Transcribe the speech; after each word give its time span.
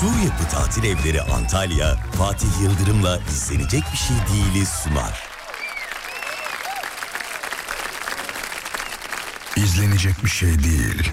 Sur 0.00 0.24
Yapı 0.24 0.48
Tatil 0.50 0.84
Evleri 0.84 1.22
Antalya, 1.22 1.96
Fatih 2.18 2.48
Yıldırım'la 2.62 3.18
izlenecek 3.32 3.82
bir 3.92 3.98
şey 3.98 4.16
değiliz 4.16 4.68
sunar. 4.68 5.28
İzlenecek 9.56 10.24
bir 10.24 10.30
şey 10.30 10.58
değil. 10.58 11.10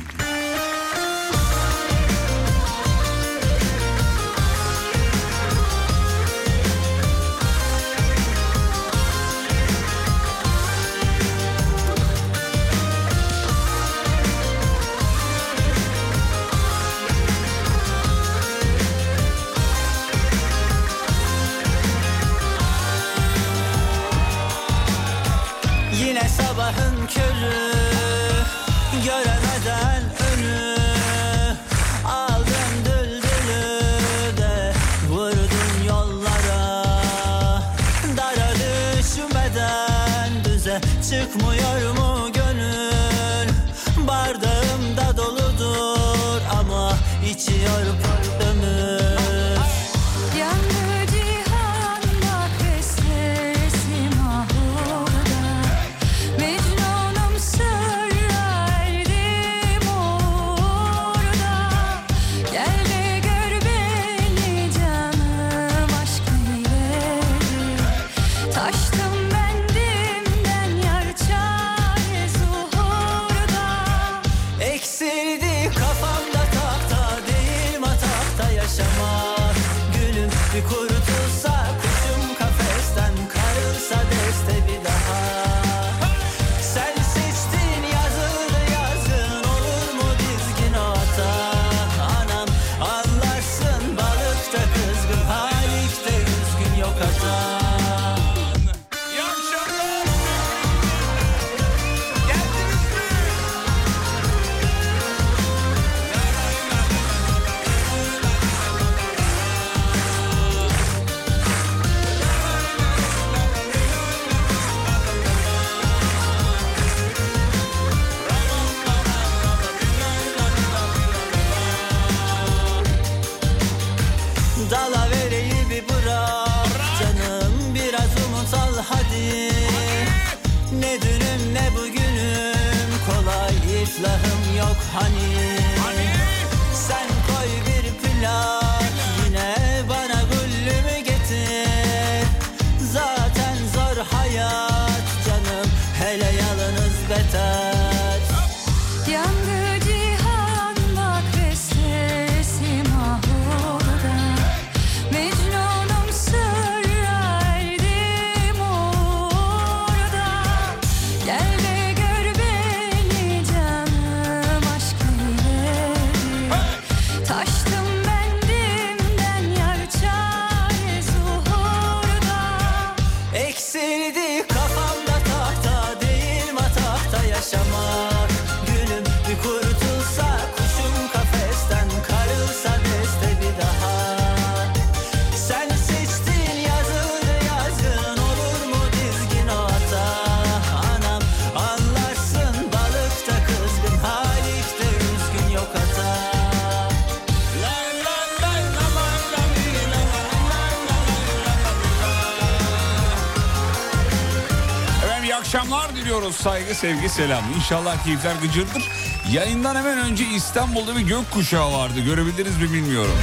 Saygı, 206.46 206.76
sevgi, 206.76 207.10
selam. 207.10 207.44
İnşallah 207.56 208.04
keyifler 208.04 208.36
gıcırdır. 208.42 208.90
Yayından 209.32 209.76
hemen 209.76 209.98
önce 209.98 210.26
İstanbul'da 210.36 210.96
bir 210.96 211.02
gökkuşağı 211.02 211.74
vardı. 211.74 212.00
Görebildiniz 212.06 212.58
mi 212.58 212.74
bilmiyorum. 212.74 213.18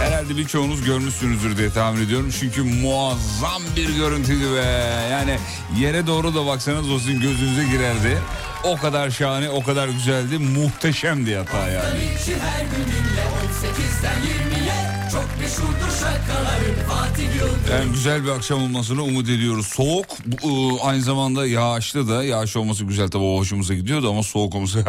Herhalde 0.00 0.36
birçoğunuz 0.36 0.84
görmüşsünüzdür 0.84 1.56
diye 1.56 1.70
tahmin 1.70 2.06
ediyorum. 2.06 2.30
Çünkü 2.40 2.62
muazzam 2.62 3.62
bir 3.76 3.96
görüntüydü 3.96 4.52
ve 4.52 4.64
yani 5.10 5.38
yere 5.78 6.06
doğru 6.06 6.34
da 6.34 6.46
baksanız 6.46 6.90
o 6.90 6.98
sizin 6.98 7.20
gözünüze 7.20 7.64
girerdi. 7.64 8.18
O 8.64 8.76
kadar 8.76 9.10
şahane, 9.10 9.50
o 9.50 9.62
kadar 9.62 9.88
güzeldi. 9.88 10.38
Muhteşemdi 10.38 11.36
hatta 11.36 11.68
yani. 11.68 11.98
Yani 17.70 17.92
güzel 17.92 18.24
bir 18.24 18.28
akşam 18.28 18.62
olmasını 18.62 19.02
umut 19.02 19.28
ediyoruz. 19.28 19.66
Soğuk 19.66 20.06
ıı, 20.44 20.80
aynı 20.82 21.02
zamanda 21.02 21.46
yağışlı 21.46 22.08
da 22.08 22.24
yağış 22.24 22.56
olması 22.56 22.84
güzel 22.84 23.08
tabii 23.08 23.24
o 23.24 23.38
hoşumuza 23.38 23.74
gidiyordu 23.74 24.10
ama 24.10 24.22
soğuk 24.22 24.54
olması 24.54 24.78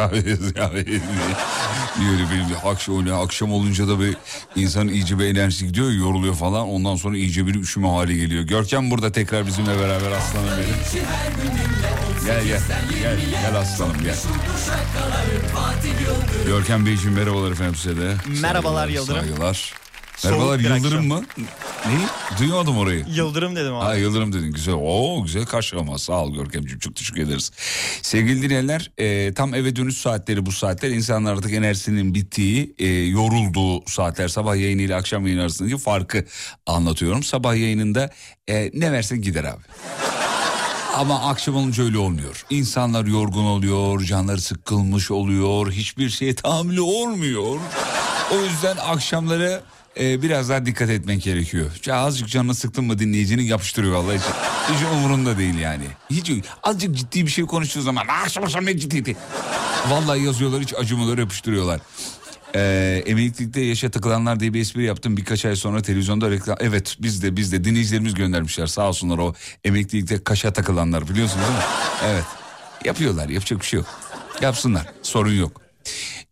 yani 0.56 0.86
bir, 0.86 2.50
bir 2.50 2.72
akşam, 2.72 2.98
öyle 3.00 3.14
akşam 3.14 3.54
olunca 3.54 3.88
da 3.88 4.00
bir 4.00 4.18
insanın 4.56 4.88
iyice 4.88 5.20
bir 5.20 5.26
enerjisi 5.26 5.68
gidiyor 5.68 5.92
yoruluyor 5.92 6.36
falan 6.36 6.68
ondan 6.68 6.96
sonra 6.96 7.18
iyice 7.18 7.48
bir 7.48 7.56
üşüme 7.56 7.88
hali 7.90 8.18
geliyor. 8.18 8.44
Görkem 8.44 8.92
burada 8.92 9.12
tekrar 9.12 9.48
bizimle 9.48 9.80
beraber 9.80 10.12
aslanım 10.12 10.50
benim. 10.58 10.76
Gel 12.26 12.44
gel 12.46 12.60
gel 13.02 13.18
gel 13.42 13.56
aslanım 13.56 14.04
gel. 14.04 14.16
Görkem 16.46 16.86
Beyciğim 16.86 17.16
merhabalar 17.16 17.52
efendim 17.52 17.76
size 17.76 18.02
de. 18.02 18.16
Merhabalar 18.42 18.88
Yıldırım. 18.88 19.20
Saygılar. 19.26 19.83
Merhabalar 20.26 20.60
Yıldırım 20.60 20.84
akşam. 20.84 21.06
mı? 21.06 21.24
Ne? 21.86 22.38
Duymadım 22.40 22.78
orayı. 22.78 23.06
Yıldırım 23.16 23.56
dedim 23.56 23.76
abi. 23.76 23.84
Ha 23.86 23.96
Yıldırım 23.96 24.34
dedin 24.34 24.52
güzel. 24.52 24.74
Oo 24.74 25.24
güzel 25.24 25.46
karşılama 25.46 25.98
sağ 25.98 26.24
ol 26.24 26.34
Görkemciğim 26.34 26.80
çok 26.80 26.96
teşekkür 26.96 27.22
ederiz. 27.22 27.52
Sevgili 28.02 28.42
dinleyenler 28.42 28.92
e, 28.98 29.34
tam 29.34 29.54
eve 29.54 29.76
dönüş 29.76 29.98
saatleri 29.98 30.46
bu 30.46 30.52
saatler. 30.52 30.90
İnsanlar 30.90 31.34
artık 31.34 31.54
enerjisinin 31.54 32.14
bittiği 32.16 32.76
e, 32.80 32.88
yorulduğu 32.88 33.90
saatler. 33.90 34.28
Sabah 34.28 34.56
yayını 34.56 34.82
ile 34.82 34.96
akşam 34.96 35.26
yayını 35.28 35.42
arasındaki 35.42 35.78
farkı 35.78 36.26
anlatıyorum. 36.68 37.24
Sabah 37.24 37.56
yayınında 37.56 38.10
e, 38.50 38.72
ne 38.74 38.92
versen 38.92 39.22
gider 39.22 39.44
abi. 39.44 39.62
Ama 40.96 41.30
akşam 41.30 41.56
olunca 41.56 41.84
öyle 41.84 41.98
olmuyor. 41.98 42.46
İnsanlar 42.50 43.06
yorgun 43.06 43.44
oluyor, 43.46 44.02
canları 44.04 44.42
sıkılmış 44.42 45.12
oluyor, 45.12 45.72
hiçbir 45.72 46.10
şeye 46.10 46.36
tahammülü 46.36 46.82
olmuyor. 46.82 47.60
O 48.34 48.40
yüzden 48.44 48.78
akşamları 48.78 49.62
e, 50.00 50.22
biraz 50.22 50.50
daha 50.50 50.66
dikkat 50.66 50.90
etmek 50.90 51.24
gerekiyor. 51.24 51.72
Ya 51.86 51.96
azıcık 51.96 52.30
canını 52.30 52.56
sıktın 52.56 52.86
mı 52.86 53.00
dinleyicinin 53.00 53.44
yapıştırıyor 53.44 53.94
vallahi 53.94 54.18
hiç, 54.18 54.24
hiç 54.76 54.84
umurunda 54.94 55.38
değil 55.38 55.58
yani. 55.58 55.84
Hiç 56.10 56.32
azıcık 56.64 56.96
ciddi 56.96 57.26
bir 57.26 57.32
şey 57.32 57.46
konuştuğu 57.46 57.82
zaman 57.82 58.06
akşam 58.08 58.44
akşam 58.44 58.66
ne 58.66 58.78
ciddiydi. 58.78 59.16
Vallahi 59.90 60.24
yazıyorlar 60.24 60.62
hiç 60.62 60.74
acımaları 60.74 61.22
yapıştırıyorlar. 61.22 61.82
Ee, 62.56 63.04
emeklilikte 63.06 63.62
yaşa 63.62 63.92
takılanlar 63.92 64.40
diye 64.40 64.54
bir 64.54 64.62
espri 64.62 64.84
yaptım 64.84 65.18
birkaç 65.18 65.46
ay 65.46 65.56
sonra 65.56 65.82
televizyonda 65.82 66.32
reklam. 66.32 66.58
Evet 66.60 66.96
biz 67.00 67.24
de 67.24 67.36
biz 67.36 67.52
de 67.52 67.64
dinleyicilerimiz 67.64 68.14
göndermişler 68.14 68.68
sağ 68.68 68.88
olsunlar 68.90 69.18
o 69.18 69.34
emeklilikte 69.64 70.24
kaşa 70.24 70.54
takılanlar 70.54 71.10
biliyorsunuz 71.10 71.46
değil 71.46 71.58
mi? 71.58 71.66
Evet 72.06 72.24
yapıyorlar 72.86 73.30
yapacak 73.30 73.60
bir 73.60 73.66
şey 73.66 73.78
yok. 73.78 73.88
Yapsınlar 74.42 74.86
sorun 75.02 75.34
yok. 75.34 75.63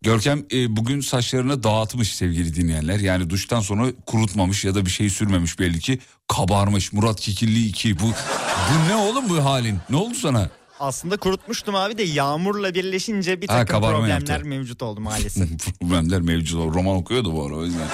Görkem 0.02 0.44
e, 0.52 0.76
bugün 0.76 1.00
saçlarını 1.00 1.62
dağıtmış 1.62 2.14
sevgili 2.14 2.56
dinleyenler. 2.56 2.98
Yani 3.00 3.30
duştan 3.30 3.60
sonra 3.60 3.86
kurutmamış 4.06 4.64
ya 4.64 4.74
da 4.74 4.86
bir 4.86 4.90
şey 4.90 5.10
sürmemiş 5.10 5.58
belli 5.58 5.80
ki. 5.80 5.98
Kabarmış 6.28 6.92
Murat 6.92 7.20
Kikilli 7.20 7.66
2. 7.66 7.98
Bu, 7.98 8.02
bu 8.04 8.88
ne 8.88 8.94
oğlum 8.94 9.28
bu 9.28 9.44
halin? 9.44 9.78
Ne 9.90 9.96
oldu 9.96 10.14
sana? 10.14 10.50
Aslında 10.80 11.16
kurutmuştum 11.16 11.74
abi 11.74 11.98
de 11.98 12.02
yağmurla 12.02 12.74
birleşince 12.74 13.40
bir 13.42 13.48
Ha, 13.48 13.54
takım 13.54 13.74
kabarma 13.76 13.98
problemler 13.98 14.28
yaptı. 14.30 14.48
mevcut 14.48 14.82
oldu 14.82 15.00
maalesef. 15.00 15.48
Problemler 15.80 16.20
mevcut 16.20 16.58
oldu. 16.58 16.74
Roman 16.74 16.96
okuyordu 16.96 17.32
bu 17.32 17.46
ara 17.46 17.54
o 17.54 17.64
yüzden. 17.64 17.86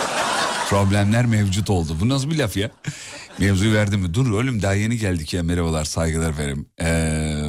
Problemler 0.69 1.27
mevcut 1.27 1.71
oldu. 1.71 1.97
Bu 2.01 2.09
nasıl 2.09 2.31
bir 2.31 2.39
laf 2.39 2.57
ya? 2.57 2.71
Mevzuyu 3.39 3.75
verdim 3.75 4.01
mi? 4.01 4.15
Dur 4.15 4.31
oğlum 4.31 4.63
daha 4.63 4.75
yeni 4.75 4.99
geldik 4.99 5.35
ya. 5.35 5.43
Merhabalar 5.43 5.85
saygılar 5.85 6.31
efendim. 6.31 6.67
Ee, 6.81 6.85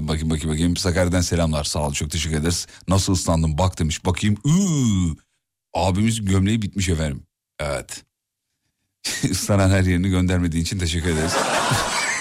bakayım 0.01 0.29
bakayım 0.29 0.49
bakayım. 0.49 0.77
Sakarya'dan 0.77 1.21
selamlar. 1.21 1.63
Sağ 1.63 1.87
ol 1.87 1.93
çok 1.93 2.11
teşekkür 2.11 2.37
ederiz. 2.37 2.67
Nasıl 2.87 3.13
ıslandın 3.13 3.57
bak 3.57 3.79
demiş. 3.79 4.05
Bakayım. 4.05 4.37
Iıı. 4.45 5.15
Abimiz 5.73 6.25
gömleği 6.25 6.61
bitmiş 6.61 6.89
efendim. 6.89 7.23
Evet. 7.59 8.03
Islanan 9.23 9.69
her 9.69 9.83
yerini 9.83 10.09
göndermediğin 10.09 10.63
için 10.63 10.79
teşekkür 10.79 11.09
ederiz. 11.09 11.33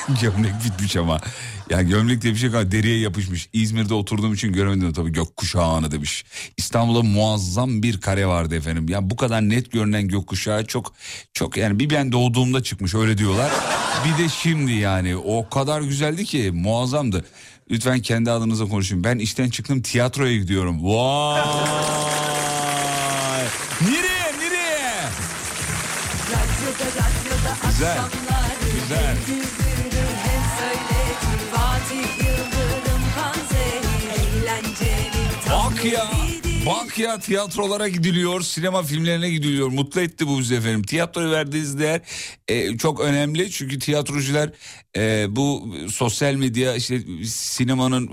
gömlek 0.23 0.53
bitmiş 0.65 0.97
ama. 0.97 1.21
Ya 1.71 1.83
gömlek 1.83 2.23
diye 2.23 2.33
bir 2.33 2.39
şey 2.39 2.51
kalmadı. 2.51 2.73
Deriye 2.73 2.99
yapışmış. 2.99 3.49
İzmir'de 3.53 3.95
oturduğum 3.95 4.35
için 4.35 4.53
göremedim 4.53 4.93
tabii 4.93 5.13
gökkuşağını 5.13 5.91
demiş. 5.91 6.25
İstanbul'da 6.57 7.03
muazzam 7.03 7.83
bir 7.83 8.01
kare 8.01 8.27
vardı 8.27 8.57
efendim. 8.57 8.89
Ya 8.89 9.11
bu 9.11 9.17
kadar 9.17 9.43
net 9.43 9.73
görünen 9.73 10.09
gökkuşağı 10.09 10.67
çok 10.67 10.93
çok 11.33 11.57
yani 11.57 11.79
bir 11.79 11.91
ben 11.91 12.13
doğduğumda 12.13 12.63
çıkmış 12.63 12.95
öyle 12.95 13.19
diyorlar. 13.19 13.51
Bir 14.05 14.25
de 14.25 14.29
şimdi 14.29 14.73
yani 14.73 15.17
o 15.17 15.49
kadar 15.49 15.81
güzeldi 15.83 16.25
ki 16.25 16.51
muazzamdı. 16.55 17.25
Lütfen 17.71 18.01
kendi 18.01 18.31
adınıza 18.31 18.65
konuşun. 18.65 19.05
Ben 19.05 19.19
işten 19.19 19.51
çıktım 19.51 19.83
tiyatroya 19.83 20.37
gidiyorum. 20.37 20.85
Vay! 20.85 21.43
Nereye 23.81 24.33
nereye? 24.41 25.05
Güzel. 27.71 27.99
Güzel. 28.81 29.17
Bak 35.79 35.85
ya. 35.85 36.38
Bak 36.69 36.99
ya 36.99 37.19
tiyatrolara 37.19 37.89
gidiliyor, 37.89 38.41
sinema 38.41 38.83
filmlerine 38.83 39.31
gidiliyor. 39.31 39.69
Mutlu 39.69 40.01
etti 40.01 40.27
bu 40.27 40.39
bizi 40.39 40.55
efendim. 40.55 40.83
Tiyatroya 40.83 41.31
verdiğiniz 41.31 41.79
değer 41.79 42.01
e, 42.49 42.79
çok 42.79 43.01
önemli. 43.01 43.51
Çünkü 43.51 43.79
tiyatrocular 43.79 44.51
e, 44.97 45.27
bu 45.37 45.75
sosyal 45.91 46.35
medya 46.35 46.75
işte 46.75 47.01
sinemanın 47.25 48.11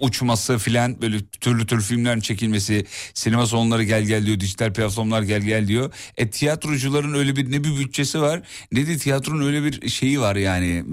uçması 0.00 0.58
filan 0.58 1.02
böyle 1.02 1.24
türlü 1.40 1.66
türlü 1.66 1.82
filmlerin 1.82 2.20
çekilmesi, 2.20 2.86
sinema 3.14 3.46
salonları 3.46 3.82
gel 3.84 4.02
gel 4.02 4.26
diyor, 4.26 4.40
dijital 4.40 4.72
platformlar 4.72 5.22
gel 5.22 5.42
gel 5.42 5.68
diyor. 5.68 5.92
E 6.16 6.30
tiyatrocuların 6.30 7.14
öyle 7.14 7.36
bir 7.36 7.52
ne 7.52 7.64
bir 7.64 7.78
bütçesi 7.78 8.20
var 8.20 8.42
ne 8.72 8.86
de 8.86 8.96
tiyatronun 8.96 9.46
öyle 9.46 9.64
bir 9.64 9.88
şeyi 9.88 10.20
var 10.20 10.36
yani 10.36 10.84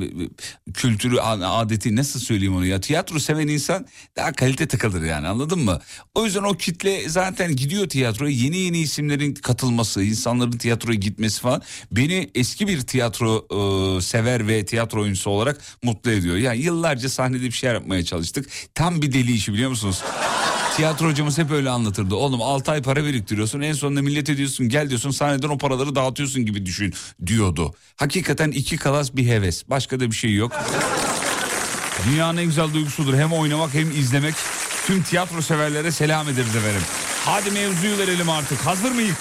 kültürü 0.73 1.19
adeti 1.19 1.95
nasıl 1.95 2.19
söyleyeyim 2.19 2.55
onu 2.55 2.65
ya 2.65 2.81
tiyatro 2.81 3.19
seven 3.19 3.47
insan 3.47 3.85
daha 4.15 4.33
kalite 4.33 4.67
takılır 4.67 5.03
yani 5.03 5.27
anladın 5.27 5.59
mı? 5.59 5.79
O 6.15 6.25
yüzden 6.25 6.43
o 6.43 6.53
kitle 6.53 6.96
zaten 7.07 7.55
gidiyor 7.55 7.89
tiyatroya 7.89 8.31
yeni 8.31 8.57
yeni 8.57 8.79
isimlerin 8.79 9.33
katılması 9.33 10.03
insanların 10.03 10.51
tiyatroya 10.51 10.97
gitmesi 10.97 11.41
falan 11.41 11.61
beni 11.91 12.29
eski 12.35 12.67
bir 12.67 12.81
tiyatro 12.81 13.47
e, 13.97 14.01
sever 14.01 14.47
ve 14.47 14.65
tiyatro 14.65 15.01
oyuncusu 15.01 15.29
olarak 15.29 15.61
mutlu 15.83 16.11
ediyor. 16.11 16.35
Yani 16.35 16.57
yıllarca 16.57 17.09
sahnede 17.09 17.43
bir 17.43 17.51
şey 17.51 17.69
yapmaya 17.69 18.05
çalıştık 18.05 18.49
tam 18.75 19.01
bir 19.01 19.13
deli 19.13 19.33
işi 19.33 19.53
biliyor 19.53 19.69
musunuz? 19.69 20.03
Tiyatro 20.75 21.07
hocamız 21.07 21.37
hep 21.37 21.51
öyle 21.51 21.69
anlatırdı. 21.69 22.15
Oğlum 22.15 22.41
6 22.41 22.71
ay 22.71 22.81
para 22.81 23.05
biriktiriyorsun 23.05 23.61
en 23.61 23.73
sonunda 23.73 24.01
millete 24.01 24.37
diyorsun 24.37 24.69
gel 24.69 24.89
diyorsun 24.89 25.11
sahneden 25.11 25.49
o 25.49 25.57
paraları 25.57 25.95
dağıtıyorsun 25.95 26.45
gibi 26.45 26.65
düşün 26.65 26.93
diyordu. 27.25 27.73
Hakikaten 27.95 28.51
iki 28.51 28.77
kalas 28.77 29.15
bir 29.15 29.27
heves 29.27 29.69
başka 29.69 29.99
da 29.99 30.11
bir 30.11 30.15
şey 30.15 30.33
yok. 30.33 30.51
Dünyanın 32.09 32.37
en 32.37 32.45
güzel 32.45 32.73
duygusudur 32.73 33.13
hem 33.13 33.33
oynamak 33.33 33.73
hem 33.73 33.91
izlemek. 33.91 34.35
Tüm 34.87 35.03
tiyatro 35.03 35.41
severlere 35.41 35.91
selam 35.91 36.29
ederiz 36.29 36.55
efendim. 36.55 36.81
Hadi 37.25 37.51
mevzuyu 37.51 37.97
verelim 37.97 38.29
artık 38.29 38.59
hazır 38.65 38.91
mıyız? 38.91 39.15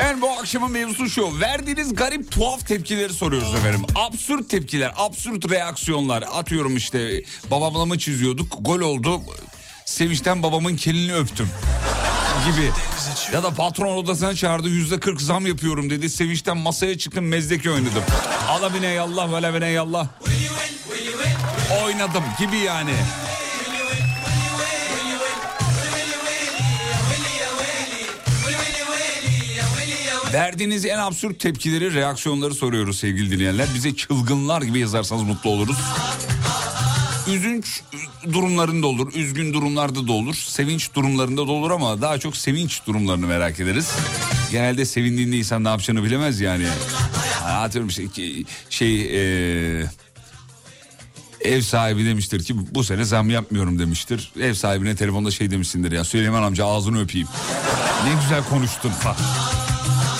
En 0.00 0.20
bu 0.20 0.30
akşamın 0.30 0.70
mevzusu 0.70 1.08
şu. 1.08 1.40
Verdiğiniz 1.40 1.94
garip 1.94 2.30
tuhaf 2.30 2.66
tepkileri 2.66 3.12
soruyoruz 3.12 3.54
efendim. 3.54 3.80
Absürt 3.94 4.48
tepkiler, 4.48 4.92
absürt 4.96 5.50
reaksiyonlar. 5.50 6.24
Atıyorum 6.32 6.76
işte 6.76 7.22
babamla 7.50 7.86
mı 7.86 7.98
çiziyorduk? 7.98 8.58
Gol 8.60 8.80
oldu. 8.80 9.20
Sevinçten 9.90 10.42
babamın 10.42 10.76
kelini 10.76 11.14
öptüm 11.14 11.48
gibi. 12.46 12.70
Ya 13.32 13.42
da 13.42 13.50
patron 13.50 13.96
odasına 13.96 14.34
çağırdı 14.34 14.68
yüzde 14.68 15.00
kırk 15.00 15.20
zam 15.20 15.46
yapıyorum 15.46 15.90
dedi. 15.90 16.10
Sevinçten 16.10 16.56
masaya 16.56 16.98
çıktım 16.98 17.26
mezdeki 17.28 17.70
oynadım. 17.70 18.02
Ala 18.48 18.74
bine 18.74 18.86
yallah 18.86 19.54
bine 19.54 19.68
yallah. 19.68 20.06
Oynadım 21.84 22.24
gibi 22.38 22.56
yani. 22.56 22.94
Verdiğiniz 30.32 30.84
en 30.84 30.98
absürt 30.98 31.40
tepkileri, 31.40 31.94
reaksiyonları 31.94 32.54
soruyoruz 32.54 32.98
sevgili 32.98 33.30
dinleyenler. 33.30 33.66
Bize 33.74 33.96
çılgınlar 33.96 34.62
gibi 34.62 34.78
yazarsanız 34.78 35.22
mutlu 35.22 35.50
oluruz. 35.50 35.76
Üzünç 37.34 37.82
durumlarında 38.32 38.86
olur, 38.86 39.12
üzgün 39.14 39.54
durumlarda 39.54 40.08
da 40.08 40.12
olur, 40.12 40.34
sevinç 40.34 40.94
durumlarında 40.94 41.46
da 41.46 41.50
olur 41.52 41.70
ama 41.70 42.02
daha 42.02 42.18
çok 42.18 42.36
sevinç 42.36 42.86
durumlarını 42.86 43.26
merak 43.26 43.60
ederiz. 43.60 43.92
Genelde 44.52 44.84
sevindiğinde 44.84 45.36
insan 45.36 45.64
ne 45.64 45.68
yapacağını 45.68 46.04
bilemez 46.04 46.40
yani. 46.40 46.66
Atıyorum 47.44 47.90
şey, 47.90 48.08
şey 48.70 49.00
e, 49.80 49.86
ev 51.40 51.60
sahibi 51.60 52.04
demiştir 52.04 52.44
ki 52.44 52.54
bu 52.74 52.84
sene 52.84 53.04
zam 53.04 53.30
yapmıyorum 53.30 53.78
demiştir. 53.78 54.32
Ev 54.40 54.54
sahibine 54.54 54.96
telefonda 54.96 55.30
şey 55.30 55.50
demişsindir 55.50 55.92
ya 55.92 56.04
Süleyman 56.04 56.42
amca 56.42 56.66
ağzını 56.66 57.02
öpeyim. 57.02 57.28
Ne 58.04 58.22
güzel 58.22 58.44
konuştun 58.44 58.90
falan. 58.90 59.16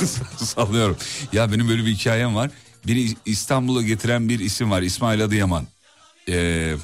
Sallıyorum. 0.36 0.96
Ya 1.32 1.52
benim 1.52 1.68
böyle 1.68 1.84
bir 1.86 1.94
hikayem 1.94 2.34
var. 2.34 2.50
Beni 2.88 3.14
İstanbul'a 3.26 3.82
getiren 3.82 4.28
bir 4.28 4.40
isim 4.40 4.70
var 4.70 4.82
İsmail 4.82 5.24
Adıyaman. 5.24 5.66
Ee, 6.28 6.74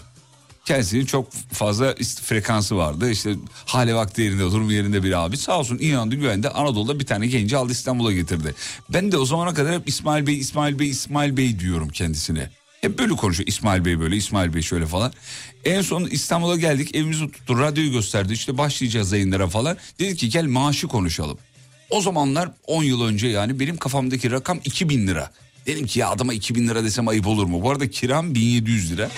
kendisinin 0.67 1.07
çok 1.07 1.33
fazla 1.33 1.95
frekansı 2.23 2.77
vardı. 2.77 3.11
İşte 3.11 3.35
hali 3.67 3.95
vakti 3.95 4.23
yerinde 4.23 4.43
durum 4.43 4.71
yerinde 4.71 5.03
bir 5.03 5.25
abi. 5.25 5.37
Sağ 5.37 5.59
olsun 5.59 5.79
inandı 5.79 6.15
güvende 6.15 6.51
Anadolu'da 6.51 7.01
bir 7.01 7.07
tane 7.07 7.27
genci 7.27 7.57
aldı 7.57 7.73
İstanbul'a 7.73 8.13
getirdi. 8.13 8.55
Ben 8.89 9.13
de 9.13 9.19
o 9.19 9.25
zamana 9.25 9.55
kadar 9.55 9.75
hep 9.75 9.89
İsmail 9.89 10.27
Bey, 10.27 10.39
İsmail 10.39 10.79
Bey, 10.79 10.89
İsmail 10.89 11.37
Bey 11.37 11.59
diyorum 11.59 11.89
kendisine. 11.89 12.51
Hep 12.81 12.99
böyle 12.99 13.13
konuşuyor 13.13 13.49
İsmail 13.49 13.85
Bey 13.85 14.01
böyle 14.01 14.17
İsmail 14.17 14.55
Bey 14.55 14.63
şöyle 14.63 14.87
falan. 14.87 15.13
En 15.65 15.83
son 15.83 16.05
İstanbul'a 16.05 16.57
geldik 16.57 16.95
evimizi 16.95 17.31
tuttu 17.31 17.59
radyoyu 17.59 17.93
gösterdi 17.93 18.33
işte 18.33 18.59
başlayacağız 18.59 19.13
yayınlara 19.13 19.47
falan. 19.47 19.77
Dedi 19.99 20.17
ki 20.17 20.29
gel 20.29 20.45
maaşı 20.45 20.89
konuşalım. 20.89 21.39
O 21.91 22.01
zamanlar 22.01 22.51
10 22.67 22.83
yıl 22.83 23.03
önce 23.03 23.27
yani 23.27 23.61
benim 23.61 23.77
kafamdaki 23.77 24.31
rakam 24.31 24.61
2000 24.65 25.07
lira. 25.07 25.31
Dedim 25.67 25.87
ki 25.87 26.01
ya 26.01 26.11
adama 26.11 26.35
2000 26.35 26.69
lira 26.69 26.85
desem 26.85 27.09
ayıp 27.09 27.27
olur 27.27 27.47
mu? 27.47 27.63
Bu 27.63 27.71
arada 27.71 27.91
kiram 27.91 28.35
1700 28.35 28.93
lira. 28.93 29.11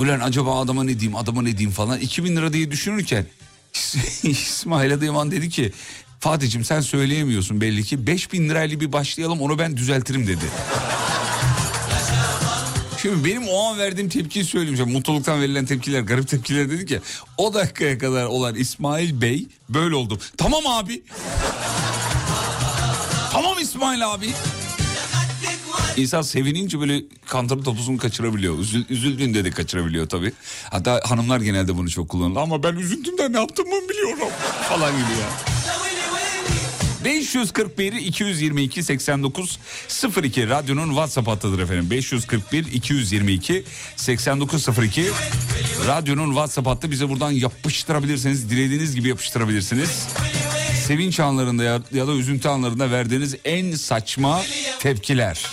Ulan 0.00 0.20
acaba 0.20 0.60
adama 0.60 0.84
ne 0.84 1.00
diyeyim 1.00 1.16
adama 1.16 1.42
ne 1.42 1.58
diyeyim 1.58 1.70
falan 1.70 2.00
2000 2.00 2.36
lira 2.36 2.52
diye 2.52 2.70
düşünürken 2.70 3.26
İsmail 4.22 4.94
Adıyaman 4.94 5.30
dedi 5.30 5.48
ki 5.48 5.72
Fatih'cim 6.20 6.64
sen 6.64 6.80
söyleyemiyorsun 6.80 7.60
belli 7.60 7.84
ki 7.84 8.06
5000 8.06 8.48
lirayla 8.48 8.80
bir 8.80 8.92
başlayalım 8.92 9.40
onu 9.40 9.58
ben 9.58 9.76
düzeltirim 9.76 10.26
dedi. 10.26 10.44
Şimdi 13.02 13.24
benim 13.24 13.48
o 13.48 13.64
an 13.64 13.78
verdiğim 13.78 14.08
tepkiyi 14.08 14.44
söyleyeyim. 14.44 14.90
Mutluluktan 14.90 15.40
verilen 15.40 15.66
tepkiler, 15.66 16.00
garip 16.00 16.28
tepkiler 16.28 16.70
dedik 16.70 16.90
ya. 16.90 17.00
O 17.38 17.54
dakikaya 17.54 17.98
kadar 17.98 18.24
olan 18.24 18.54
İsmail 18.54 19.20
Bey 19.20 19.46
böyle 19.68 19.94
oldu. 19.94 20.18
Tamam 20.36 20.66
abi. 20.66 21.02
İsmail 23.70 24.12
abi. 24.12 24.34
İnsan 26.00 26.22
sevinince 26.22 26.80
böyle 26.80 27.02
kantarın 27.26 27.62
topuzunu 27.62 27.98
kaçırabiliyor. 27.98 28.58
Üzül, 28.58 28.84
üzüldüğünde 28.90 29.44
de 29.44 29.50
kaçırabiliyor 29.50 30.08
tabii. 30.08 30.32
Hatta 30.70 31.00
hanımlar 31.04 31.40
genelde 31.40 31.76
bunu 31.76 31.90
çok 31.90 32.08
kullanır. 32.08 32.36
Ama 32.36 32.62
ben 32.62 32.74
üzüntümden 32.74 33.32
ne 33.32 33.38
yaptığımı 33.38 33.88
biliyorum 33.88 34.28
falan 34.68 34.92
gibi 34.92 35.20
ya. 35.20 35.60
541 37.04 37.92
222 37.92 38.82
89 38.82 39.58
02 40.24 40.48
radyonun 40.48 40.88
WhatsApp 40.88 41.28
hattıdır 41.28 41.58
efendim. 41.58 41.90
541 41.90 42.72
222 42.72 43.64
89 43.96 44.68
02 44.68 45.04
radyonun 45.86 46.28
WhatsApp 46.28 46.68
hattı 46.68 46.90
bize 46.90 47.08
buradan 47.08 47.30
yapıştırabilirsiniz. 47.30 48.50
Dilediğiniz 48.50 48.94
gibi 48.94 49.08
yapıştırabilirsiniz. 49.08 50.06
Sevinç 50.86 51.20
anlarında 51.20 51.64
ya, 51.64 51.82
ya 51.92 52.06
da 52.06 52.12
üzüntü 52.12 52.48
anlarında 52.48 52.90
verdiğiniz 52.90 53.34
en 53.44 53.74
saçma 53.74 54.42
tepkiler. 54.80 55.50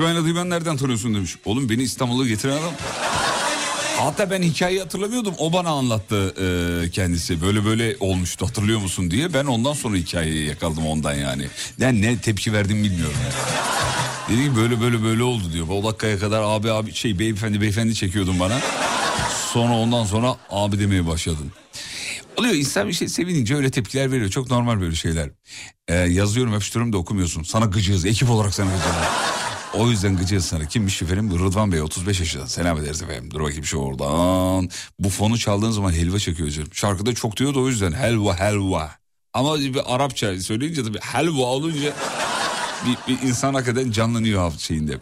İsmail 0.00 0.18
Adıyı 0.18 0.36
ben 0.36 0.50
nereden 0.50 0.76
tanıyorsun 0.76 1.14
demiş. 1.14 1.36
Oğlum 1.44 1.68
beni 1.68 1.82
İstanbul'a 1.82 2.26
getiren 2.26 2.52
adam. 2.52 2.72
Hatta 3.98 4.30
ben 4.30 4.42
hikayeyi 4.42 4.80
hatırlamıyordum. 4.80 5.34
O 5.38 5.52
bana 5.52 5.68
anlattı 5.68 6.34
e, 6.86 6.90
kendisi. 6.90 7.42
Böyle 7.42 7.64
böyle 7.64 7.96
olmuştu 8.00 8.46
hatırlıyor 8.46 8.80
musun 8.80 9.10
diye. 9.10 9.34
Ben 9.34 9.44
ondan 9.44 9.72
sonra 9.72 9.96
hikayeyi 9.96 10.48
yakaladım 10.48 10.86
ondan 10.86 11.14
yani. 11.14 11.46
Yani 11.78 12.02
ne 12.02 12.18
tepki 12.18 12.52
verdim 12.52 12.84
bilmiyorum. 12.84 13.16
Yani. 13.24 14.38
Dedi 14.38 14.48
ki 14.48 14.56
böyle 14.56 14.80
böyle 14.80 15.02
böyle 15.02 15.22
oldu 15.22 15.52
diyor. 15.52 15.66
O 15.68 15.84
dakikaya 15.84 16.18
kadar 16.18 16.42
abi 16.42 16.70
abi 16.70 16.94
şey 16.94 17.18
beyefendi 17.18 17.60
beyefendi 17.60 17.94
çekiyordun 17.94 18.40
bana. 18.40 18.60
Sonra 19.52 19.74
ondan 19.74 20.04
sonra 20.04 20.36
abi 20.50 20.78
demeye 20.78 21.06
başladın. 21.06 21.52
Oluyor 22.36 22.54
insan 22.54 22.88
bir 22.88 22.92
şey 22.92 23.08
sevinince 23.08 23.56
öyle 23.56 23.70
tepkiler 23.70 24.12
veriyor. 24.12 24.30
Çok 24.30 24.50
normal 24.50 24.80
böyle 24.80 24.94
şeyler. 24.94 25.30
Ee, 25.88 25.94
yazıyorum 25.94 26.54
öpüştürüyorum 26.54 26.92
da 26.92 26.98
okumuyorsun. 26.98 27.42
Sana 27.42 27.64
gıcığız. 27.64 28.06
Ekip 28.06 28.30
olarak 28.30 28.54
sana 28.54 28.70
gıcığız. 28.70 29.49
O 29.74 29.90
yüzden 29.90 30.16
gıcığız 30.16 30.44
sana. 30.44 30.66
Kimmiş 30.66 31.02
efendim? 31.02 31.38
Rıdvan 31.38 31.72
Bey 31.72 31.82
35 31.82 32.20
yaşında. 32.20 32.46
Selam 32.46 32.78
ederiz 32.78 33.02
efendim. 33.02 33.30
Dur 33.30 33.40
bakayım 33.40 33.64
şu 33.64 33.78
oradan. 33.78 34.68
Bu 34.98 35.08
fonu 35.08 35.38
çaldığın 35.38 35.70
zaman 35.70 35.92
helva 35.92 36.18
çekiyor 36.18 36.48
canım. 36.48 36.68
Şarkıda 36.72 37.14
çok 37.14 37.36
diyordu 37.36 37.62
o 37.62 37.68
yüzden. 37.68 37.92
Helva 37.92 38.38
helva. 38.40 38.90
Ama 39.32 39.58
bir 39.58 39.94
Arapça 39.94 40.40
söyleyince 40.40 40.82
tabii 40.82 40.98
helva 41.00 41.42
olunca 41.42 41.92
bir, 42.86 42.96
bir 43.08 43.22
insan 43.22 43.54
hakikaten 43.54 43.90
canlanıyor 43.90 44.52
şeyinde. 44.58 44.98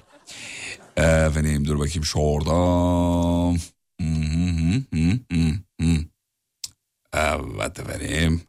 Efendim 0.96 1.64
dur 1.64 1.78
bakayım 1.78 2.04
şu 2.04 2.18
oradan. 2.18 3.58
Evet 7.12 7.78
efendim. 7.78 8.42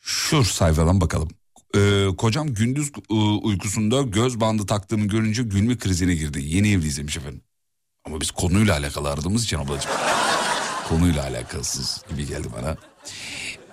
Şu 0.00 0.44
sayfadan 0.44 1.00
bakalım. 1.00 1.30
Ee, 1.76 2.06
kocam 2.18 2.54
gündüz 2.54 2.92
e, 3.10 3.14
uykusunda 3.14 4.02
göz 4.02 4.40
bandı 4.40 4.66
taktığımı 4.66 5.06
görünce 5.06 5.42
gülme 5.42 5.78
krizine 5.78 6.14
girdi. 6.14 6.42
Yeni 6.42 6.72
evliyiz 6.72 6.98
demiş 6.98 7.16
efendim. 7.16 7.40
Ama 8.06 8.20
biz 8.20 8.30
konuyla 8.30 8.78
alakalı 8.78 9.10
aradığımız 9.10 9.44
için 9.44 9.56
ablacığım. 9.58 9.92
konuyla 10.88 11.22
alakalısız 11.26 12.02
gibi 12.10 12.26
geldi 12.26 12.48
bana. 12.56 12.76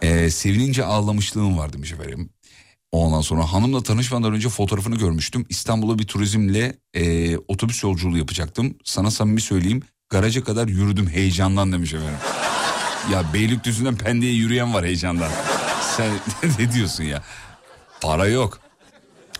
Ee, 0.01 0.29
sevinince 0.29 0.85
ağlamışlığım 0.85 1.57
var 1.57 1.73
demiş 1.73 1.91
efendim. 1.91 2.29
Ondan 2.91 3.21
sonra 3.21 3.53
hanımla 3.53 3.83
tanışmadan 3.83 4.33
önce 4.33 4.49
fotoğrafını 4.49 4.95
görmüştüm. 4.95 5.45
İstanbul'a 5.49 5.99
bir 5.99 6.07
turizmle 6.07 6.77
e, 6.93 7.37
otobüs 7.37 7.83
yolculuğu 7.83 8.17
yapacaktım. 8.17 8.77
Sana 8.83 9.11
samimi 9.11 9.41
söyleyeyim 9.41 9.81
garaja 10.09 10.43
kadar 10.43 10.67
yürüdüm 10.67 11.07
heyecandan 11.09 11.71
demiş 11.71 11.93
efendim. 11.93 12.17
Ya 13.11 13.33
Beylikdüzü'nden 13.33 13.95
Pendik'e 13.95 14.31
yürüyen 14.31 14.73
var 14.73 14.85
heyecandan. 14.85 15.31
Sen 15.97 16.11
ne 16.59 16.73
diyorsun 16.73 17.03
ya? 17.03 17.23
Para 18.01 18.27
yok. 18.27 18.59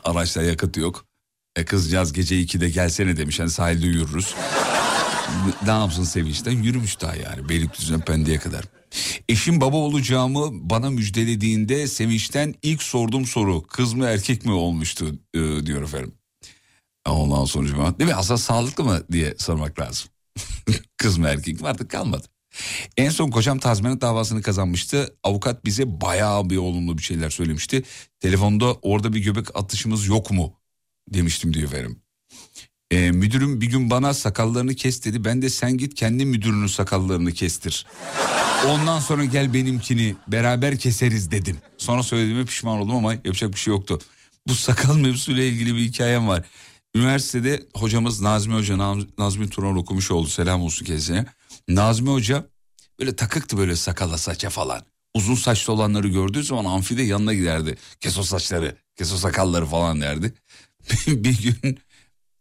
Araçta 0.03 0.43
yakıt 0.43 0.77
yok. 0.77 1.05
E 1.55 1.65
kızcağız 1.65 2.13
gece 2.13 2.35
2'de 2.35 2.69
gelsene 2.69 3.17
demiş. 3.17 3.39
Hani 3.39 3.49
sahilde 3.49 3.87
yürürüz. 3.87 4.35
ne 5.65 5.71
yapsın 5.71 6.03
sevinçten? 6.03 6.51
Yürümüş 6.51 7.01
daha 7.01 7.15
yani 7.15 7.49
Beylikdüzü'nden 7.49 8.01
Pendik'e 8.01 8.37
kadar. 8.37 8.65
Eşim 9.29 9.61
baba 9.61 9.77
olacağımı 9.77 10.69
bana 10.69 10.89
müjdelediğinde 10.89 11.87
sevinçten 11.87 12.55
ilk 12.61 12.83
sorduğum 12.83 13.25
soru 13.25 13.63
kız 13.63 13.93
mı 13.93 14.05
erkek 14.05 14.45
mi 14.45 14.51
olmuştu 14.51 15.15
e, 15.33 15.39
diyor 15.39 15.81
efendim. 15.81 16.13
Ondan 17.09 17.45
sonra 17.45 17.99
değil 17.99 18.09
mi 18.09 18.15
aslında 18.15 18.37
sağlıklı 18.37 18.83
mı 18.83 19.03
diye 19.11 19.35
sormak 19.37 19.79
lazım. 19.79 20.09
kız 20.97 21.17
mı 21.17 21.27
erkek 21.27 21.61
mi 21.61 21.67
artık 21.67 21.89
kalmadı. 21.89 22.27
En 22.97 23.09
son 23.09 23.29
kocam 23.29 23.59
tazminat 23.59 24.01
davasını 24.01 24.41
kazanmıştı. 24.41 25.15
Avukat 25.23 25.65
bize 25.65 26.01
bayağı 26.01 26.49
bir 26.49 26.57
olumlu 26.57 26.97
bir 26.97 27.03
şeyler 27.03 27.29
söylemişti. 27.29 27.83
Telefonda 28.19 28.73
orada 28.73 29.13
bir 29.13 29.19
göbek 29.19 29.55
atışımız 29.55 30.07
yok 30.07 30.31
mu 30.31 30.53
demiştim 31.09 31.53
diyor 31.53 31.67
efendim. 31.67 31.99
Ee, 32.91 33.11
müdürüm 33.11 33.61
bir 33.61 33.65
gün 33.65 33.89
bana 33.89 34.13
sakallarını 34.13 34.75
kes 34.75 35.05
dedi. 35.05 35.25
Ben 35.25 35.41
de 35.41 35.49
sen 35.49 35.77
git 35.77 35.95
kendi 35.95 36.25
müdürünün 36.25 36.67
sakallarını 36.67 37.31
kestir. 37.31 37.85
Ondan 38.67 38.99
sonra 38.99 39.25
gel 39.25 39.53
benimkini 39.53 40.15
beraber 40.27 40.77
keseriz 40.77 41.31
dedim. 41.31 41.57
Sonra 41.77 42.03
söylediğime 42.03 42.45
pişman 42.45 42.79
oldum 42.79 42.95
ama 42.95 43.13
yapacak 43.13 43.53
bir 43.53 43.59
şey 43.59 43.73
yoktu. 43.73 43.99
Bu 44.47 44.55
sakal 44.55 44.95
mevzusuyla 44.95 45.43
ilgili 45.43 45.75
bir 45.75 45.81
hikayem 45.81 46.27
var. 46.27 46.43
Üniversitede 46.95 47.63
hocamız 47.73 48.21
Nazmi 48.21 48.53
Hoca, 48.53 48.77
Nazmi 49.17 49.49
Turan 49.49 49.77
okumuş 49.77 50.11
oldu 50.11 50.27
selam 50.27 50.61
olsun 50.61 50.85
kendisine. 50.85 51.25
Nazmi 51.67 52.09
Hoca 52.09 52.47
böyle 52.99 53.15
takıktı 53.15 53.57
böyle 53.57 53.75
sakala 53.75 54.17
saça 54.17 54.49
falan. 54.49 54.83
Uzun 55.13 55.35
saçlı 55.35 55.73
olanları 55.73 56.07
gördüğü 56.07 56.43
zaman 56.43 56.65
amfide 56.65 57.03
yanına 57.03 57.33
giderdi. 57.33 57.77
Kes 57.99 58.17
o 58.17 58.23
saçları, 58.23 58.77
kes 58.95 59.13
o 59.13 59.17
sakalları 59.17 59.65
falan 59.65 60.01
derdi. 60.01 60.33
bir 61.07 61.43
gün 61.43 61.79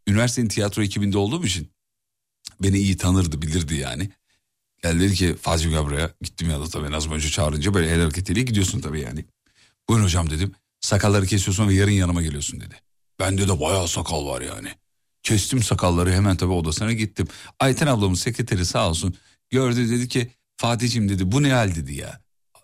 üniversitenin 0.06 0.48
tiyatro 0.48 0.82
ekibinde 0.82 1.18
olduğum 1.18 1.44
için 1.44 1.70
beni 2.62 2.78
iyi 2.78 2.96
tanırdı, 2.96 3.42
bilirdi 3.42 3.74
yani. 3.74 4.10
Geldi 4.82 5.00
dedi 5.00 5.14
ki 5.14 5.36
Fazıl 5.40 5.70
gel 5.70 5.84
buraya. 5.84 6.10
Gittim 6.22 6.50
ya 6.50 6.60
da 6.60 6.68
tabii 6.68 6.90
Nazmi 6.90 7.14
Hoca 7.14 7.28
çağırınca 7.28 7.74
böyle 7.74 7.90
el 7.90 8.00
hareketiyle 8.00 8.42
gidiyorsun 8.42 8.80
tabii 8.80 9.00
yani. 9.00 9.24
Buyurun 9.88 10.04
hocam 10.04 10.30
dedim. 10.30 10.54
Sakalları 10.80 11.26
kesiyorsun 11.26 11.68
ve 11.68 11.74
yarın 11.74 11.90
yanıma 11.90 12.22
geliyorsun 12.22 12.60
dedi. 12.60 12.74
Bende 13.20 13.48
de 13.48 13.60
bayağı 13.60 13.88
sakal 13.88 14.26
var 14.26 14.40
yani. 14.40 14.74
Kestim 15.22 15.62
sakalları 15.62 16.12
hemen 16.12 16.36
tabii 16.36 16.52
odasına 16.52 16.92
gittim. 16.92 17.28
Ayten 17.60 17.86
ablamın 17.86 18.14
sekreteri 18.14 18.66
sağ 18.66 18.88
olsun 18.88 19.14
gördü 19.50 19.90
dedi 19.90 20.08
ki 20.08 20.30
Fatih'im 20.56 21.08
dedi 21.08 21.32
bu 21.32 21.42
ne 21.42 21.52
hal 21.52 21.74
dedi 21.74 21.94
ya. 21.94 22.20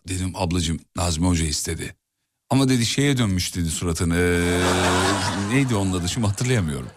Dedim 0.09 0.33
ablacığım 0.35 0.81
Nazmi 0.97 1.27
Hoca 1.27 1.45
istedi. 1.47 1.97
Ama 2.51 2.69
dedi 2.69 2.87
şeye 2.87 3.17
dönmüş 3.17 3.57
dedi 3.57 3.71
suratını. 3.71 4.17
Ee, 4.17 5.55
neydi 5.55 5.75
onun 5.75 5.93
adı 5.93 6.09
şimdi 6.09 6.27
hatırlayamıyorum. 6.27 6.89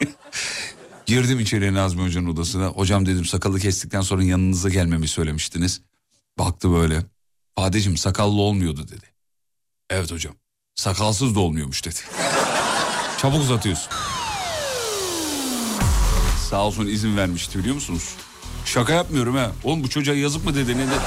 Girdim 1.06 1.40
içeriye 1.40 1.74
Nazmi 1.74 2.02
Hoca'nın 2.02 2.26
odasına. 2.26 2.66
Hocam 2.66 3.06
dedim 3.06 3.24
sakalı 3.24 3.60
kestikten 3.60 4.00
sonra 4.00 4.24
yanınıza 4.24 4.68
gelmemi 4.68 5.08
söylemiştiniz. 5.08 5.80
Baktı 6.38 6.70
böyle. 6.70 7.02
Fatih'im 7.58 7.96
sakallı 7.96 8.40
olmuyordu 8.40 8.88
dedi. 8.88 9.06
Evet 9.90 10.12
hocam. 10.12 10.34
Sakalsız 10.74 11.34
da 11.34 11.40
olmuyormuş 11.40 11.84
dedi. 11.84 12.00
Çabuk 13.18 13.40
uzatıyorsun. 13.40 13.88
Sağ 16.52 16.64
olsun 16.64 16.86
izin 16.86 17.16
vermişti 17.16 17.58
biliyor 17.58 17.74
musunuz? 17.74 18.14
Şaka 18.64 18.92
yapmıyorum 18.92 19.36
ha. 19.36 19.52
Oğlum 19.64 19.84
bu 19.84 19.90
çocuğa 19.90 20.14
yazık 20.14 20.44
mı 20.44 20.54
dedi 20.54 20.78
ne 20.78 20.86
dedi. 20.86 21.00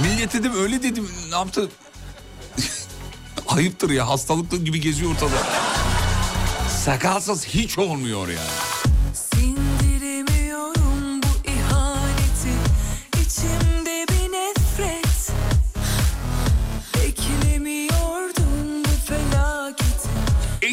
Millet 0.00 0.32
dedim 0.32 0.52
öyle 0.56 0.82
dedim 0.82 1.08
ne 1.30 1.34
yaptı? 1.34 1.68
Ayıptır 3.48 3.90
ya 3.90 4.08
hastalıklı 4.08 4.64
gibi 4.64 4.80
geziyor 4.80 5.10
ortada. 5.10 5.36
Sakalsız 6.84 7.46
hiç 7.46 7.78
olmuyor 7.78 8.28
yani. 8.28 8.71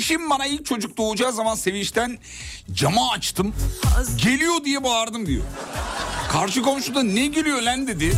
Eşim 0.10 0.30
bana 0.30 0.46
ilk 0.46 0.66
çocuk 0.66 0.98
doğacağı 0.98 1.34
zaman 1.34 1.56
sevinçten 1.56 2.18
camı 2.74 3.10
açtım. 3.12 3.54
Geliyor 4.18 4.64
diye 4.66 4.84
bağırdım 4.84 5.26
diyor. 5.26 5.44
Karşı 6.32 6.62
komşu 6.62 7.16
ne 7.16 7.28
gülüyor 7.28 7.62
lan 7.62 7.88
dedi. 7.88 8.14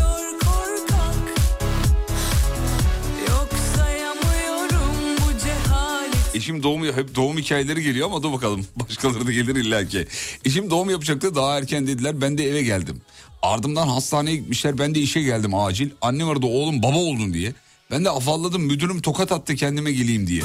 Eşim 6.34 6.64
doğum 6.64 6.84
hep 6.84 7.16
doğum 7.16 7.38
hikayeleri 7.38 7.84
geliyor 7.84 8.08
ama 8.08 8.24
dur 8.24 8.34
bakalım 8.34 8.66
başkaları 8.76 9.28
da 9.28 9.32
gelir 9.32 9.56
illa 9.56 9.86
ki. 9.86 10.08
Eşim 10.46 10.70
doğum 10.70 10.90
yapacaktı 10.90 11.36
daha 11.36 11.58
erken 11.58 11.88
dediler 11.88 12.22
ben 12.22 12.38
de 12.38 12.50
eve 12.50 12.64
geldim. 12.64 13.02
Ardımdan 13.42 13.88
hastaneye 13.88 14.36
gitmişler 14.36 14.78
ben 14.78 14.96
de 14.96 15.00
işe 15.00 15.22
geldim 15.22 15.56
acil. 15.56 15.90
Annem 16.02 16.30
aradı 16.30 16.46
oğlum 16.46 16.84
baba 16.84 16.98
oldun 16.98 17.34
diye. 17.34 17.54
Ben 17.92 18.06
de 18.06 18.10
afalladım 18.10 18.62
müdürüm 18.62 19.02
tokat 19.02 19.32
attı 19.32 19.56
kendime 19.56 19.92
geleyim 19.92 20.28
diye. 20.28 20.42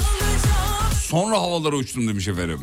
Sonra 1.09 1.37
havalara 1.39 1.77
uçtum 1.77 2.09
demiş 2.09 2.29
efendim. 2.29 2.61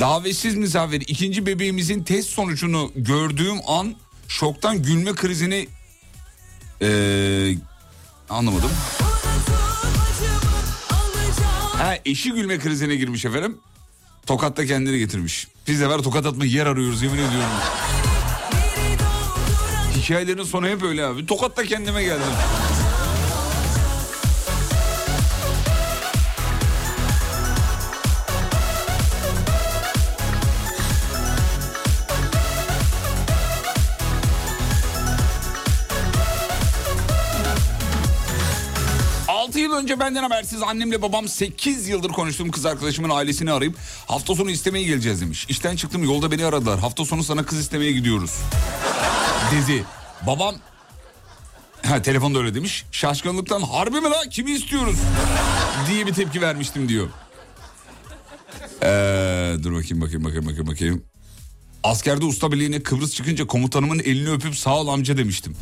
Davetsiz 0.00 0.54
misafir 0.54 1.00
ikinci 1.00 1.46
bebeğimizin 1.46 2.02
test 2.02 2.30
sonucunu 2.30 2.92
gördüğüm 2.96 3.56
an 3.66 3.94
şoktan 4.28 4.82
gülme 4.82 5.14
krizini 5.14 5.68
eee, 6.80 7.58
anlamadım. 8.30 8.70
Ha 11.78 11.94
eşi 12.04 12.32
gülme 12.32 12.58
krizine 12.58 12.96
girmiş 12.96 13.24
efendim. 13.24 13.58
Tokatta 14.26 14.66
kendini 14.66 14.98
getirmiş. 14.98 15.48
Biz 15.68 15.80
de 15.80 15.88
var 15.88 15.98
tokat 15.98 16.26
atma 16.26 16.44
yer 16.44 16.66
arıyoruz 16.66 17.02
yemin 17.02 17.18
ediyorum. 17.18 17.48
Hikayelerin 19.96 20.44
sonu 20.44 20.66
hep 20.68 20.82
öyle 20.82 21.04
abi. 21.04 21.26
Tokatta 21.26 21.64
kendime 21.64 22.02
geldim. 22.02 22.32
Önce 39.76 40.00
benden 40.00 40.22
habersiz 40.22 40.62
annemle 40.62 41.02
babam 41.02 41.28
8 41.28 41.88
yıldır 41.88 42.08
konuştuğum 42.10 42.50
kız 42.50 42.66
arkadaşımın 42.66 43.10
ailesini 43.10 43.52
arayıp 43.52 43.76
hafta 44.06 44.34
sonu 44.34 44.50
istemeye 44.50 44.84
geleceğiz 44.84 45.20
demiş. 45.20 45.46
İşten 45.48 45.76
çıktım 45.76 46.04
yolda 46.04 46.30
beni 46.30 46.44
aradılar. 46.44 46.80
Hafta 46.80 47.04
sonu 47.04 47.24
sana 47.24 47.46
kız 47.46 47.58
istemeye 47.58 47.92
gidiyoruz. 47.92 48.34
Dedi. 49.52 49.84
Babam 50.26 50.54
Ha 51.86 52.02
telefonda 52.02 52.38
öyle 52.38 52.54
demiş. 52.54 52.84
Şaşkınlıktan 52.92 53.60
harbi 53.60 54.00
mi 54.00 54.10
la 54.10 54.22
kimi 54.30 54.50
istiyoruz 54.50 54.96
diye 55.88 56.06
bir 56.06 56.12
tepki 56.14 56.40
vermiştim 56.40 56.88
diyor. 56.88 57.08
Ee, 58.82 59.56
dur 59.62 59.74
bakayım 59.74 60.00
bakayım 60.00 60.24
bakayım 60.24 60.46
bakayım 60.46 60.66
bakayım. 60.66 61.04
Askerde 61.82 62.24
usta 62.24 62.52
birliğine 62.52 62.82
Kıbrıs 62.82 63.14
çıkınca 63.14 63.46
komutanımın 63.46 63.98
elini 63.98 64.30
öpüp 64.30 64.56
sağ 64.56 64.76
ol 64.76 64.88
amca 64.88 65.16
demiştim. 65.16 65.56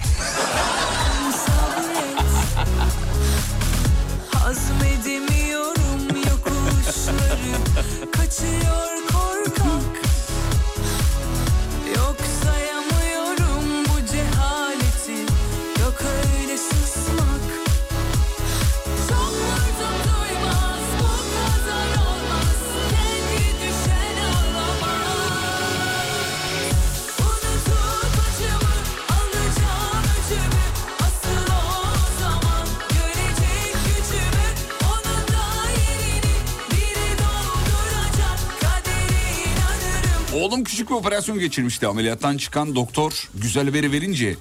Küçük 40.74 40.90
bir 40.90 40.94
operasyon 40.94 41.38
geçirmişti. 41.38 41.86
Ameliyattan 41.86 42.36
çıkan 42.36 42.74
doktor 42.74 43.28
güzel 43.34 43.72
veri 43.72 43.92
verince 43.92 44.36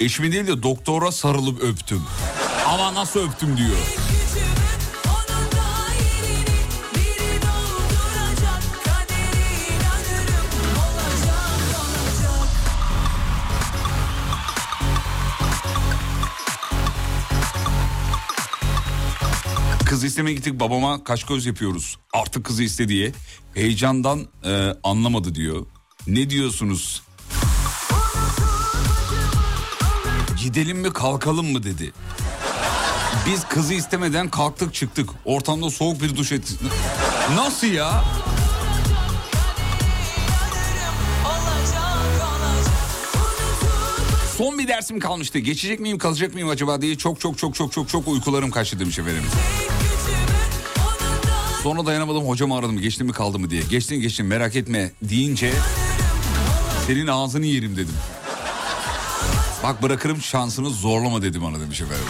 eşimi 0.00 0.32
değil 0.32 0.46
de 0.46 0.62
doktora 0.62 1.12
sarılıp 1.12 1.62
öptüm. 1.62 2.02
Ama 2.66 2.94
nasıl 2.94 3.20
öptüm 3.20 3.56
diyor. 3.56 4.13
Kız 20.04 20.10
istemeye 20.10 20.34
gittik 20.34 20.60
babama 20.60 21.04
kaş 21.04 21.24
göz 21.24 21.46
yapıyoruz. 21.46 21.98
Artık 22.12 22.44
kızı 22.44 22.62
iste 22.62 22.88
diye. 22.88 23.12
Heyecandan 23.54 24.26
e, 24.44 24.74
anlamadı 24.82 25.34
diyor. 25.34 25.66
Ne 26.06 26.30
diyorsunuz? 26.30 27.02
Gidelim 30.42 30.78
mi 30.78 30.92
kalkalım 30.92 31.52
mı 31.52 31.62
dedi. 31.62 31.92
Biz 33.26 33.44
kızı 33.44 33.74
istemeden 33.74 34.28
kalktık 34.28 34.74
çıktık. 34.74 35.10
Ortamda 35.24 35.70
soğuk 35.70 36.02
bir 36.02 36.16
duş 36.16 36.32
ettik. 36.32 36.58
Nasıl 37.36 37.66
ya? 37.66 38.04
Son 44.38 44.58
bir 44.58 44.68
dersim 44.68 45.00
kalmıştı. 45.00 45.38
Geçecek 45.38 45.80
miyim 45.80 45.98
kalacak 45.98 46.34
mıyım 46.34 46.48
acaba 46.48 46.82
diye 46.82 46.96
çok 46.98 47.20
çok 47.20 47.38
çok 47.38 47.54
çok 47.54 47.72
çok 47.72 47.88
çok 47.88 48.08
uykularım 48.08 48.50
kaçtı 48.50 48.80
demiş 48.80 48.98
efendim. 48.98 49.22
Sonra 51.64 51.86
dayanamadım 51.86 52.28
hocamı 52.28 52.56
aradım 52.56 52.80
geçti 52.80 53.04
mi 53.04 53.12
kaldı 53.12 53.38
mı 53.38 53.50
diye. 53.50 53.62
Geçtin 53.70 54.00
geçtin 54.00 54.26
merak 54.26 54.56
etme 54.56 54.90
deyince 55.02 55.52
senin 56.86 57.06
ağzını 57.06 57.46
yerim 57.46 57.76
dedim. 57.76 57.94
Bak 59.62 59.82
bırakırım 59.82 60.22
şansını 60.22 60.70
zorlama 60.70 61.22
dedi 61.22 61.42
bana 61.42 61.60
demiş 61.60 61.80
efendim. 61.80 62.04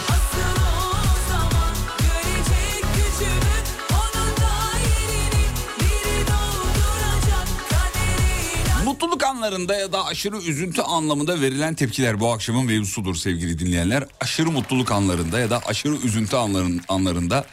Mutluluk 8.85 9.25
anlarında 9.25 9.75
ya 9.75 9.93
da 9.93 10.07
aşırı 10.07 10.37
üzüntü 10.37 10.83
anlamında 10.83 11.41
verilen 11.41 11.75
tepkiler 11.75 12.21
bu 12.21 12.33
akşamın 12.33 12.65
mevzusudur 12.65 13.15
sevgili 13.15 13.59
dinleyenler. 13.59 14.05
Aşırı 14.21 14.51
mutluluk 14.51 14.93
anlarında 14.93 15.39
ya 15.39 15.51
da 15.51 15.61
aşırı 15.67 15.95
üzüntü 15.95 16.37
anların, 16.37 16.81
anlarında 16.89 17.45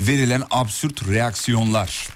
verilen 0.00 0.42
absürt 0.50 1.08
reaksiyonlar. 1.08 2.08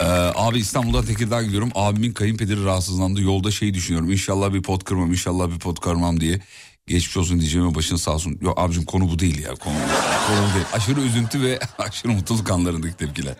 Ee, 0.00 0.04
abi 0.34 0.58
İstanbul'da 0.58 1.04
Tekirdağ 1.04 1.42
gidiyorum. 1.42 1.70
Abimin 1.74 2.12
kayınpederi 2.12 2.64
rahatsızlandı. 2.64 3.22
Yolda 3.22 3.50
şey 3.50 3.74
düşünüyorum. 3.74 4.10
İnşallah 4.10 4.54
bir 4.54 4.62
pot 4.62 4.84
kırmam, 4.84 5.10
inşallah 5.10 5.50
bir 5.50 5.58
pot 5.58 5.80
kırmam 5.80 6.20
diye. 6.20 6.40
Geçmiş 6.86 7.16
olsun 7.16 7.40
diyeceğime 7.40 7.74
başın 7.74 7.96
sağ 7.96 8.10
olsun. 8.10 8.38
Yok 8.40 8.58
abicim 8.58 8.84
konu 8.84 9.10
bu 9.10 9.18
değil 9.18 9.42
ya. 9.42 9.54
Konu, 9.54 9.74
konu 10.26 10.54
değil. 10.54 10.66
Aşırı 10.72 11.00
üzüntü 11.00 11.42
ve 11.42 11.58
aşırı 11.78 12.12
mutluluk 12.12 12.50
anlarındaki 12.50 12.96
tepkiler. 12.96 13.34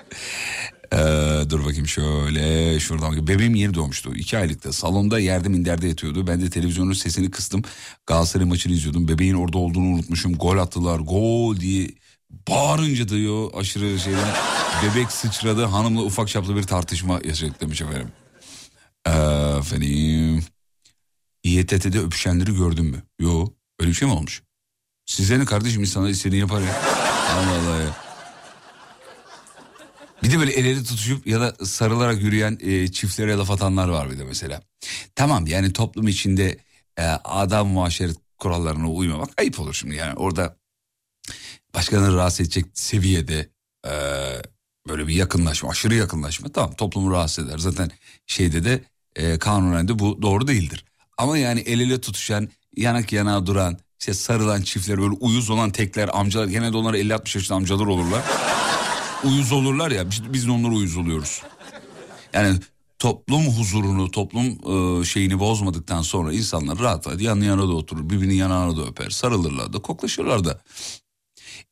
Ee, 0.93 1.51
dur 1.51 1.65
bakayım 1.65 1.89
şöyle 1.89 2.81
şuradan. 2.81 3.27
Bebeğim 3.27 3.55
yeni 3.55 3.75
doğmuştu. 3.75 4.15
iki 4.15 4.39
aylıkta. 4.39 4.73
Salonda 4.73 5.19
yerde 5.19 5.49
minderde 5.49 5.89
yatıyordu. 5.89 6.27
Ben 6.27 6.41
de 6.41 6.51
televizyonun 6.51 6.93
sesini 6.93 7.31
kıstım. 7.31 7.63
Galatasaray 8.07 8.47
maçını 8.47 8.73
izliyordum. 8.73 9.09
Bebeğin 9.09 9.35
orada 9.35 9.59
olduğunu 9.59 9.87
unutmuşum. 9.87 10.35
Gol 10.35 10.59
attılar. 10.59 10.99
Gol 10.99 11.57
diye 11.57 11.89
bağırınca 12.31 13.09
diyor 13.09 13.51
aşırı 13.55 13.99
şeyden. 13.99 14.35
Bebek 14.83 15.13
sıçradı. 15.13 15.65
Hanımla 15.65 16.03
ufak 16.03 16.29
çaplı 16.29 16.57
bir 16.57 16.63
tartışma 16.63 17.21
yaşadık 17.25 17.61
demiş 17.61 17.81
efendim. 17.81 18.13
Efendim. 19.07 20.45
İETT'de 21.45 21.99
öpüşenleri 21.99 22.55
gördün 22.55 22.85
mü? 22.85 23.03
Yo. 23.21 23.47
Öyle 23.81 23.91
bir 23.91 23.97
şey 23.97 24.09
mi 24.09 24.15
olmuş? 24.15 24.43
Size 25.07 25.39
ne 25.39 25.45
kardeşim 25.45 25.81
insanlar 25.81 26.09
istediğini 26.09 26.41
yapar 26.41 26.61
ya. 26.61 26.83
Allah 27.35 27.71
Allah 27.71 27.83
ya. 27.83 27.97
Bir 30.23 30.33
de 30.33 30.39
böyle 30.39 30.53
el 30.53 30.65
ele 30.65 30.83
tutuşup 30.83 31.27
ya 31.27 31.41
da 31.41 31.55
sarılarak 31.65 32.23
yürüyen 32.23 32.59
e, 32.61 32.89
çiftlere 32.89 33.37
laf 33.37 33.51
atanlar 33.51 33.89
var 33.89 34.11
bir 34.11 34.19
de 34.19 34.25
mesela. 34.25 34.63
Tamam 35.15 35.47
yani 35.47 35.73
toplum 35.73 36.09
içinde 36.09 36.59
e, 36.99 37.03
adam 37.25 37.69
muaşeret 37.69 38.17
kurallarına 38.39 38.91
uymamak 38.91 39.31
ayıp 39.41 39.61
olur 39.61 39.75
şimdi 39.75 39.95
yani 39.95 40.15
orada 40.15 40.60
başkalarını 41.75 42.17
rahatsız 42.17 42.41
edecek 42.41 42.65
seviyede 42.75 43.51
e, 43.87 43.93
böyle 44.89 45.07
bir 45.07 45.15
yakınlaşma 45.15 45.71
aşırı 45.71 45.95
yakınlaşma 45.95 46.49
tamam 46.49 46.75
toplumu 46.75 47.13
rahatsız 47.13 47.47
eder 47.47 47.59
zaten 47.59 47.91
şeyde 48.27 48.65
de 48.65 48.85
e, 49.17 49.39
kanunen 49.39 49.89
de 49.89 49.99
bu 49.99 50.23
doğru 50.23 50.47
değildir. 50.47 50.85
Ama 51.19 51.39
yani 51.39 51.61
el 51.61 51.81
ele 51.81 52.01
tutuşan 52.01 52.49
yanak 52.77 53.13
yana 53.13 53.47
duran 53.47 53.79
işte 54.01 54.15
sarılan 54.15 54.63
çiftler 54.63 54.99
böyle 54.99 55.15
uyuz 55.21 55.51
olan 55.51 55.71
tekler 55.71 56.11
amcalar 56.13 56.47
genelde 56.47 56.77
onlar 56.77 56.95
50-60 56.95 57.39
yaşında 57.39 57.57
amcalar 57.57 57.87
olurlar. 57.87 58.23
uyuz 59.25 59.53
olurlar 59.53 59.91
ya 59.91 60.11
biz, 60.11 60.33
biz 60.33 60.47
de 60.47 60.51
onlara 60.51 60.73
uyuz 60.73 60.97
oluyoruz. 60.97 61.43
Yani 62.33 62.59
toplum 62.99 63.47
huzurunu, 63.47 64.11
toplum 64.11 64.47
e, 65.01 65.05
şeyini 65.05 65.39
bozmadıktan 65.39 66.03
sonra 66.03 66.33
insanlar 66.33 66.79
rahat 66.79 67.07
rahat 67.07 67.21
yan 67.21 67.41
yana 67.41 67.63
da 67.63 67.73
oturur, 67.73 68.11
birbirinin 68.11 68.35
yanağına 68.35 68.77
da 68.77 68.87
öper, 68.87 69.11
sarılırlar 69.11 69.73
da, 69.73 69.79
koklaşırlar 69.79 70.45
da. 70.45 70.61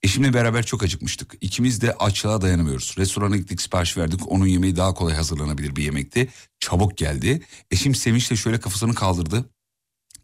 Eşimle 0.02 0.34
beraber 0.34 0.66
çok 0.66 0.82
acıkmıştık. 0.82 1.34
İkimiz 1.40 1.80
de 1.80 1.92
açlığa 1.92 2.40
dayanamıyoruz. 2.40 2.94
Restorana 2.98 3.36
gittik 3.36 3.60
sipariş 3.62 3.96
verdik. 3.96 4.20
Onun 4.32 4.46
yemeği 4.46 4.76
daha 4.76 4.94
kolay 4.94 5.14
hazırlanabilir 5.14 5.76
bir 5.76 5.82
yemekti. 5.82 6.28
Çabuk 6.60 6.96
geldi. 6.98 7.42
Eşim 7.70 7.94
sevinçle 7.94 8.36
şöyle 8.36 8.60
kafasını 8.60 8.94
kaldırdı. 8.94 9.44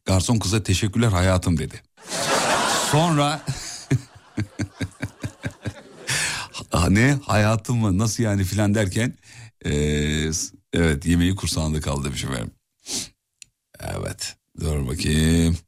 Garson 0.04 0.38
kıza 0.38 0.62
teşekkürler 0.62 1.08
hayatım 1.08 1.58
dedi. 1.58 1.82
Sonra... 2.90 3.42
Ne 6.88 7.18
hayatım 7.26 7.76
mı 7.76 7.98
nasıl 7.98 8.22
yani 8.22 8.44
filan 8.44 8.74
derken... 8.74 9.14
eee, 9.64 10.30
evet 10.72 11.06
yemeği 11.06 11.34
kursağında 11.34 11.80
kaldı 11.80 12.04
demiş 12.04 12.24
efendim. 12.24 12.50
Evet 13.80 14.36
dur 14.60 14.86
bakayım. 14.86 15.58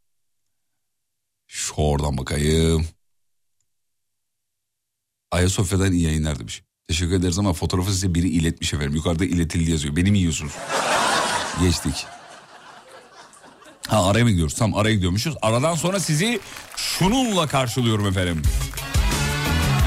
Şu 1.46 1.74
oradan 1.74 2.18
bakayım. 2.18 2.86
Ayasofya'dan 5.36 5.92
iyi 5.92 6.02
yayınlar 6.02 6.38
demiş. 6.38 6.62
Teşekkür 6.88 7.12
ederiz 7.14 7.38
ama 7.38 7.52
fotoğrafı 7.52 7.92
size 7.92 8.14
biri 8.14 8.28
iletmiş 8.28 8.74
efendim. 8.74 8.94
Yukarıda 8.96 9.24
iletildi 9.24 9.70
yazıyor. 9.70 9.96
Beni 9.96 10.10
mi 10.10 10.18
yiyorsunuz? 10.18 10.52
Geçtik. 11.62 12.06
Ha 13.88 14.06
araya 14.06 14.24
mı 14.24 14.30
gidiyoruz? 14.30 14.54
Tam 14.54 14.74
araya 14.74 14.94
gidiyormuşuz. 14.94 15.34
Aradan 15.42 15.74
sonra 15.74 16.00
sizi 16.00 16.40
şununla 16.76 17.46
karşılıyorum 17.46 18.06
efendim. 18.06 18.42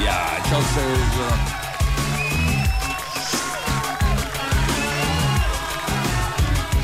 Ya 0.06 0.28
çok 0.50 0.62
severiz 0.62 0.98
ya. 1.20 1.36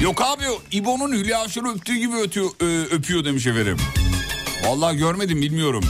Yok 0.00 0.22
abi 0.22 0.42
İbo'nun 0.72 1.12
Hülya 1.12 1.38
Avşar'ı 1.38 1.68
öptüğü 1.68 1.96
gibi 1.96 2.14
ötüyor, 2.16 2.50
ö- 2.60 2.84
öpüyor 2.96 3.24
demiş 3.24 3.46
efendim. 3.46 3.76
Vallahi 4.66 4.96
görmedim 4.96 5.40
bilmiyorum. 5.42 5.84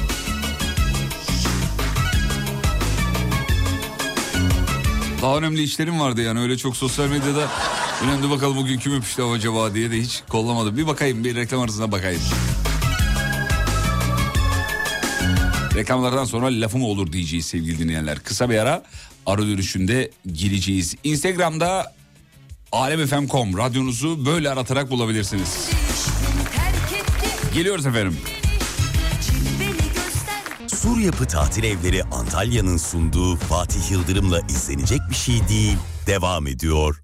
Daha 5.27 5.39
önemli 5.39 5.63
işlerim 5.63 6.01
vardı 6.01 6.23
yani 6.23 6.41
öyle 6.41 6.57
çok 6.57 6.77
sosyal 6.77 7.09
medyada 7.09 7.49
önemli 8.05 8.31
bakalım 8.31 8.57
bugün 8.57 8.79
kim 8.79 8.95
öpüştü 8.95 9.23
acaba 9.23 9.75
diye 9.75 9.91
de 9.91 10.01
hiç 10.01 10.23
kollamadım. 10.29 10.77
Bir 10.77 10.87
bakayım 10.87 11.25
bir 11.25 11.35
reklam 11.35 11.61
arasına 11.61 11.93
bakayım. 11.93 12.21
Reklamlardan 15.75 16.25
sonra 16.25 16.47
lafım 16.47 16.83
olur 16.83 17.13
diyeceğiz 17.13 17.47
sevgili 17.47 17.79
dinleyenler. 17.79 18.19
Kısa 18.19 18.51
bir 18.51 18.59
ara 18.59 18.83
ara 19.27 19.43
dönüşünde 19.43 20.11
gireceğiz. 20.35 20.95
Instagram'da 21.05 21.95
alemfm.com 22.73 23.59
radyonuzu 23.59 24.27
böyle 24.27 24.51
aratarak 24.51 24.91
bulabilirsiniz. 24.91 25.71
Geliyoruz 27.55 27.87
efendim. 27.87 28.17
Sur 30.87 30.99
Yapı 31.01 31.27
Tatil 31.27 31.65
Evleri 31.65 32.05
Antalya'nın 32.05 32.77
sunduğu 32.77 33.37
Fatih 33.37 33.91
Yıldırım'la 33.91 34.41
izlenecek 34.41 35.01
bir 35.11 35.15
şey 35.15 35.49
değil. 35.49 35.77
Devam 36.07 36.47
ediyor. 36.47 37.03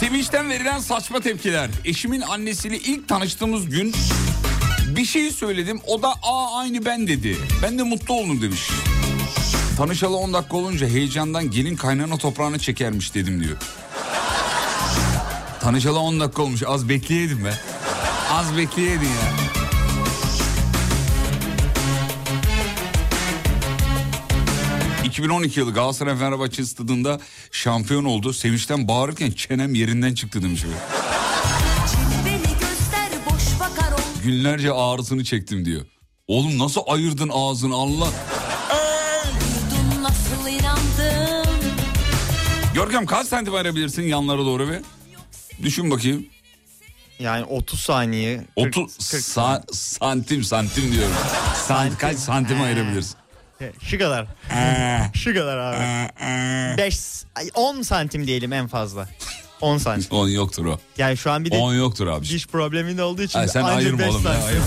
Sevinçten 0.00 0.50
verilen 0.50 0.78
saçma 0.78 1.20
tepkiler. 1.20 1.70
Eşimin 1.84 2.20
annesiyle 2.20 2.78
ilk 2.78 3.08
tanıştığımız 3.08 3.68
gün 3.68 3.94
bir 4.96 5.04
şey 5.04 5.30
söyledim. 5.30 5.80
O 5.86 6.02
da 6.02 6.14
aa 6.22 6.58
aynı 6.58 6.84
ben 6.84 7.06
dedi. 7.06 7.36
Ben 7.62 7.78
de 7.78 7.82
mutlu 7.82 8.14
oldum 8.14 8.42
demiş. 8.42 8.60
Tanışalı 9.76 10.16
10 10.16 10.32
dakika 10.32 10.56
olunca 10.56 10.88
heyecandan 10.88 11.50
gelin 11.50 11.76
kaynana 11.76 12.16
toprağını 12.16 12.58
çekermiş 12.58 13.14
dedim 13.14 13.44
diyor. 13.44 13.56
Tanışalı 15.60 15.98
10 15.98 16.20
dakika 16.20 16.42
olmuş 16.42 16.62
az 16.66 16.88
bekleyeydin 16.88 17.44
be. 17.44 17.54
Az 18.30 18.56
bekleyeydin 18.56 19.04
ya. 19.04 19.34
...2012 25.04 25.58
yılı 25.58 25.74
Galatasaray 25.74 26.16
Fenerbahçe 26.16 26.64
stadında 26.64 27.20
şampiyon 27.50 28.04
oldu. 28.04 28.32
Sevinçten 28.32 28.88
bağırırken 28.88 29.30
çenem 29.30 29.74
yerinden 29.74 30.14
çıktı 30.14 30.42
demiş. 30.42 30.62
Günlerce 34.24 34.72
ağrısını 34.72 35.24
çektim 35.24 35.64
diyor. 35.64 35.86
Oğlum 36.28 36.58
nasıl 36.58 36.80
ayırdın 36.86 37.30
ağzını 37.32 37.74
Allah. 37.74 38.08
Görkem 42.84 43.06
kaç 43.06 43.26
santim 43.26 43.54
ayırabilirsin 43.54 44.02
yanlara 44.02 44.38
doğru 44.38 44.68
be? 44.70 44.82
Düşün 45.62 45.90
bakayım. 45.90 46.26
Yani 47.18 47.44
30 47.44 47.80
saniye. 47.80 48.36
40, 48.36 48.76
30 48.78 49.10
40 49.10 49.22
sa- 49.22 49.74
santim 49.74 50.44
santim 50.44 50.92
diyorum. 50.92 51.14
Sant 51.68 51.98
kaç 51.98 52.16
santim 52.18 52.60
ayırabilirsin? 52.62 53.16
Şu 53.82 53.98
kadar. 53.98 54.26
Şu 55.14 55.34
kadar 55.34 55.58
abi. 55.58 56.78
5 56.78 56.98
10 57.54 57.82
santim 57.82 58.26
diyelim 58.26 58.52
en 58.52 58.66
fazla. 58.66 59.08
10 59.60 59.78
santim. 59.78 60.10
10 60.16 60.28
yoktur 60.28 60.66
o. 60.66 60.78
Yani 60.98 61.16
şu 61.16 61.30
an 61.30 61.44
bir 61.44 61.50
de 61.50 61.56
10 61.56 61.74
yoktur 61.74 62.06
abi. 62.06 62.28
diş 62.28 62.46
problemin 62.46 62.98
olduğu 62.98 63.22
için 63.22 63.38
Ay, 63.38 63.48
sen 63.48 63.62
ayırma 63.62 64.04
oğlum 64.08 64.22
ya. 64.24 64.32
santim. 64.32 64.46
ayırma. 64.48 64.66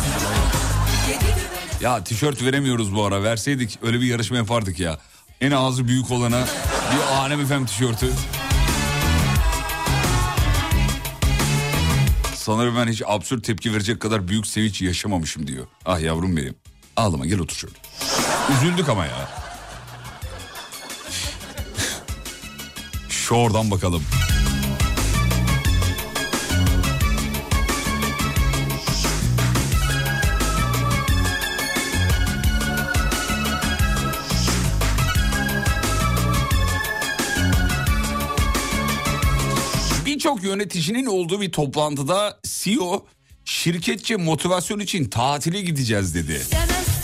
Ya 1.82 2.04
tişört 2.04 2.44
veremiyoruz 2.44 2.96
bu 2.96 3.06
ara. 3.06 3.24
Verseydik 3.24 3.80
öyle 3.82 4.02
bir 4.02 4.06
yarışma 4.06 4.38
yapardık 4.38 4.80
ya. 4.80 5.00
En 5.42 5.52
ağzı 5.52 5.88
büyük 5.88 6.12
olana 6.12 6.48
bir 6.92 7.16
Alem 7.16 7.40
efem 7.42 7.66
tişörtü. 7.66 8.14
Sanırım 12.36 12.76
ben 12.78 12.88
hiç 12.88 13.02
absürt 13.06 13.44
tepki 13.44 13.74
verecek 13.74 14.00
kadar 14.00 14.28
büyük 14.28 14.48
sevinç 14.48 14.82
yaşamamışım 14.82 15.48
diyor. 15.48 15.68
Ah 15.86 16.00
yavrum 16.00 16.38
benim. 16.38 16.56
Ağlama 16.96 17.26
gel 17.26 17.40
otur 17.40 17.56
şöyle. 17.56 17.76
Üzüldük 18.58 18.90
ama 18.90 19.06
ya. 19.06 19.30
Şu 23.10 23.36
oradan 23.36 23.72
bakalım. 23.72 24.04
Birçok 40.28 40.44
yöneticinin 40.44 41.06
olduğu 41.06 41.42
bir 41.42 41.52
toplantıda 41.52 42.40
CEO 42.44 43.06
şirketçe 43.46 44.16
motivasyon 44.16 44.80
için 44.80 45.06
tatile 45.06 45.62
gideceğiz 45.62 46.16
dedi. 46.16 46.42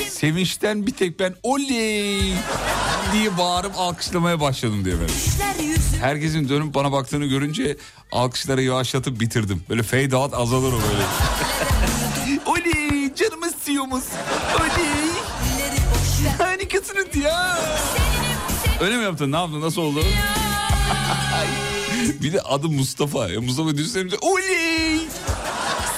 Sevinçten 0.09 0.87
bir 0.87 0.91
tek 0.91 1.19
ben 1.19 1.35
oley 1.43 2.33
diye 3.13 3.37
bağırıp 3.37 3.71
alkışlamaya 3.77 4.39
başladım 4.39 4.85
işler 5.07 5.65
yüzü 5.65 5.97
Herkesin 5.99 6.49
dönüp 6.49 6.73
bana 6.73 6.91
baktığını 6.91 7.25
görünce 7.25 7.77
alkışları 8.11 8.61
yavaşlatıp 8.61 9.19
bitirdim. 9.19 9.63
Böyle 9.69 9.83
fade 9.83 10.15
out 10.15 10.33
azalır 10.33 10.73
o 10.73 10.77
böyle. 10.77 11.05
oley 12.45 13.15
canımız 13.15 13.53
CEO'muz. 13.65 14.03
Oley 14.59 15.11
harikasınız 16.37 17.15
ya. 17.23 17.59
Öyle 18.81 18.97
mi 18.97 19.03
yaptın 19.03 19.31
ne 19.31 19.35
yaptın 19.35 19.61
nasıl 19.61 19.81
oldu? 19.81 19.99
bir 22.21 22.33
de 22.33 22.41
adı 22.41 22.69
Mustafa. 22.69 23.29
Ya 23.29 23.41
Mustafa 23.41 23.77
düşünsene 23.77 24.09
oley 24.21 24.99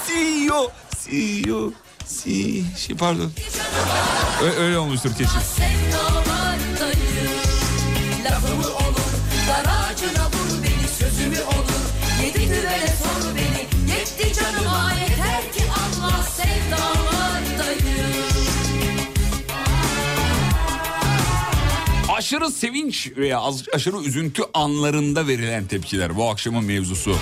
CEO 0.08 0.72
CEO 1.06 1.72
Si, 2.08 2.64
şey 2.78 2.96
pardon. 2.96 3.32
Ö- 4.44 4.64
öyle 4.64 4.78
olmuştur 4.78 5.10
kesin. 5.18 5.40
Lafımı 8.26 8.68
olur 8.68 9.06
Aşırı 22.16 22.52
sevinç 22.52 23.12
veya 23.18 23.42
aşırı 23.74 23.98
üzüntü 23.98 24.44
anlarında 24.54 25.28
verilen 25.28 25.66
tepkiler 25.66 26.16
bu 26.16 26.30
akşamın 26.30 26.64
mevzusu. 26.64 27.16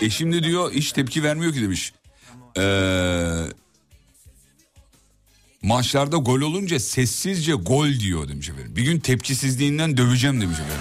Eşim 0.00 0.32
de 0.32 0.42
diyor 0.42 0.72
hiç 0.72 0.92
tepki 0.92 1.22
vermiyor 1.22 1.52
ki 1.52 1.62
demiş. 1.62 1.92
Ee, 2.58 2.62
maçlarda 5.62 6.16
gol 6.16 6.40
olunca 6.40 6.80
sessizce 6.80 7.52
gol 7.52 7.88
diyor 7.88 8.28
demiş 8.28 8.48
efendim. 8.48 8.76
Bir 8.76 8.82
gün 8.82 9.00
tepkisizliğinden 9.00 9.96
döveceğim 9.96 10.40
demiş 10.40 10.58
efendim. 10.58 10.80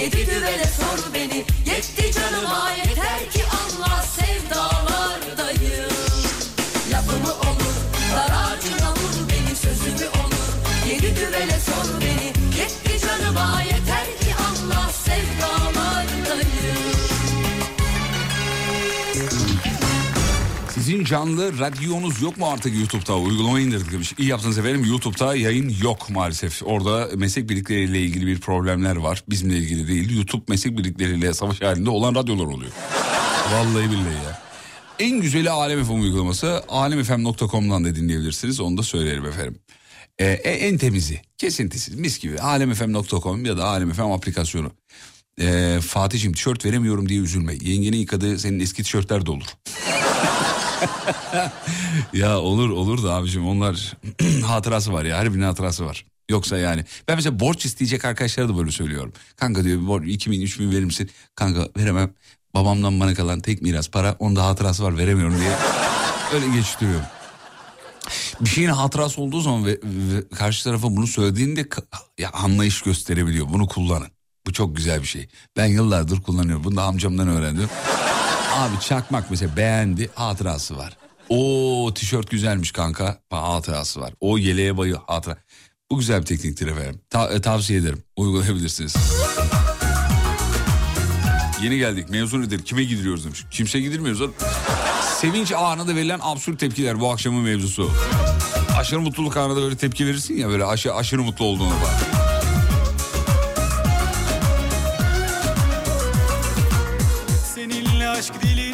Yedi 0.00 0.26
düvele 0.26 0.64
sor 0.64 1.14
beni 1.14 1.44
yetti 1.66 2.12
canıma 2.12 2.70
yeter 2.70 3.30
ki 3.30 3.41
Sizin 20.92 21.04
canlı 21.04 21.58
radyonuz 21.58 22.22
yok 22.22 22.38
mu 22.38 22.46
artık 22.48 22.74
YouTube'da? 22.74 23.16
Uygulama 23.18 23.60
indirdik 23.60 23.92
demiş. 23.92 24.14
İyi 24.18 24.28
yaptınız 24.28 24.58
efendim. 24.58 24.84
YouTube'da 24.84 25.36
yayın 25.36 25.74
yok 25.82 26.10
maalesef. 26.10 26.62
Orada 26.64 27.08
meslek 27.16 27.48
birlikleriyle 27.48 28.00
ilgili 28.00 28.26
bir 28.26 28.40
problemler 28.40 28.96
var. 28.96 29.24
Bizimle 29.30 29.56
ilgili 29.56 29.88
değil. 29.88 30.16
YouTube 30.16 30.42
meslek 30.48 30.78
birlikleriyle 30.78 31.34
savaş 31.34 31.62
halinde 31.62 31.90
olan 31.90 32.14
radyolar 32.14 32.44
oluyor. 32.44 32.72
Vallahi 33.52 33.90
billahi 33.90 34.14
ya. 34.14 34.42
En 34.98 35.20
güzeli 35.20 35.50
Alem 35.50 35.84
FM 35.84 36.00
uygulaması. 36.00 36.64
alemfm.com'dan 36.68 37.84
da 37.84 37.94
dinleyebilirsiniz. 37.94 38.60
Onu 38.60 38.76
da 38.76 38.82
söylerim 38.82 39.26
efendim. 39.26 39.58
Ee, 40.18 40.24
en 40.26 40.78
temizi, 40.78 41.20
kesintisiz, 41.38 41.94
mis 41.94 42.18
gibi. 42.18 42.40
alemfm.com 42.40 43.44
ya 43.44 43.56
da 43.56 43.64
Alem 43.64 43.92
FM 43.92 44.02
aplikasyonu. 44.02 44.72
Ee, 45.40 45.78
Fatih'im 45.82 46.32
tişört 46.32 46.64
veremiyorum 46.64 47.08
diye 47.08 47.20
üzülme. 47.20 47.54
Yengenin 47.60 47.96
yıkadığı 47.96 48.38
senin 48.38 48.60
eski 48.60 48.82
tişörtler 48.82 49.26
de 49.26 49.30
olur. 49.30 49.46
ya 52.12 52.38
olur 52.38 52.70
olur 52.70 53.02
da 53.02 53.14
abicim 53.14 53.48
onlar 53.48 53.92
hatırası 54.46 54.92
var 54.92 55.04
ya 55.04 55.18
her 55.18 55.32
birinin 55.32 55.46
hatırası 55.46 55.84
var. 55.84 56.06
Yoksa 56.30 56.58
yani 56.58 56.84
ben 57.08 57.16
mesela 57.16 57.40
borç 57.40 57.64
isteyecek 57.64 58.04
arkadaşlara 58.04 58.48
da 58.48 58.58
böyle 58.58 58.70
söylüyorum. 58.70 59.12
Kanka 59.36 59.64
diyor 59.64 59.86
borç 59.86 60.08
2000 60.08 60.40
3000 60.40 60.70
verir 60.70 60.84
misin? 60.84 61.10
Kanka 61.34 61.68
veremem. 61.76 62.14
Babamdan 62.54 63.00
bana 63.00 63.14
kalan 63.14 63.40
tek 63.40 63.62
miras 63.62 63.88
para 63.88 64.16
onda 64.18 64.46
hatırası 64.46 64.84
var 64.84 64.98
veremiyorum 64.98 65.38
diye 65.38 65.52
öyle 66.34 66.48
geçiştiriyorum. 66.56 67.06
Bir 68.40 68.48
şeyin 68.48 68.68
hatırası 68.68 69.20
olduğu 69.20 69.40
zaman 69.40 69.66
ve, 69.66 69.78
ve 69.84 70.28
karşı 70.36 70.64
tarafa 70.64 70.96
bunu 70.96 71.06
söylediğinde 71.06 71.68
ya 72.18 72.30
anlayış 72.32 72.82
gösterebiliyor. 72.82 73.48
Bunu 73.52 73.66
kullanın. 73.68 74.08
Bu 74.46 74.52
çok 74.52 74.76
güzel 74.76 75.02
bir 75.02 75.06
şey. 75.06 75.28
Ben 75.56 75.66
yıllardır 75.66 76.22
kullanıyorum. 76.22 76.64
Bunu 76.64 76.76
da 76.76 76.82
amcamdan 76.82 77.28
öğrendim. 77.28 77.68
Abi 78.56 78.80
çakmak 78.80 79.30
mesela 79.30 79.56
beğendi 79.56 80.10
hatırası 80.14 80.76
var. 80.76 80.96
O 81.28 81.90
tişört 81.94 82.30
güzelmiş 82.30 82.72
kanka 82.72 83.18
hatırası 83.30 84.00
var. 84.00 84.12
O 84.20 84.38
yeleğe 84.38 84.76
bayı 84.76 84.94
hatıra. 85.06 85.36
Bu 85.90 85.98
güzel 85.98 86.20
bir 86.20 86.26
tekniktir 86.26 86.66
efendim. 86.66 87.00
Ta- 87.10 87.32
e, 87.32 87.40
tavsiye 87.40 87.78
ederim. 87.78 88.02
Uygulayabilirsiniz. 88.16 88.94
Yeni 91.62 91.78
geldik. 91.78 92.10
Mevzu 92.10 92.42
nedir? 92.42 92.62
Kime 92.64 92.84
gidiliyoruz 92.84 93.24
demiş. 93.24 93.44
Kimse 93.50 93.80
gidilmiyoruz. 93.80 94.30
Sevinç 95.20 95.52
anında 95.52 95.96
verilen 95.96 96.20
absürt 96.22 96.60
tepkiler 96.60 97.00
bu 97.00 97.10
akşamın 97.12 97.42
mevzusu. 97.42 97.90
Aşırı 98.78 99.00
mutluluk 99.00 99.36
anında 99.36 99.62
böyle 99.62 99.76
tepki 99.76 100.06
verirsin 100.06 100.36
ya 100.36 100.48
böyle 100.48 100.64
aşı, 100.64 100.94
aşırı 100.94 101.22
mutlu 101.22 101.44
olduğunu 101.44 101.70
bak. 101.70 102.22
Aşk 108.22 108.42
dilinden 108.42 108.71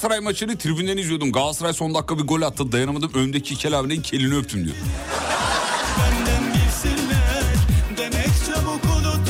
Galatasaray 0.00 0.20
maçını 0.24 0.58
tribünden 0.58 0.96
izliyordum. 0.96 1.32
Galatasaray 1.32 1.72
son 1.72 1.94
dakika 1.94 2.18
bir 2.18 2.22
gol 2.22 2.42
attı. 2.42 2.72
Dayanamadım. 2.72 3.10
Öndeki 3.14 3.56
Kel 3.56 3.78
abinin 3.78 4.02
kelini 4.02 4.34
öptüm 4.36 4.64
diyor. 4.64 4.76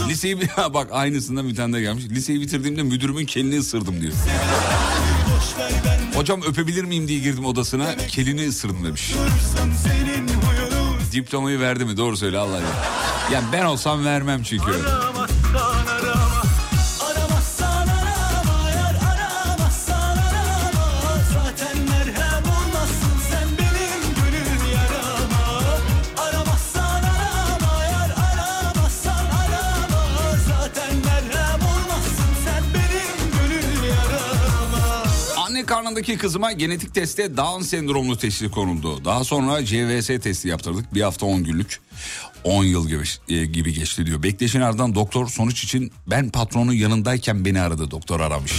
Liseyi 0.08 0.38
bak 0.74 0.88
aynısından 0.92 1.48
bir 1.48 1.56
tane 1.56 1.76
de 1.76 1.80
gelmiş. 1.80 2.04
Liseyi 2.04 2.40
bitirdiğimde 2.40 2.82
müdürümün 2.82 3.26
kelini 3.26 3.58
ısırdım 3.58 4.00
diyor. 4.00 4.12
Hocam 6.14 6.42
öpebilir 6.42 6.84
miyim 6.84 7.08
diye 7.08 7.18
girdim 7.18 7.44
odasına. 7.44 7.96
Kelini 7.96 8.48
ısırdım 8.48 8.84
demiş. 8.84 9.12
Diplomayı 11.12 11.60
verdi 11.60 11.84
mi? 11.84 11.96
Doğru 11.96 12.16
söyle 12.16 12.38
Allah 12.38 12.56
aşkına. 12.56 12.70
Yani 13.32 13.44
ben 13.52 13.64
olsam 13.64 14.04
vermem 14.04 14.42
çünkü. 14.42 14.64
Aramazsan 14.64 15.19
Anne 35.90 35.94
karnındaki 35.94 36.18
kızıma 36.18 36.52
genetik 36.52 36.94
testte 36.94 37.36
Down 37.36 37.62
sendromlu 37.62 38.16
teşhisi 38.18 38.50
konuldu. 38.50 39.04
Daha 39.04 39.24
sonra 39.24 39.64
CVS 39.64 40.06
testi 40.06 40.48
yaptırdık. 40.48 40.94
Bir 40.94 41.02
hafta 41.02 41.26
10 41.26 41.44
günlük. 41.44 41.80
10 42.44 42.64
yıl 42.64 42.88
gibi, 42.88 43.02
e, 43.28 43.44
gibi 43.46 43.72
geçti 43.74 44.06
diyor. 44.06 44.22
Bekleşin 44.22 44.60
ardından 44.60 44.94
doktor 44.94 45.28
sonuç 45.28 45.64
için 45.64 45.92
ben 46.06 46.30
patronun 46.30 46.72
yanındayken 46.72 47.44
beni 47.44 47.60
aradı. 47.60 47.90
Doktor 47.90 48.20
aramış. 48.20 48.52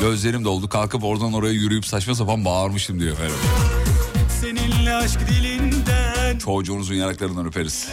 Gözlerim 0.00 0.44
doldu 0.44 0.68
kalkıp 0.68 1.04
oradan 1.04 1.32
oraya 1.32 1.52
yürüyüp 1.52 1.86
saçma 1.86 2.14
sapan 2.14 2.44
bağırmıştım 2.44 3.00
diyor 3.00 3.12
efendim. 3.12 3.36
Seninle 4.40 4.94
aşk 4.94 5.20
dilinden 5.28 6.38
Çocuğunuzun 6.38 6.94
yanaklarından 6.94 7.46
öperiz. 7.46 7.88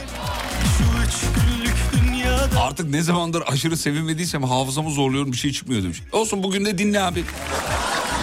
Şu 0.77 0.83
üç 1.07 1.15
günlük 1.35 1.75
dünyada 1.93 2.61
Artık 2.61 2.89
ne 2.89 3.01
zamandır 3.01 3.43
aşırı 3.47 3.77
sevinmediysem 3.77 4.43
hafızamı 4.43 4.91
zorluyorum 4.91 5.31
bir 5.31 5.37
şey 5.37 5.51
çıkmıyor 5.51 5.83
demiş. 5.83 6.01
Olsun 6.11 6.43
bugün 6.43 6.65
de 6.65 6.77
dinle 6.77 7.01
abi. 7.01 7.23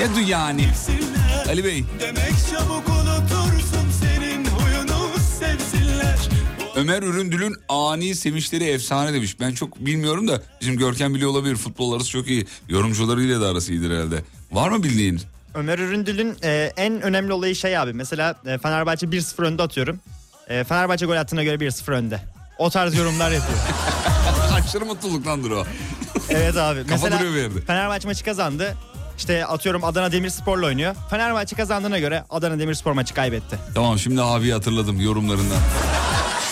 Ne 0.02 0.14
du 0.16 0.20
yani? 0.20 0.68
Ali 1.48 1.64
Bey. 1.64 1.84
Demek 2.00 2.32
çabuk 2.50 2.88
unutursun 2.88 3.90
senin 4.00 4.44
huyunu 4.44 5.18
sevsinler 5.38 6.18
Ömer 6.76 7.02
Üründül'ün 7.02 7.54
ani 7.68 8.14
sevinçleri 8.14 8.64
efsane 8.64 9.12
demiş. 9.12 9.40
Ben 9.40 9.52
çok 9.52 9.78
bilmiyorum 9.78 10.28
da 10.28 10.42
bizim 10.60 10.78
Görkem 10.78 11.14
biliyor 11.14 11.30
olabilir. 11.30 11.56
Futbol 11.56 11.92
arası 11.92 12.10
çok 12.10 12.26
iyi. 12.28 12.46
Yorumcularıyla 12.68 13.40
da 13.40 13.48
arası 13.48 13.72
iyidir 13.72 13.90
herhalde. 13.90 14.22
Var 14.52 14.68
mı 14.68 14.82
bildiğin? 14.82 15.20
Ömer 15.54 15.78
Üründül'ün 15.78 16.36
e, 16.44 16.72
en 16.76 17.02
önemli 17.02 17.32
olayı 17.32 17.54
şey 17.56 17.78
abi. 17.78 17.92
Mesela 17.92 18.34
e, 18.46 18.58
Fenerbahçe 18.58 19.06
1-0 19.06 19.42
önde 19.42 19.62
atıyorum. 19.62 20.00
E, 20.48 20.64
Fenerbahçe 20.64 21.06
gol 21.06 21.16
attığına 21.16 21.44
göre 21.44 21.56
1-0 21.56 21.92
önde. 21.92 22.20
O 22.58 22.70
tarz 22.70 22.94
yorumlar 22.94 23.30
yapıyor. 23.30 23.58
Aşırı 24.52 24.84
mutluluktandır 24.84 25.50
o. 25.50 25.64
evet 26.30 26.56
abi. 26.56 26.80
Mesela 26.88 27.18
duruyor 27.18 27.34
bir 27.34 27.38
yerde. 27.38 27.60
Fenerbahçe 27.60 28.08
maçı 28.08 28.24
kazandı. 28.24 28.76
İşte 29.18 29.46
atıyorum 29.46 29.84
Adana 29.84 30.12
Demirspor'la 30.12 30.66
oynuyor. 30.66 30.94
Fenerbahçe 31.10 31.56
kazandığına 31.56 31.98
göre 31.98 32.24
Adana 32.30 32.58
Demirspor 32.58 32.92
maçı 32.92 33.14
kaybetti. 33.14 33.58
Tamam 33.74 33.98
şimdi 33.98 34.22
abi 34.22 34.50
hatırladım 34.50 35.00
yorumlarından. 35.00 35.58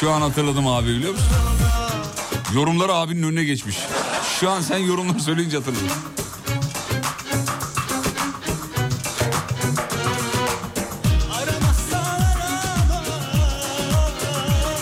Şu 0.00 0.10
an 0.10 0.20
hatırladım 0.20 0.66
abi 0.66 0.86
biliyor 0.88 1.12
musun? 1.12 1.26
Yorumlar 2.54 2.88
abinin 2.92 3.22
önüne 3.22 3.44
geçmiş. 3.44 3.76
Şu 4.40 4.50
an 4.50 4.60
sen 4.60 4.78
yorumları 4.78 5.20
söyleyince 5.20 5.56
hatırladım. 5.56 5.88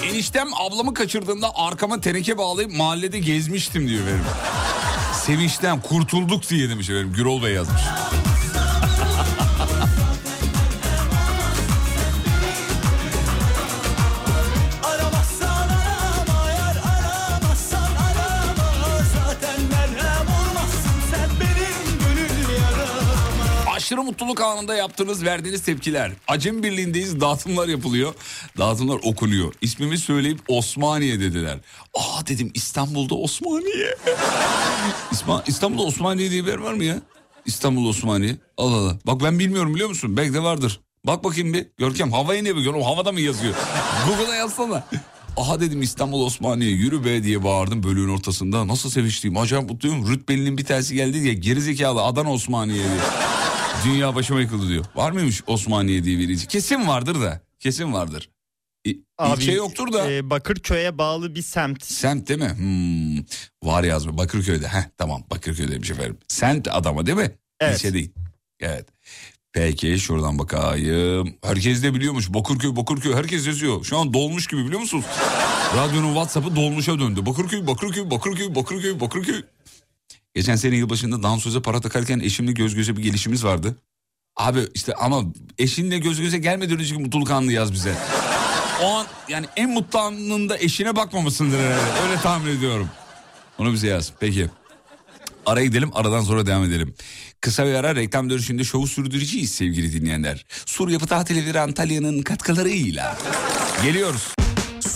Eniştem 0.04 0.48
ablamı 0.54 0.94
kaçırdığında 0.94 1.50
arkama 1.54 2.00
teneke 2.00 2.38
bağlayıp 2.38 2.72
mahallede 2.72 3.18
gezmiştim 3.18 3.88
diyor 3.88 4.02
benim. 4.06 4.24
Sevinçten 5.28 5.80
kurtulduk 5.80 6.48
diye 6.50 6.68
demiş 6.68 6.90
efendim. 6.90 7.12
Gürol 7.16 7.42
Bey 7.42 7.52
yazmış. 7.52 7.82
Aşırı 23.88 24.02
mutluluk 24.02 24.40
anında 24.40 24.74
yaptığınız 24.74 25.24
verdiğiniz 25.24 25.62
tepkiler. 25.62 26.12
Acem 26.28 26.62
Birliği'ndeyiz 26.62 27.20
dağıtımlar 27.20 27.68
yapılıyor. 27.68 28.14
Dağıtımlar 28.58 29.00
okunuyor. 29.02 29.54
İsmimi 29.60 29.98
söyleyip 29.98 30.38
Osmaniye 30.48 31.20
dediler. 31.20 31.58
Aa 31.94 32.26
dedim 32.26 32.50
İstanbul'da 32.54 33.14
Osmaniye. 33.14 33.96
İstanbul'da 35.46 35.82
Osmaniye 35.82 36.30
diye 36.30 36.44
bir 36.44 36.50
yer 36.50 36.58
var 36.58 36.72
mı 36.72 36.84
ya? 36.84 36.96
İstanbul 37.46 37.88
Osmaniye. 37.88 38.36
Allah 38.56 38.76
Allah. 38.76 38.96
Bak 39.06 39.22
ben 39.22 39.38
bilmiyorum 39.38 39.74
biliyor 39.74 39.88
musun? 39.88 40.16
Belki 40.16 40.34
de 40.34 40.42
vardır. 40.42 40.80
Bak 41.06 41.24
bakayım 41.24 41.52
bir. 41.52 41.66
Görkem 41.78 42.12
havayı 42.12 42.44
ne 42.44 42.56
biliyorsun? 42.56 42.80
O 42.80 42.86
havada 42.86 43.12
mı 43.12 43.20
yazıyor? 43.20 43.54
Google'a 44.06 44.34
yazsana. 44.34 44.84
Aha 45.36 45.60
dedim 45.60 45.82
İstanbul 45.82 46.26
Osmaniye 46.26 46.70
yürü 46.70 47.04
be 47.04 47.22
diye 47.22 47.44
bağırdım 47.44 47.82
bölüğün 47.82 48.08
ortasında. 48.08 48.68
Nasıl 48.68 48.90
sevinçliyim 48.90 49.36
acayip 49.36 49.70
mutluyum. 49.70 50.08
Rütbelinin 50.08 50.58
bir 50.58 50.64
tanesi 50.64 50.94
geldi 50.94 51.22
diye 51.22 51.34
gerizekalı 51.34 52.02
Adana 52.02 52.32
Osmaniye 52.32 52.84
diye. 52.84 53.00
Dünya 53.84 54.14
başıma 54.14 54.40
yıkıldı 54.40 54.68
diyor. 54.68 54.84
Var 54.94 55.12
mıymış 55.12 55.42
Osmaniye 55.46 56.04
diye 56.04 56.16
ilçe? 56.16 56.46
Kesin 56.46 56.88
vardır 56.88 57.20
da. 57.20 57.40
Kesin 57.60 57.92
vardır. 57.92 58.30
İ- 58.86 58.98
İlçe 59.36 59.52
yoktur 59.52 59.92
da. 59.92 60.12
e, 60.12 60.30
Bakırköy'e 60.30 60.98
bağlı 60.98 61.34
bir 61.34 61.42
semt. 61.42 61.84
Semt 61.84 62.28
değil 62.28 62.40
mi? 62.40 62.54
Hmm, 62.56 63.24
var 63.70 63.84
yazma 63.84 64.18
Bakırköy'de. 64.18 64.68
Heh, 64.68 64.82
tamam 64.98 65.24
Bakırköy'deymiş 65.30 65.90
efendim. 65.90 66.18
Semt 66.28 66.68
adama 66.68 67.06
değil 67.06 67.18
mi? 67.18 67.30
Evet. 67.60 67.76
İlçe 67.76 67.94
değil. 67.94 68.10
Evet. 68.60 68.86
Peki 69.52 69.98
şuradan 69.98 70.38
bakayım. 70.38 71.34
Herkes 71.44 71.82
de 71.82 71.94
biliyormuş. 71.94 72.28
Bakırköy, 72.34 72.76
Bakırköy 72.76 73.14
herkes 73.14 73.46
yazıyor. 73.46 73.84
Şu 73.84 73.98
an 73.98 74.14
dolmuş 74.14 74.46
gibi 74.46 74.64
biliyor 74.66 74.80
musunuz? 74.80 75.04
Radyonun 75.76 76.08
WhatsApp'ı 76.08 76.56
dolmuşa 76.56 76.98
döndü. 76.98 77.26
Bakırköy, 77.26 77.66
Bakırköy, 77.66 78.10
Bakırköy, 78.10 78.54
Bakırköy, 78.54 79.00
Bakırköy. 79.00 79.42
Geçen 80.34 80.56
sene 80.56 80.76
yılbaşında 80.76 81.22
dansöze 81.22 81.62
para 81.62 81.80
takarken 81.80 82.20
eşimle 82.20 82.52
göz 82.52 82.74
göze 82.74 82.96
bir 82.96 83.02
gelişimiz 83.02 83.44
vardı. 83.44 83.76
Abi 84.36 84.60
işte 84.74 84.94
ama 84.94 85.22
eşinle 85.58 85.98
göz 85.98 86.20
göze 86.20 86.38
gelmeden 86.38 86.78
önceki 86.78 87.00
mutluluk 87.00 87.30
anını 87.30 87.52
yaz 87.52 87.72
bize. 87.72 87.94
O 88.82 88.86
an 88.86 89.06
yani 89.28 89.46
en 89.56 89.70
mutlu 89.70 89.98
anında 89.98 90.58
eşine 90.58 90.96
bakmamışsındır 90.96 91.58
herhalde. 91.58 92.00
Öyle 92.08 92.20
tahmin 92.22 92.56
ediyorum. 92.56 92.88
Onu 93.58 93.72
bize 93.72 93.86
yaz. 93.86 94.12
Peki. 94.20 94.50
Ara 95.46 95.64
gidelim 95.64 95.90
aradan 95.94 96.20
sonra 96.20 96.46
devam 96.46 96.64
edelim. 96.64 96.94
Kısa 97.40 97.66
bir 97.66 97.74
ara 97.74 97.94
reklam 97.96 98.30
dönüşünde 98.30 98.64
şovu 98.64 98.86
sürdüreceğiz 98.86 99.52
sevgili 99.52 99.92
dinleyenler. 99.92 100.46
Sur 100.66 100.88
Yapı 100.88 101.06
Tatil 101.06 101.36
Evleri 101.36 101.60
Antalya'nın 101.60 102.22
katkılarıyla. 102.22 103.18
Geliyoruz. 103.82 104.34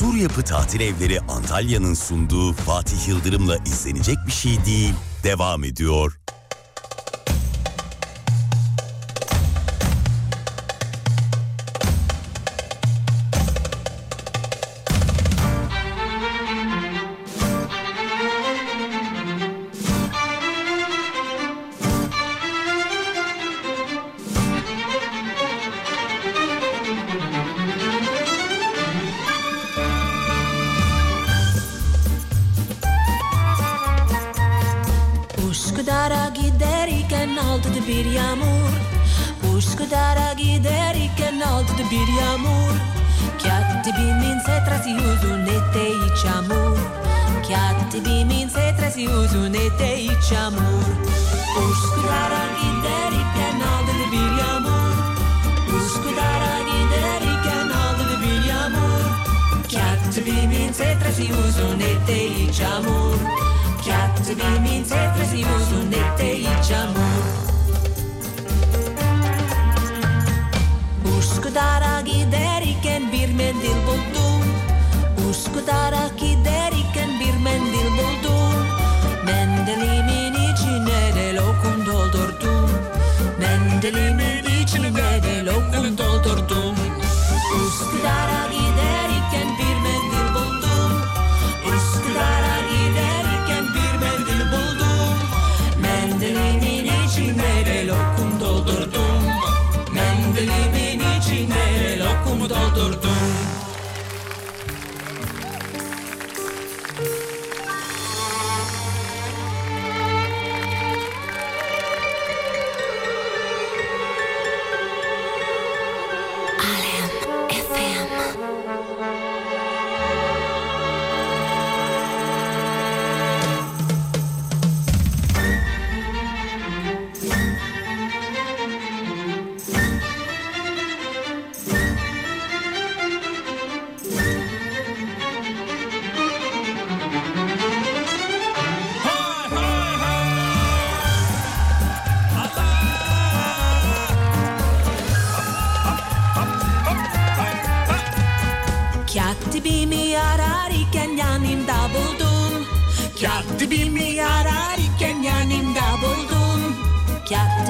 Sur 0.03 0.15
Yapı 0.15 0.43
Tatil 0.43 0.81
Evleri 0.81 1.21
Antalya'nın 1.21 1.95
sunduğu 1.95 2.53
Fatih 2.53 3.09
Yıldırım'la 3.09 3.57
izlenecek 3.57 4.17
bir 4.27 4.33
şey 4.33 4.65
değil. 4.67 4.95
Devam 5.25 5.65
ediyor. 5.65 6.19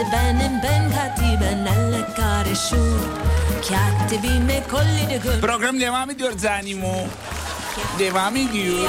Katibenim 0.03 0.53
ben 0.62 0.91
katiben 0.91 1.67
elle 1.67 2.07
karışır 2.17 2.99
Katibime 3.69 4.62
kollide 4.71 5.21
gönlüm 5.25 5.41
Program 5.41 5.81
devam 5.81 6.11
ediyor 6.11 6.33
Zanimo. 6.37 6.95
Devam 7.99 8.37
ediyor. 8.37 8.88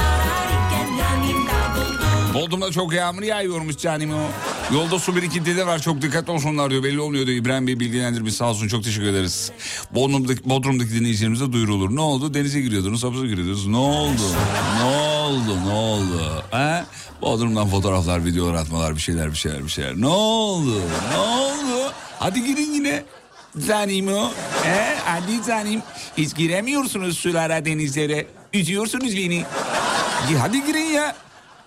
Bodrum'da 2.33 2.71
çok 2.71 2.93
yağmur 2.93 3.21
yağıyormuş 3.23 3.77
Canimo. 3.77 4.19
Yolda 4.73 4.99
su 4.99 5.15
birikintileri 5.15 5.67
var 5.67 5.79
çok 5.79 6.01
dikkatli 6.01 6.31
olsunlar 6.31 6.71
diyor. 6.71 6.83
Belli 6.83 6.99
olmuyor 6.99 7.27
diyor. 7.27 7.37
İbrahim 7.37 7.67
Bey 7.67 7.79
bilgilendirmiş 7.79 8.33
sağ 8.33 8.49
olsun 8.49 8.67
çok 8.67 8.83
teşekkür 8.83 9.07
ederiz. 9.07 9.51
Bodrum'daki, 9.91 10.49
Bodrum'daki 10.49 10.91
dinleyicilerimize 10.91 11.53
duyurulur. 11.53 11.95
Ne 11.95 12.01
oldu? 12.01 12.33
Denize 12.33 12.61
giriyordunuz, 12.61 13.03
havuza 13.03 13.25
giriyordunuz. 13.25 13.67
Ne 13.67 13.77
oldu? 13.77 14.21
ne 14.79 14.83
oldu? 14.83 15.02
Ne 15.31 15.73
oldu? 15.73 16.43
Ha? 16.51 16.85
Bodrum'dan 17.21 17.67
fotoğraflar, 17.67 18.25
videolar 18.25 18.53
atmalar, 18.53 18.95
bir 18.95 19.01
şeyler, 19.01 19.31
bir 19.31 19.37
şeyler, 19.37 19.63
bir 19.63 19.69
şeyler. 19.69 20.01
Ne 20.01 20.07
oldu? 20.07 20.81
Ne 21.11 21.17
oldu? 21.17 21.93
Hadi 22.19 22.45
girin 22.45 22.73
yine. 22.73 23.03
Zanimo. 23.57 24.31
He? 24.63 24.95
Hadi 25.05 25.43
zanim. 25.43 25.81
Hiç 26.17 26.35
giremiyorsunuz 26.35 27.17
sulara, 27.17 27.65
denizlere. 27.65 28.27
Üzüyorsunuz 28.53 29.17
beni. 29.17 29.43
Hadi 30.39 30.65
girin 30.65 30.85
ya. 30.93 31.15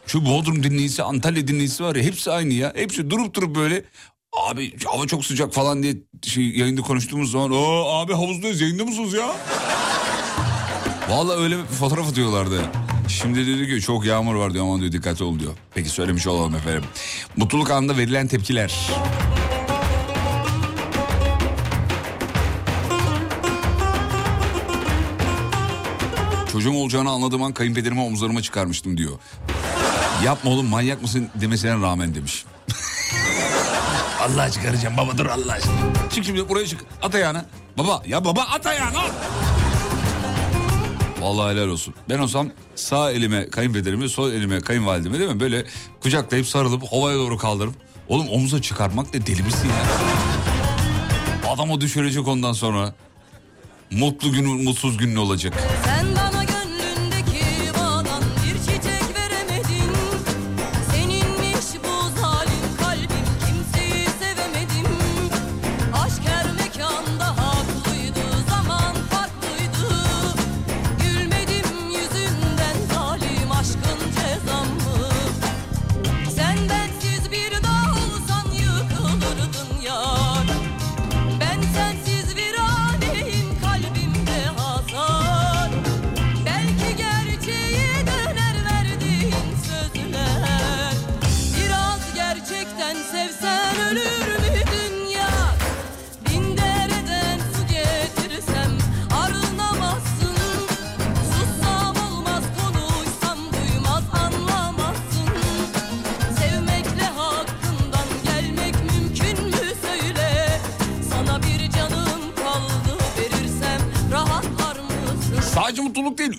Şu 0.07 0.27
Bodrum 0.27 0.63
dinleyicisi, 0.63 1.03
Antalya 1.03 1.49
dinleyicisi 1.49 1.85
var 1.85 1.97
ya 1.97 2.03
hepsi 2.03 2.31
aynı 2.31 2.53
ya. 2.53 2.73
Hepsi 2.77 3.11
durup 3.11 3.35
durup 3.35 3.57
böyle 3.57 3.85
abi 4.33 4.85
hava 4.85 5.07
çok 5.07 5.25
sıcak 5.25 5.55
falan 5.55 5.83
diye 5.83 5.95
şey 6.23 6.45
yayında 6.45 6.83
konuştuğumuz 6.83 7.31
zaman 7.31 7.51
o 7.53 7.85
abi 7.89 8.13
havuzdayız 8.13 8.61
yayında 8.61 8.85
mısınız 8.85 9.13
ya? 9.13 9.37
Vallahi 11.11 11.39
öyle 11.39 11.59
bir 11.59 11.65
fotoğraf 11.65 12.09
atıyorlardı. 12.09 12.61
Şimdi 13.09 13.47
dedi 13.47 13.67
ki 13.69 13.81
çok 13.81 14.05
yağmur 14.05 14.35
var 14.35 14.53
diyor 14.55 14.65
aman 14.65 14.81
diyor 14.81 14.93
dikkatli 14.93 15.25
ol 15.25 15.39
diyor. 15.39 15.53
Peki 15.75 15.89
söylemiş 15.89 16.27
olalım 16.27 16.55
efendim. 16.55 16.85
Mutluluk 17.37 17.71
anında 17.71 17.97
verilen 17.97 18.27
tepkiler. 18.27 18.91
Çocuğum 26.53 26.75
olacağını 26.75 27.11
anladığım 27.11 27.43
an 27.43 27.53
kayınpederimi 27.53 28.01
omuzlarıma 28.01 28.43
çıkarmıştım 28.43 28.97
diyor. 28.97 29.13
Yapma 30.25 30.51
oğlum 30.51 30.67
manyak 30.67 31.03
mısın 31.03 31.29
demesine 31.35 31.71
rağmen 31.73 32.15
demiş. 32.15 32.45
Allah 34.21 34.51
çıkaracağım 34.51 34.97
baba 34.97 35.19
dur 35.19 35.27
Allah 35.27 35.53
aşkına. 35.53 35.75
Çık 36.15 36.25
şimdi 36.25 36.49
buraya 36.49 36.67
çık 36.67 36.81
at 37.03 37.15
ayağını. 37.15 37.45
Baba 37.79 38.03
ya 38.07 38.25
baba 38.25 38.43
at 38.43 38.67
ayağını 38.67 38.99
at. 38.99 39.13
Vallahi 41.27 41.55
helal 41.55 41.69
olsun. 41.69 41.95
Ben 42.09 42.19
olsam 42.19 42.51
sağ 42.75 43.11
elime 43.11 43.51
kayınpederimi, 43.51 44.09
sol 44.09 44.33
elime 44.33 44.61
kayınvalidemi 44.61 45.19
değil 45.19 45.31
mi? 45.31 45.41
Böyle 45.41 45.65
kucaklayıp 46.01 46.47
sarılıp 46.47 46.93
havaya 46.93 47.17
doğru 47.17 47.37
kaldırıp. 47.37 47.75
Oğlum 48.09 48.29
omuza 48.29 48.63
çıkarmak 48.63 49.15
ne 49.15 49.27
deli 49.27 49.43
misin 49.43 49.69
ya? 49.69 49.87
Adam 51.51 51.71
o 51.71 51.81
düşürecek 51.81 52.29
ondan 52.29 52.53
sonra. 52.53 52.95
Mutlu 53.91 54.33
gün, 54.33 54.65
mutsuz 54.65 54.97
gün 54.99 55.15
ne 55.15 55.19
olacak? 55.19 55.55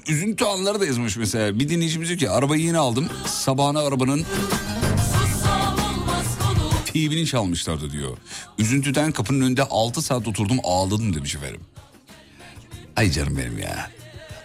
Üzüntü 0.07 0.45
anları 0.45 0.79
da 0.79 0.85
yazmış 0.85 1.17
mesela. 1.17 1.59
Bir 1.59 1.69
dinleyicimiz 1.69 2.09
diyor 2.09 2.19
ki 2.19 2.29
arabayı 2.29 2.63
yeni 2.63 2.77
aldım. 2.77 3.09
Sabahına 3.25 3.79
arabanın 3.79 4.25
TV'ni 6.85 7.25
çalmışlardı 7.25 7.91
diyor. 7.91 8.17
Üzüntüden 8.57 9.11
kapının 9.11 9.41
önünde 9.41 9.63
6 9.63 10.01
saat 10.01 10.27
oturdum 10.27 10.57
ağladım 10.63 11.15
demiş 11.15 11.35
efendim. 11.35 11.61
Ay 12.95 13.11
canım 13.11 13.37
benim 13.37 13.59
ya. 13.59 13.91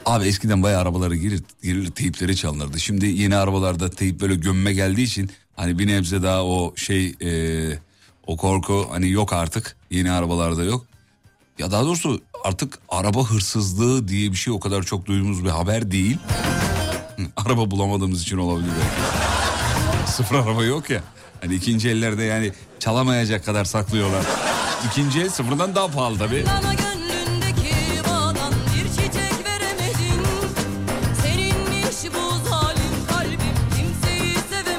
Abi 0.07 0.27
eskiden 0.27 0.63
bayağı 0.63 0.81
arabalara 0.81 1.15
girir, 1.17 1.43
girir 1.63 1.91
teypleri 1.91 2.37
çalınırdı. 2.37 2.81
Şimdi 2.81 3.07
yeni 3.07 3.37
arabalarda 3.37 3.91
teyp 3.91 4.21
böyle 4.21 4.35
gömme 4.35 4.73
geldiği 4.73 5.03
için 5.03 5.31
hani 5.57 5.79
bir 5.79 5.87
nebze 5.87 6.23
daha 6.23 6.45
o 6.45 6.77
şey 6.77 7.15
e, 7.23 7.79
o 8.27 8.37
korku 8.37 8.87
hani 8.91 9.11
yok 9.11 9.33
artık. 9.33 9.77
Yeni 9.91 10.11
arabalarda 10.11 10.65
yok. 10.65 10.87
Ya 11.59 11.71
daha 11.71 11.85
doğrusu 11.85 12.21
artık 12.45 12.79
araba 12.89 13.25
hırsızlığı 13.31 14.09
diye 14.09 14.31
bir 14.33 14.37
şey 14.37 14.53
o 14.53 14.61
kadar 14.61 14.83
çok 14.83 15.07
duyduğumuz 15.07 15.45
bir 15.45 15.51
haber 15.51 15.91
değil. 15.91 16.19
Araba 17.37 17.71
bulamadığımız 17.71 18.23
için 18.23 18.39
olabilir. 18.39 18.71
belki. 18.71 20.13
Sıfır 20.13 20.35
araba 20.35 20.65
yok 20.65 20.91
ya. 20.91 21.03
Hani 21.41 21.55
ikinci 21.55 21.89
ellerde 21.89 22.23
yani 22.23 22.53
çalamayacak 22.79 23.45
kadar 23.45 23.65
saklıyorlar. 23.65 24.25
İkinci 24.87 25.21
el 25.21 25.29
sıfırdan 25.29 25.75
daha 25.75 25.89
pahalı 25.89 26.19
tabii. 26.19 26.45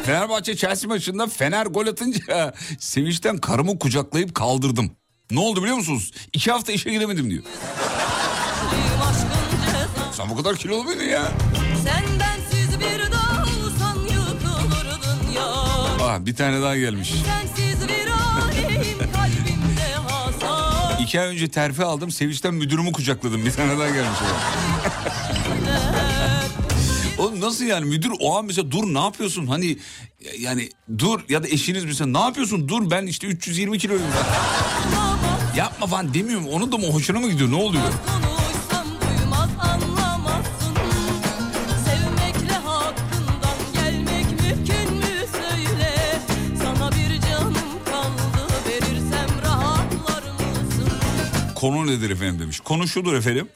Fenerbahçe 0.05 0.55
Chelsea 0.55 0.87
maçında 0.89 1.27
Fener 1.27 1.65
gol 1.65 1.87
atınca 1.87 2.53
sevinçten 2.79 3.37
karımı 3.37 3.79
kucaklayıp 3.79 4.35
kaldırdım. 4.35 4.91
Ne 5.31 5.39
oldu 5.39 5.61
biliyor 5.61 5.77
musunuz? 5.77 6.11
İki 6.33 6.51
hafta 6.51 6.71
işe 6.71 6.91
gidemedim 6.91 7.29
diyor. 7.29 7.43
Sen 10.11 10.29
bu 10.29 10.35
kadar 10.35 10.55
kilolu 10.55 10.83
muydun 10.83 11.03
ya? 11.03 11.31
Sen 11.83 12.03
bensiz 12.19 12.79
bir 12.79 13.11
dağ 13.11 13.43
olsan 13.43 13.99
yıkılırdın 13.99 15.31
ya 15.35 15.45
Ah 16.01 16.19
bir 16.25 16.35
tane 16.35 16.61
daha 16.61 16.77
gelmiş. 16.77 17.13
Sensiz 17.25 17.87
bir 17.87 18.07
aleyhim 18.41 18.97
kalbimde 19.13 19.93
hasar 20.07 20.99
İki 20.99 21.19
ay 21.21 21.27
önce 21.27 21.47
terfi 21.47 21.83
aldım. 21.83 22.11
Sevinçten 22.11 22.53
müdürümü 22.53 22.91
kucakladım. 22.91 23.45
Bir 23.45 23.51
tane 23.51 23.79
daha 23.79 23.87
gelmiş. 23.89 24.19
Oğlum 27.17 27.41
nasıl 27.41 27.65
yani 27.65 27.85
müdür 27.85 28.11
o 28.19 28.37
an 28.37 28.45
mesela 28.45 28.71
dur 28.71 28.83
ne 28.93 28.99
yapıyorsun 28.99 29.47
hani 29.47 29.77
yani 30.39 30.69
dur 30.97 31.19
ya 31.29 31.43
da 31.43 31.47
eşiniz 31.47 31.85
mesela 31.85 32.09
ne 32.09 32.19
yapıyorsun 32.19 32.69
dur 32.69 32.91
ben 32.91 33.05
işte 33.07 33.27
320 33.27 33.79
kiloyum. 33.79 34.01
Yapma 35.55 35.87
falan 35.87 36.13
demiyorum 36.13 36.47
onu 36.47 36.71
da 36.71 36.77
mı 36.77 36.87
hoşuna 36.87 37.19
mı 37.19 37.29
gidiyor 37.29 37.51
ne 37.51 37.55
oluyor? 37.55 37.83
Konu 51.63 51.87
nedir 51.87 52.09
efendim 52.09 52.39
demiş. 52.39 52.59
Konu 52.59 53.15
efendim. 53.15 53.47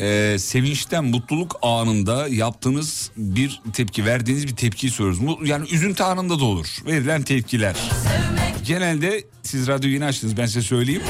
Ee, 0.00 0.36
sevinçten 0.38 1.04
mutluluk 1.04 1.56
anında 1.62 2.28
yaptığınız 2.28 3.10
bir 3.16 3.60
tepki, 3.72 4.04
verdiğiniz 4.06 4.46
bir 4.46 4.56
tepkiyi 4.56 4.92
soruyoruz. 4.92 5.48
Yani 5.48 5.68
üzüntü 5.70 6.02
anında 6.02 6.40
da 6.40 6.44
olur. 6.44 6.66
Verilen 6.86 7.22
tepkiler. 7.22 7.74
Sevmek 7.74 8.66
Genelde 8.66 9.24
siz 9.42 9.68
radyoyu 9.68 9.94
yeni 9.94 10.04
açtınız 10.04 10.36
ben 10.36 10.46
size 10.46 10.62
söyleyeyim. 10.62 11.02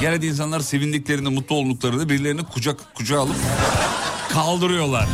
Genelde 0.00 0.26
insanlar 0.26 0.60
sevindiklerinde, 0.60 1.28
mutlu 1.28 1.56
olduklarında 1.56 2.08
birilerini 2.08 2.42
kucak 2.42 2.94
kucağa 2.94 3.20
alıp 3.20 3.36
kaldırıyorlar. 4.32 5.08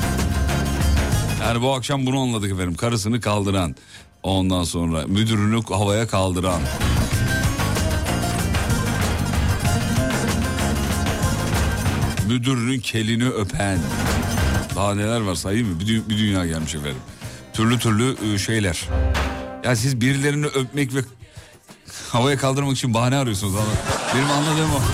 Yani 1.43 1.63
bu 1.63 1.75
akşam 1.75 2.07
bunu 2.07 2.21
anladık 2.21 2.53
efendim. 2.53 2.75
Karısını 2.75 3.21
kaldıran, 3.21 3.77
ondan 4.23 4.65
sonra 4.65 5.07
müdürünü 5.07 5.63
havaya 5.63 6.07
kaldıran. 6.07 6.61
Müdürünün 12.35 12.81
kelini 12.81 13.29
öpen. 13.29 13.79
Daha 14.77 14.95
neler 14.95 15.21
var 15.21 15.35
sayayım 15.35 15.69
mı? 15.69 15.81
Bir, 15.81 15.87
dü- 15.87 16.09
bir 16.09 16.19
dünya 16.19 16.47
gelmiş 16.47 16.75
efendim. 16.75 16.99
Türlü 17.53 17.79
türlü 17.79 18.35
e, 18.35 18.39
şeyler. 18.39 18.89
Ya 19.65 19.77
siz 19.77 20.01
birilerini 20.01 20.47
öpmek 20.47 20.95
ve 20.95 21.01
havaya 22.13 22.37
kaldırmak 22.37 22.77
için 22.77 22.95
bahane 22.95 23.17
arıyorsunuz 23.17 23.55
ama 23.55 23.67
benim 24.15 24.31
anladığım 24.31 24.71
o. 24.71 24.81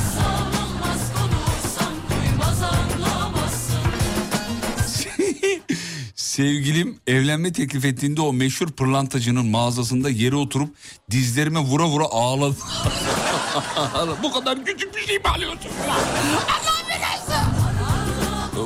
Sevgilim 6.15 7.01
evlenme 7.07 7.53
teklif 7.53 7.85
ettiğinde 7.85 8.21
o 8.21 8.33
meşhur 8.33 8.69
pırlantacının 8.69 9.47
mağazasında 9.47 10.11
yere 10.11 10.37
oturup 10.37 10.75
dizlerime 11.11 11.61
vura 11.61 11.87
vura 11.87 12.05
ağladı. 12.05 12.57
Bu 14.23 14.33
kadar 14.33 14.65
küçük 14.65 14.97
bir 14.97 15.07
şey 15.07 15.17
mi 15.17 15.25
alıyorsun? 15.25 15.71
Allah 15.89 16.76
belası. 17.01 17.33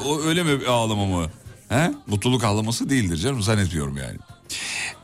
O 0.09 0.23
öyle 0.23 0.43
mi 0.43 0.67
ağlama 0.69 1.07
mı? 1.07 1.31
He? 1.69 1.93
Mutluluk 2.07 2.45
ağlaması 2.45 2.91
değildir 2.91 3.17
canım 3.17 3.43
zannetmiyorum 3.43 3.97
yani. 3.97 4.19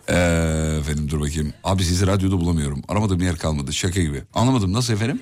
Ee, 0.08 0.76
efendim 0.80 1.10
dur 1.10 1.20
bakayım. 1.20 1.54
Abi 1.64 1.84
sizi 1.84 2.06
radyoda 2.06 2.40
bulamıyorum. 2.40 2.82
Aramadığım 2.88 3.20
yer 3.22 3.36
kalmadı 3.36 3.72
şaka 3.72 4.00
gibi. 4.00 4.22
Anlamadım 4.34 4.72
nasıl 4.72 4.92
efendim? 4.92 5.20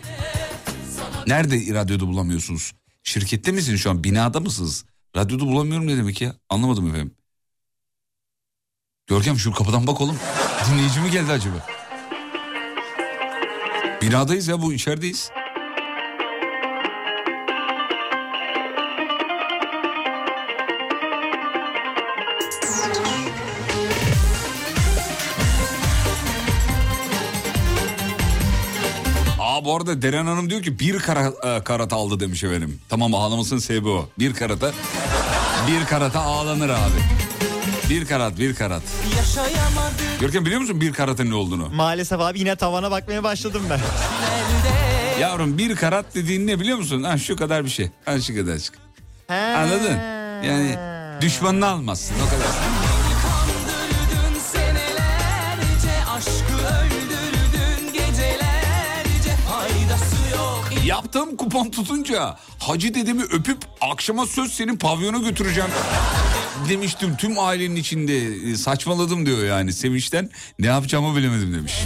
Nerede 1.26 1.74
radyoda 1.74 2.06
bulamıyorsunuz? 2.06 2.72
Şirkette 3.02 3.52
misiniz 3.52 3.80
şu 3.80 3.90
an? 3.90 4.04
Binada 4.04 4.40
mısınız? 4.40 4.84
Radyoda 5.16 5.46
bulamıyorum 5.46 5.86
ne 5.86 5.96
demek 5.96 6.20
ya? 6.20 6.34
Anlamadım 6.48 6.88
efendim. 6.88 7.14
Görkem 9.06 9.38
şu 9.38 9.52
kapıdan 9.52 9.86
bak 9.86 10.00
oğlum. 10.00 10.18
Dinleyici 10.70 11.00
mi 11.00 11.10
geldi 11.10 11.32
acaba? 11.32 11.66
Binadayız 14.02 14.48
ya 14.48 14.62
bu 14.62 14.72
içerideyiz. 14.72 15.30
Aa 29.64 29.66
bu 29.66 29.76
arada 29.76 30.02
Deren 30.02 30.26
Hanım 30.26 30.50
diyor 30.50 30.62
ki 30.62 30.78
bir 30.78 30.98
kara, 30.98 31.32
e, 31.56 31.64
karat 31.64 31.92
aldı 31.92 32.20
demiş 32.20 32.44
efendim. 32.44 32.80
Tamam 32.88 33.14
ağlamasının 33.14 33.60
sebebi 33.60 33.88
o. 33.88 34.08
Bir 34.18 34.34
karata 34.34 34.72
bir 35.68 35.84
karata 35.86 36.20
ağlanır 36.20 36.68
abi. 36.68 37.00
Bir 37.90 38.06
karat 38.06 38.38
bir 38.38 38.54
karat. 38.54 38.82
Yaşayamadım 39.16 40.20
Görkem 40.20 40.44
biliyor 40.46 40.60
musun 40.60 40.80
bir 40.80 40.92
karatın 40.92 41.30
ne 41.30 41.34
olduğunu? 41.34 41.68
Maalesef 41.68 42.20
abi 42.20 42.38
yine 42.38 42.56
tavana 42.56 42.90
bakmaya 42.90 43.22
başladım 43.22 43.62
ben. 43.70 43.80
Yavrum 45.20 45.58
bir 45.58 45.76
karat 45.76 46.14
dediğin 46.14 46.46
ne 46.46 46.60
biliyor 46.60 46.78
musun? 46.78 47.02
Ha 47.02 47.18
şu 47.18 47.36
kadar 47.36 47.64
bir 47.64 47.70
şey. 47.70 47.90
Ha 48.04 48.20
şu 48.20 48.34
kadarcık. 48.34 48.74
Anladın? 49.28 49.98
Yani 50.44 50.78
düşmanını 51.20 51.66
almazsın 51.66 52.14
o 52.26 52.30
kadar. 52.30 52.73
Yaptığım 60.86 61.36
kupon 61.36 61.70
tutunca 61.70 62.36
hacı 62.58 62.94
dedemi 62.94 63.22
öpüp 63.22 63.58
akşama 63.80 64.26
söz 64.26 64.52
senin 64.52 64.76
pavyona 64.76 65.18
götüreceğim 65.18 65.70
demiştim. 66.68 67.16
Tüm 67.16 67.38
ailenin 67.38 67.76
içinde 67.76 68.26
e, 68.50 68.56
saçmaladım 68.56 69.26
diyor 69.26 69.44
yani 69.44 69.72
sevinçten. 69.72 70.30
Ne 70.58 70.66
yapacağımı 70.66 71.16
bilemedim 71.16 71.54
demiş. 71.54 71.72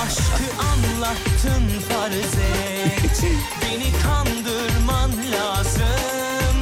Aşkı 0.00 0.62
anlattın 0.62 1.80
farz 1.88 2.14
et 2.14 3.22
Beni 3.62 4.02
kandırman 4.02 5.10
lazım 5.32 6.56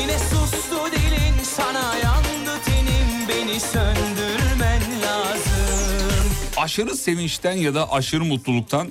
Yine 0.00 0.18
sustu 0.18 0.76
dilin 0.92 1.42
sana 1.42 1.96
yandı 1.96 2.60
tenim 2.64 3.28
Beni 3.28 3.60
söndürmen 3.60 4.82
lazım 5.02 6.30
Aşırı 6.56 6.96
sevinçten 6.96 7.56
ya 7.56 7.74
da 7.74 7.92
aşırı 7.92 8.24
mutluluktan 8.24 8.88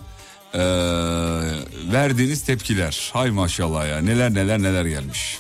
eee, 0.55 0.61
verdiğiniz 1.93 2.41
tepkiler. 2.45 3.09
Hay 3.13 3.31
maşallah 3.31 3.89
ya 3.89 3.97
neler 4.01 4.33
neler 4.33 4.59
neler 4.59 4.85
gelmiş. 4.85 5.39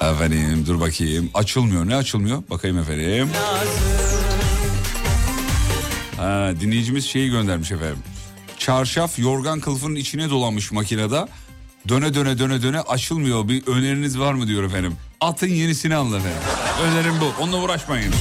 Efendim 0.00 0.64
dur 0.66 0.80
bakayım 0.80 1.30
açılmıyor 1.34 1.88
ne 1.88 1.96
açılmıyor 1.96 2.42
bakayım 2.50 2.78
efendim. 2.78 3.28
Ha, 6.16 6.50
dinleyicimiz 6.60 7.06
şeyi 7.06 7.30
göndermiş 7.30 7.72
efendim. 7.72 7.98
Çarşaf 8.58 9.18
yorgan 9.18 9.60
kılıfının 9.60 9.94
içine 9.94 10.30
dolanmış 10.30 10.72
makinede. 10.72 11.26
Döne 11.88 12.14
döne 12.14 12.38
döne 12.38 12.62
döne 12.62 12.80
açılmıyor. 12.80 13.48
Bir 13.48 13.66
öneriniz 13.66 14.18
var 14.18 14.34
mı 14.34 14.46
diyor 14.46 14.62
efendim. 14.62 14.94
Atın 15.20 15.46
yenisini 15.48 15.94
alın 15.94 16.18
efendim. 16.18 16.38
Önerim 16.82 17.14
bu. 17.20 17.42
Onunla 17.42 17.56
uğraşmayın. 17.56 18.14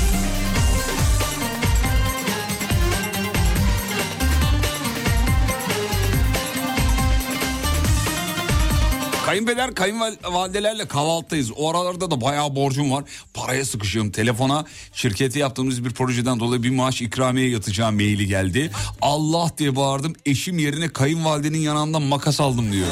Kayınpeder 9.36 9.76
kayınvalidelerle 9.76 10.88
kahvaltıdayız. 10.88 11.52
O 11.56 11.70
aralarda 11.70 12.12
da 12.12 12.22
bayağı 12.22 12.56
borcum 12.56 12.92
var. 12.92 13.04
Paraya 13.34 13.66
sıkışıyorum. 13.66 14.12
Telefona 14.12 14.66
şirkete 14.94 15.40
yaptığımız 15.40 15.86
bir 15.86 15.90
projeden 15.90 16.40
dolayı 16.40 16.64
bir 16.64 16.70
maaş 16.70 17.02
ikramiye 17.02 17.50
yatacağım 17.50 17.96
maili 17.96 18.28
geldi. 18.28 18.72
Allah 19.02 19.52
diye 19.58 19.76
bağırdım. 19.76 20.14
Eşim 20.26 20.60
yerine 20.60 20.88
kayınvalidenin 20.88 21.58
yanından 21.58 22.02
makas 22.02 22.40
aldım 22.40 22.72
diyor. 22.72 22.88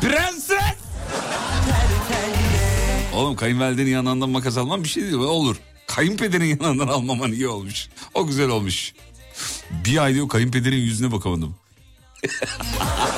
Prenses! 0.00 0.74
Oğlum 3.14 3.36
kayınvalidenin 3.36 3.90
yanından 3.90 4.30
makas 4.30 4.58
almam 4.58 4.82
bir 4.82 4.88
şey 4.88 5.02
değil. 5.02 5.14
Olur. 5.14 5.56
Kayınpederin 5.86 6.58
yanından 6.60 6.88
almaman 6.88 7.32
iyi 7.32 7.48
olmuş. 7.48 7.88
O 8.14 8.26
güzel 8.26 8.48
olmuş. 8.48 8.94
Bir 9.70 10.04
ay 10.04 10.14
diyor 10.14 10.28
kayınpederin 10.28 10.80
yüzüne 10.80 11.12
bakamadım. 11.12 11.54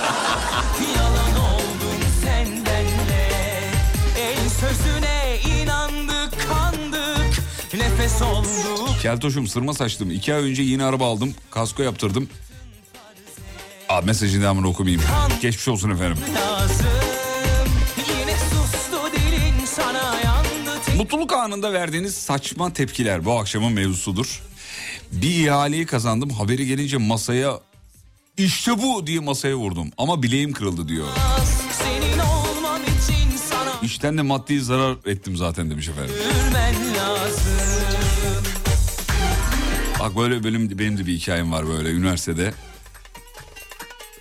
Keltoşum 9.03 9.47
sırma 9.47 9.75
saçtım. 9.75 10.11
İki 10.11 10.35
ay 10.35 10.43
önce 10.51 10.63
yeni 10.63 10.85
araba 10.85 11.07
aldım. 11.07 11.35
Kasko 11.51 11.83
yaptırdım. 11.83 12.29
Aa, 13.89 14.01
mesajın 14.01 14.43
devamını 14.43 14.69
okumayayım. 14.69 15.03
Geçmiş 15.43 15.69
olsun 15.69 15.91
efendim. 15.91 16.19
Mutluluk 20.97 21.33
anında 21.33 21.73
verdiğiniz 21.73 22.15
saçma 22.15 22.73
tepkiler 22.73 23.25
bu 23.25 23.39
akşamın 23.39 23.73
mevzusudur. 23.73 24.43
Bir 25.13 25.47
ihaleyi 25.47 25.87
kazandım. 25.87 26.31
Haberi 26.31 26.67
gelince 26.67 26.97
masaya 26.97 27.61
işte 28.37 28.83
bu 28.83 29.07
diye 29.07 29.21
masaya 29.21 29.55
vurdum. 29.55 29.91
Ama 29.99 30.23
bileğim 30.23 30.53
kırıldı 30.53 30.89
diyor. 30.89 31.07
İşten 33.83 34.19
de 34.19 34.23
maddi 34.23 34.61
zarar 34.61 34.97
ettim 35.07 35.37
zaten 35.37 35.71
demiş 35.71 35.89
efendim. 35.89 36.15
Ölmen 36.15 36.75
lazım 36.97 37.52
Bak 40.13 40.19
böyle 40.19 40.45
benim, 40.45 40.79
benim 40.79 40.99
de 40.99 41.07
bir 41.07 41.13
hikayem 41.13 41.53
var 41.53 41.69
böyle 41.69 41.91
üniversitede. 41.91 42.55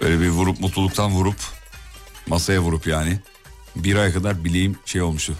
Böyle 0.02 0.20
bir 0.20 0.30
vurup 0.30 0.60
mutluluktan 0.60 1.12
vurup 1.12 1.36
masaya 2.28 2.60
vurup 2.60 2.88
yani. 2.88 3.20
Bir 3.76 3.96
ay 3.96 4.14
kadar 4.14 4.44
bileğim 4.44 4.78
şey 4.86 5.02
olmuştu. 5.02 5.38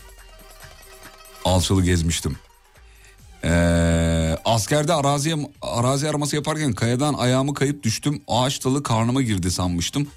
Alçılı 1.46 1.84
gezmiştim. 1.84 2.36
Ee, 3.44 3.50
askerde 4.46 4.94
arazi, 4.94 5.36
arazi 5.62 6.10
araması 6.10 6.36
yaparken 6.36 6.74
kayadan 6.74 7.14
ayağımı 7.14 7.54
kayıp 7.54 7.84
düştüm. 7.84 8.22
Ağaç 8.28 8.66
dalı 8.66 8.84
karnıma 8.84 9.22
girdi 9.22 9.52
sanmıştım. 9.52 10.08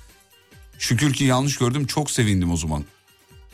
Şükür 0.79 1.13
ki 1.15 1.25
yanlış 1.25 1.59
gördüm 1.59 1.87
çok 1.87 2.11
sevindim 2.11 2.53
o 2.53 2.57
zaman. 2.57 2.85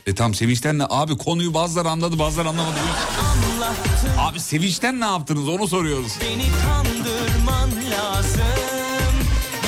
E 0.07 0.15
tam 0.15 0.33
sevinçten 0.33 0.79
ne? 0.79 0.83
Abi 0.89 1.17
konuyu 1.17 1.53
bazıları 1.53 1.89
anladı 1.89 2.19
bazıları 2.19 2.49
anlamadı. 2.49 2.75
Anlattın 3.19 4.09
Abi 4.19 4.39
sevinçten 4.39 4.99
ne 4.99 5.05
yaptınız 5.05 5.49
onu 5.49 5.67
soruyoruz. 5.67 6.11
beni 6.21 6.45
kandırman 6.65 7.69
lazım 7.91 8.41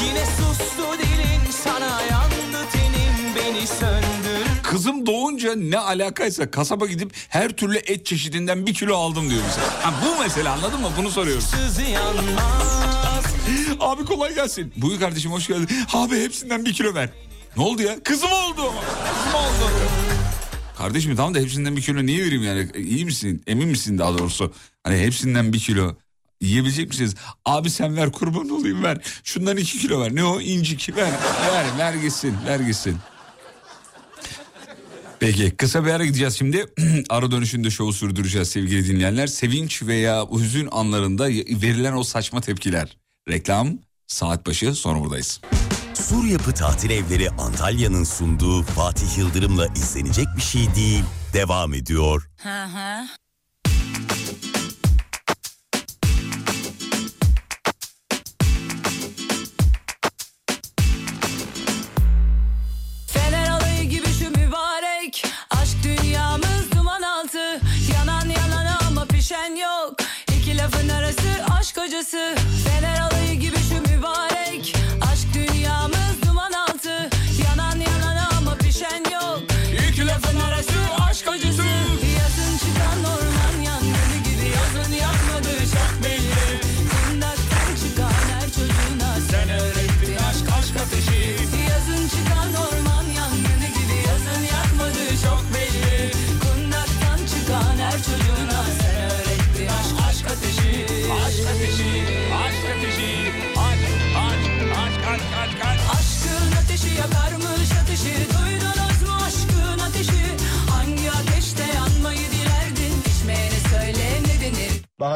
Yine 0.06 0.26
sustu 0.26 0.84
dilin 1.00 1.52
sana 1.64 2.02
yandı 2.02 2.68
tenim 2.74 3.36
Beni 3.36 3.68
söndür 3.68 4.64
Kızım 4.64 5.06
doğunca 5.06 5.56
ne 5.56 5.78
alakaysa 5.78 6.52
kasaba 6.52 6.86
gidip 6.86 7.14
her 7.30 7.50
türlü 7.50 7.78
et 7.78 8.06
çeşidinden 8.06 8.66
bir 8.66 8.74
kilo 8.74 8.98
aldım 8.98 9.30
diyor 9.30 9.42
mesela. 9.48 9.68
Ha, 9.86 9.94
bu 10.06 10.22
mesela 10.24 10.54
anladın 10.54 10.82
mı? 10.82 10.90
Bunu 10.98 11.12
soruyoruz. 11.12 11.46
Abi 13.80 14.06
kolay 14.06 14.36
gelsin. 14.36 14.74
Buyur 14.76 15.00
kardeşim 15.00 15.32
hoş 15.32 15.48
geldin. 15.48 15.70
Abi 15.94 16.24
hepsinden 16.24 16.66
bir 16.66 16.74
kilo 16.74 16.94
ver. 16.94 17.10
Ne 17.58 17.64
oldu 17.64 17.82
ya? 17.82 18.04
Kızım 18.04 18.32
oldu. 18.32 18.56
Kızım 18.56 19.36
oldu. 19.36 19.72
Kardeşim 20.84 21.16
tamam 21.16 21.36
da 21.36 21.40
hepsinden 21.40 21.78
bir 21.78 21.82
kilo 21.82 22.06
niye 22.06 22.26
vereyim 22.26 22.44
yani? 22.44 22.68
İyi 22.76 23.06
misin? 23.06 23.44
Emin 23.48 23.68
misin 23.68 23.98
daha 23.98 24.18
doğrusu? 24.18 24.54
Hani 24.84 24.98
hepsinden 24.98 25.54
bir 25.54 25.60
kilo. 25.60 25.96
Yiyebilecek 26.42 26.88
misiniz? 26.88 27.16
Abi 27.46 27.70
sen 27.70 27.98
ver 27.98 28.12
kurban 28.12 28.50
olayım 28.50 28.84
ver. 28.84 28.98
Şundan 29.24 29.58
iki 29.58 29.78
kilo 29.78 30.02
ver. 30.02 30.16
Ne 30.16 30.24
o? 30.24 30.42
İncik 30.42 30.96
ver. 30.96 31.12
Ver, 31.54 31.66
ver 31.78 31.94
gitsin. 31.94 32.36
Ver 32.48 32.60
gitsin. 32.60 32.98
Peki 35.20 35.52
kısa 35.52 35.86
bir 35.86 35.92
ara 35.92 36.06
gideceğiz 36.06 36.38
şimdi. 36.38 36.66
ara 37.10 37.32
dönüşünde 37.32 37.70
şovu 37.70 37.94
sürdüreceğiz 37.94 38.48
sevgili 38.48 38.88
dinleyenler. 38.88 39.28
Sevinç 39.28 39.84
veya 39.84 40.26
hüzün 40.32 40.68
anlarında 40.72 41.28
verilen 41.62 41.94
o 41.94 42.04
saçma 42.04 42.42
tepkiler. 42.42 42.98
Reklam 43.30 43.78
saat 44.14 44.48
başı 44.48 44.76
sonra 44.76 45.00
buradayız. 45.00 45.42
Sur 45.94 46.26
Yapı 46.26 46.54
Tatil 46.54 46.90
Evleri 46.90 47.30
Antalya'nın 47.30 48.04
sunduğu 48.04 48.64
Fatih 48.64 49.18
Yıldırım'la 49.18 49.68
izlenecek 49.68 50.28
bir 50.38 50.42
şey 50.42 50.76
değil. 50.76 51.04
Devam 51.34 51.74
ediyor. 51.74 52.30
Fener 63.08 63.50
alayı 63.50 63.84
gibi 63.84 64.14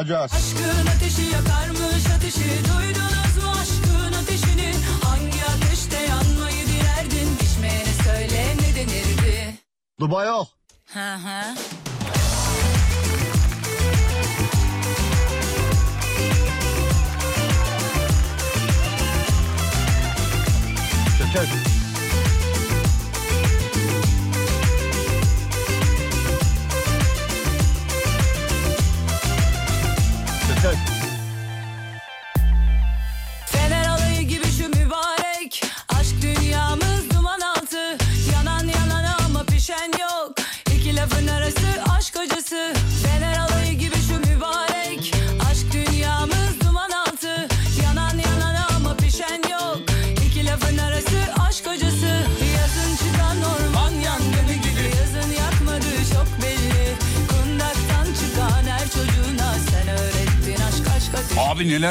Bakacağız. 0.09 0.36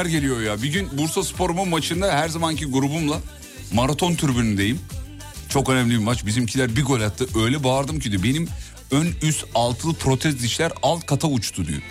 Geliyor 0.07 0.41
ya. 0.41 0.61
Bir 0.61 0.67
gün 0.67 0.97
Bursa 0.97 1.23
Spor'umun 1.23 1.69
maçında 1.69 2.11
her 2.11 2.29
zamanki 2.29 2.65
grubumla 2.65 3.19
maraton 3.73 4.15
tribünündeyim. 4.15 4.79
Çok 5.49 5.69
önemli 5.69 5.93
bir 5.93 6.03
maç. 6.03 6.25
Bizimkiler 6.25 6.75
bir 6.75 6.85
gol 6.85 7.01
attı. 7.01 7.27
Öyle 7.43 7.63
bağırdım 7.63 7.99
ki 7.99 8.11
diyor. 8.11 8.23
Benim 8.23 8.47
ön 8.91 9.07
üst 9.21 9.45
altılı 9.55 9.93
protez 9.93 10.43
dişler 10.43 10.71
alt 10.83 11.05
kata 11.05 11.27
uçtu 11.27 11.67
diyor. 11.67 11.81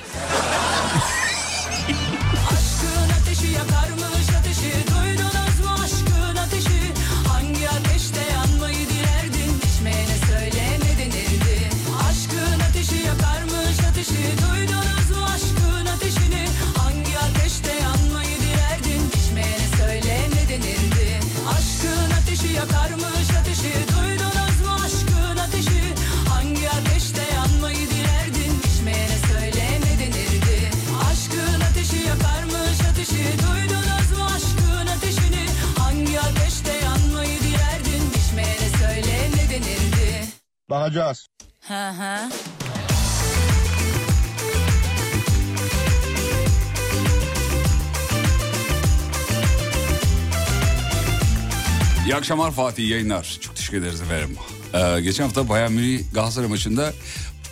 Akşamlar 52.26 52.50
Fatih 52.50 52.88
yayınlar. 52.88 53.38
Çok 53.40 53.56
teşekkür 53.56 53.76
ederiz 53.76 54.00
efendim. 54.00 54.36
Ee, 54.74 55.00
geçen 55.00 55.24
hafta 55.24 55.48
Bayern 55.48 55.72
Münih 55.72 56.00
Galatasaray 56.14 56.48
maçında 56.48 56.92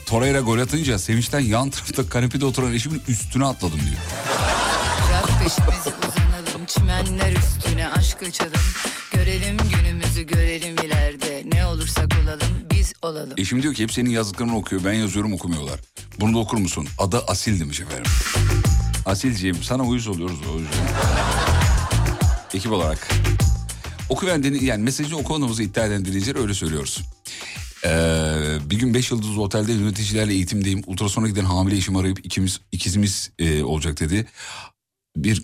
Torreira 0.06 0.40
gol 0.40 0.58
atınca 0.58 0.98
sevinçten 0.98 1.40
yan 1.40 1.70
tarafta 1.70 2.08
kanepede 2.08 2.44
oturan 2.44 2.72
eşimin 2.72 3.02
üstüne 3.08 3.44
atladım 3.44 3.80
diyor. 3.80 4.02
Bırak 5.08 5.28
peşimizi 5.28 5.90
uzanalım 5.98 6.66
Çimenler 6.66 7.32
üstüne 7.32 7.88
aşk 7.88 8.22
açalım 8.22 8.60
Görelim 9.12 9.56
günümüzü 9.56 10.22
görelim 10.22 10.76
ileride 10.84 11.42
Ne 11.52 11.66
olursak 11.66 12.08
olalım 12.24 12.56
biz 12.74 12.92
olalım 13.02 13.34
Eşim 13.36 13.62
diyor 13.62 13.74
ki 13.74 13.82
hep 13.82 13.92
senin 13.92 14.10
yazdıklarını 14.10 14.56
okuyor. 14.56 14.84
Ben 14.84 14.92
yazıyorum 14.92 15.32
okumuyorlar. 15.32 15.80
Bunu 16.20 16.34
da 16.34 16.38
okur 16.38 16.58
musun? 16.58 16.88
Adı 16.98 17.18
Asil 17.18 17.60
demiş 17.60 17.80
efendim. 17.80 18.12
Asilciğim 19.06 19.62
sana 19.62 19.82
uyuz 19.82 20.08
oluyoruz 20.08 20.38
o 20.54 20.58
yüzden. 20.58 20.86
Ekip 22.54 22.72
olarak. 22.72 23.08
Okuyan 24.08 24.42
yani 24.42 24.82
mesajı 24.82 25.16
okumadığımızı 25.16 25.62
iddia 25.62 25.86
eden 25.86 26.04
dinleyiciler 26.04 26.40
öyle 26.40 26.54
söylüyoruz. 26.54 27.02
Ee, 27.84 28.58
bir 28.70 28.78
gün 28.78 28.94
5 28.94 29.10
yıldızlı 29.10 29.42
otelde 29.42 29.72
yöneticilerle 29.72 30.32
eğitimdeyim. 30.32 30.82
Ultrasona 30.86 31.28
giden 31.28 31.44
hamile 31.44 31.76
eşimi 31.76 31.98
arayıp 31.98 32.26
ikimiz 32.26 32.60
ikizimiz 32.72 33.30
e, 33.38 33.62
olacak 33.64 34.00
dedi. 34.00 34.26
Bir 35.16 35.42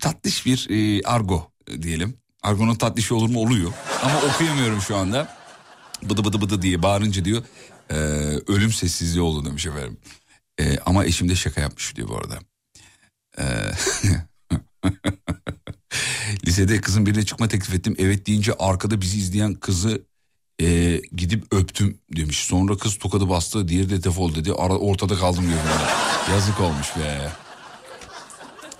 tatlış 0.00 0.46
bir 0.46 0.66
e, 0.70 1.02
argo 1.02 1.50
diyelim. 1.82 2.14
Argonun 2.42 2.74
tatlışı 2.74 3.14
olur 3.16 3.28
mu? 3.28 3.40
Oluyor. 3.40 3.72
Ama 4.02 4.22
okuyamıyorum 4.22 4.80
şu 4.80 4.96
anda. 4.96 5.36
Bıdı 6.02 6.24
bıdı 6.24 6.40
bıdı 6.40 6.62
diye 6.62 6.82
bağırınca 6.82 7.24
diyor. 7.24 7.42
e, 7.90 7.94
ölüm 8.46 8.72
sessizliği 8.72 9.22
oldu 9.22 9.44
demiş 9.44 9.66
efendim. 9.66 9.98
E, 10.60 10.78
ama 10.78 11.04
eşim 11.04 11.28
de 11.28 11.36
şaka 11.36 11.60
yapmış 11.60 11.96
diyor 11.96 12.08
bu 12.08 12.16
arada. 12.16 12.38
E, 13.38 13.44
lisede 16.46 16.80
kızın 16.80 17.06
birine 17.06 17.24
çıkma 17.24 17.48
teklif 17.48 17.74
ettim. 17.74 17.94
Evet 17.98 18.26
deyince 18.26 18.52
arkada 18.58 19.00
bizi 19.00 19.18
izleyen 19.18 19.54
kızı 19.54 20.02
e, 20.60 21.00
gidip 21.16 21.44
öptüm 21.54 21.98
demiş. 22.16 22.38
Sonra 22.38 22.76
kız 22.76 22.98
tokadı 22.98 23.28
bastı 23.28 23.68
diğeri 23.68 23.90
de 23.90 24.04
defol 24.04 24.34
dedi. 24.34 24.52
Ara, 24.52 24.72
ortada 24.72 25.16
kaldım 25.16 25.44
diyor. 25.48 25.60
Yazık 26.30 26.60
olmuş 26.60 26.96
be. 26.96 27.30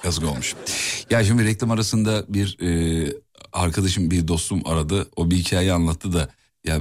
Yazık 0.04 0.24
olmuş. 0.24 0.54
Ya 1.10 1.24
şimdi 1.24 1.44
reklam 1.44 1.70
arasında 1.70 2.24
bir 2.28 2.58
e, 2.62 3.12
arkadaşım 3.52 4.10
bir 4.10 4.28
dostum 4.28 4.62
aradı. 4.64 5.08
O 5.16 5.30
bir 5.30 5.36
hikaye 5.36 5.72
anlattı 5.72 6.12
da 6.12 6.28
ya 6.64 6.80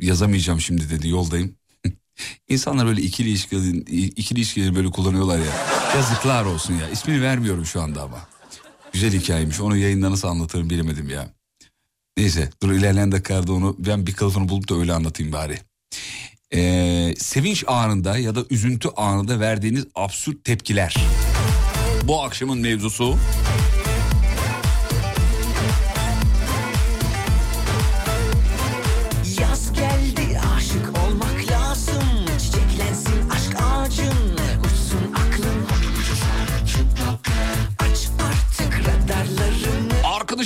yazamayacağım 0.00 0.60
şimdi 0.60 0.90
dedi 0.90 1.08
yoldayım. 1.08 1.54
İnsanlar 2.48 2.86
böyle 2.86 3.02
ikili 3.02 3.28
ilişkileri, 3.28 3.76
ikili 4.06 4.38
ilişkileri 4.38 4.76
böyle 4.76 4.90
kullanıyorlar 4.90 5.38
ya. 5.38 5.52
Yazıklar 5.96 6.44
olsun 6.44 6.74
ya. 6.74 6.90
İsmini 6.90 7.22
vermiyorum 7.22 7.66
şu 7.66 7.82
anda 7.82 8.02
ama. 8.02 8.37
Güzel 8.92 9.12
hikayemiş. 9.12 9.60
Onu 9.60 9.76
yayında 9.76 10.10
nasıl 10.10 10.28
anlatırım 10.28 10.70
bilemedim 10.70 11.08
ya. 11.10 11.28
Neyse 12.16 12.50
dur 12.62 12.72
ilerleyen 12.72 13.12
dakikalarda 13.12 13.52
onu 13.52 13.76
ben 13.78 14.06
bir 14.06 14.12
kılıfını 14.12 14.48
bulup 14.48 14.68
da 14.68 14.74
öyle 14.74 14.92
anlatayım 14.92 15.32
bari. 15.32 15.58
Ee, 16.54 17.14
sevinç 17.18 17.64
anında 17.66 18.18
ya 18.18 18.34
da 18.34 18.40
üzüntü 18.50 18.88
anında 18.96 19.40
verdiğiniz 19.40 19.84
absürt 19.94 20.44
tepkiler. 20.44 20.96
Bu 22.04 22.22
akşamın 22.22 22.58
mevzusu. 22.58 23.16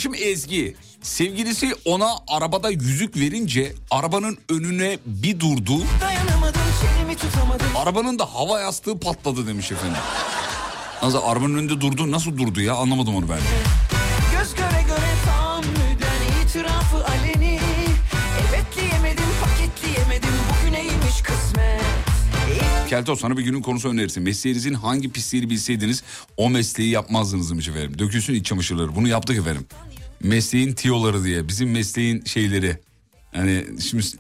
Arkadaşım 0.03 0.29
Ezgi 0.29 0.77
sevgilisi 1.03 1.75
ona 1.85 2.11
arabada 2.29 2.71
yüzük 2.71 3.17
verince 3.17 3.75
arabanın 3.91 4.39
önüne 4.49 4.99
bir 5.07 5.41
durdu. 5.41 5.73
Arabanın 7.77 8.19
da 8.19 8.35
hava 8.35 8.61
yastığı 8.61 8.99
patladı 8.99 9.47
demiş 9.47 9.73
efendim. 9.73 10.01
Nasıl 11.03 11.19
arabanın 11.23 11.59
önünde 11.59 11.81
durdu 11.81 12.11
nasıl 12.11 12.39
durdu 12.39 12.61
ya 12.61 12.75
anlamadım 12.75 13.17
onu 13.17 13.29
ben. 13.29 13.39
Kelto 22.93 23.17
sana 23.17 23.37
bir 23.37 23.43
günün 23.43 23.63
konusu 23.63 23.89
önerirsin. 23.89 24.23
Mesleğinizin 24.23 24.75
hangi 24.75 25.13
pisliğini 25.13 25.51
bilseydiniz 25.51 26.03
o 26.37 26.51
mesleği 26.51 26.91
yapmazdınız 26.91 27.51
demiş 27.51 27.69
efendim. 27.69 27.99
Dökülsün 27.99 28.35
iç 28.35 28.47
çamaşırları. 28.47 28.97
Bunu 28.97 29.09
yaptık 29.09 29.39
efendim. 29.39 29.67
Mesleğin 30.23 30.73
tiyoları 30.73 31.25
diye. 31.25 31.49
Bizim 31.49 31.71
mesleğin 31.71 32.25
şeyleri. 32.25 32.79
Yani 33.35 33.65
şimdi... 33.81 34.05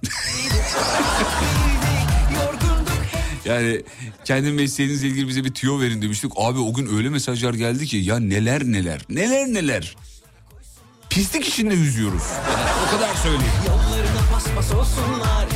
yani 3.44 3.82
kendi 4.24 4.52
mesleğinizle 4.52 5.08
ilgili 5.08 5.28
bize 5.28 5.44
bir 5.44 5.54
tüyo 5.54 5.80
verin 5.80 6.02
demiştik. 6.02 6.32
Abi 6.36 6.58
o 6.58 6.74
gün 6.74 6.96
öyle 6.96 7.08
mesajlar 7.08 7.54
geldi 7.54 7.86
ki 7.86 7.96
ya 7.96 8.18
neler 8.18 8.64
neler. 8.64 9.00
Neler 9.08 9.46
neler. 9.46 9.96
Pislik 11.10 11.48
içinde 11.48 11.74
yüzüyoruz. 11.74 12.22
O 12.88 12.90
kadar 12.90 13.14
söyleyeyim. 13.14 13.52
Yollarına 13.66 14.20
paspas 14.32 14.74
olsunlar 14.74 15.46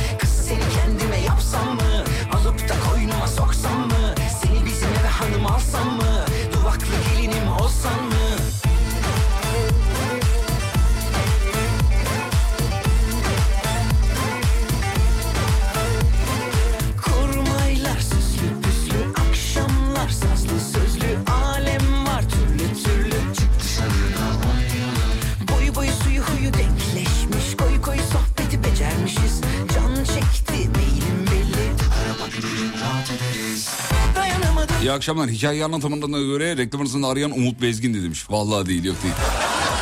akşamlar. 34.97 35.29
Hikaye 35.29 35.65
anlatımına 35.65 36.19
göre 36.19 36.57
reklam 36.57 36.81
arasında 36.81 37.07
arayan 37.07 37.31
Umut 37.31 37.61
Bezgin 37.61 37.93
demiş. 37.93 38.25
Vallahi 38.29 38.65
değil 38.65 38.83
yok 38.83 38.95
değil. 39.03 39.13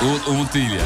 Umut, 0.03 0.27
Umut 0.27 0.53
değil 0.53 0.71
ya. 0.71 0.81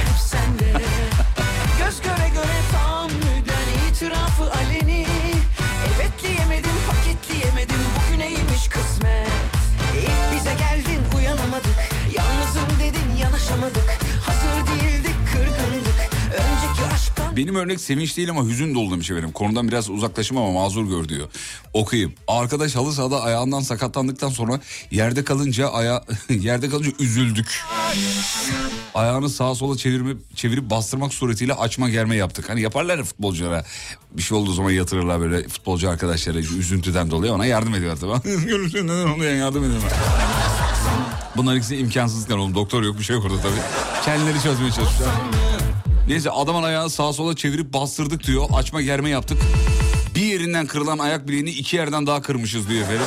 Örnek 17.59 17.81
sevinç 17.81 18.17
değil 18.17 18.29
ama 18.29 18.45
hüzün 18.45 18.75
dolu 18.75 18.91
demiş 18.91 19.11
efendim. 19.11 19.31
Konudan 19.31 19.67
biraz 19.67 19.89
uzaklaşım 19.89 20.37
ama 20.37 20.51
mazur 20.51 20.85
gör 20.85 21.09
diyor. 21.09 21.27
Okuyayım. 21.73 22.13
Arkadaş 22.27 22.75
halı 22.75 22.93
sahada 22.93 23.21
ayağından 23.21 23.59
sakatlandıktan 23.61 24.29
sonra 24.29 24.59
yerde 24.91 25.23
kalınca 25.23 25.69
aya 25.69 26.03
yerde 26.29 26.69
kalınca 26.69 26.91
üzüldük. 26.99 27.61
Ayağını 28.95 29.29
sağa 29.29 29.55
sola 29.55 29.77
çevirip 29.77 30.35
çevirip 30.35 30.69
bastırmak 30.69 31.13
suretiyle 31.13 31.53
açma 31.53 31.89
germe 31.89 32.15
yaptık. 32.15 32.49
Hani 32.49 32.61
yaparlar 32.61 32.97
ya 32.97 33.03
futbolculara. 33.03 33.65
Bir 34.11 34.21
şey 34.21 34.37
olduğu 34.37 34.53
zaman 34.53 34.71
yatırırlar 34.71 35.21
böyle 35.21 35.47
futbolcu 35.47 35.89
arkadaşlara 35.89 36.37
üzüntüden 36.37 37.11
dolayı 37.11 37.33
ona 37.33 37.45
yardım 37.45 37.75
ediyorlar 37.75 38.21
tabii. 38.23 38.45
Görürsün 38.45 38.87
neden 38.87 39.07
oluyor 39.07 39.35
yardım 39.35 39.63
ediyorlar. 39.63 39.91
Bunlar 41.37 41.55
ikisi 41.55 41.77
imkansızken 41.77 42.37
oğlum. 42.37 42.55
Doktor 42.55 42.83
yok 42.83 42.99
bir 42.99 43.03
şey 43.03 43.15
yok 43.15 43.25
orada 43.25 43.41
tabii. 43.41 43.61
Kendileri 44.05 44.41
çözmeye 44.43 44.71
çalışıyorlar. 44.71 45.48
Neyse 46.09 46.31
adamın 46.31 46.63
ayağını 46.63 46.89
sağa 46.89 47.13
sola 47.13 47.35
çevirip 47.35 47.73
bastırdık 47.73 48.23
diyor. 48.23 48.45
Açma 48.53 48.81
germe 48.81 49.09
yaptık. 49.09 49.37
Bir 50.15 50.21
yerinden 50.21 50.67
kırılan 50.67 50.97
ayak 50.99 51.27
bileğini 51.27 51.49
iki 51.49 51.75
yerden 51.75 52.07
daha 52.07 52.21
kırmışız 52.21 52.69
diyor 52.69 52.81
efendim. 52.81 53.05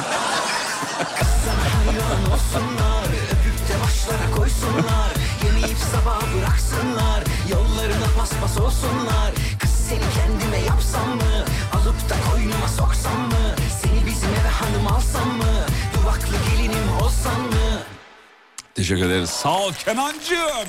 Teşekkür 18.74 19.06
ederiz. 19.06 19.30
Sağ 19.30 19.58
ol 19.58 19.72
Kenancığım. 19.72 20.68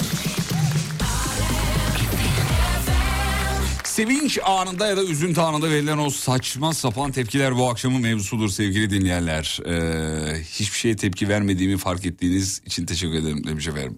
Sevinç 3.94 4.40
anında 4.44 4.88
ya 4.88 4.98
da 4.98 5.04
üzüntü 5.04 5.42
anında 5.42 5.70
verilen 5.70 5.98
o 5.98 6.10
saçma 6.10 6.74
sapan 6.74 7.12
tepkiler 7.12 7.56
bu 7.56 7.70
akşamın 7.70 8.02
mevzusudur 8.02 8.50
sevgili 8.50 8.90
dinleyenler. 8.90 9.60
Ee, 9.66 10.44
hiçbir 10.44 10.78
şeye 10.78 10.96
tepki 10.96 11.30
vermediğimi 11.30 11.78
fark 11.78 12.06
ettiğiniz 12.06 12.62
için 12.66 12.86
teşekkür 12.86 13.14
ederim 13.14 13.48
demiş 13.48 13.68
efendim. 13.68 13.98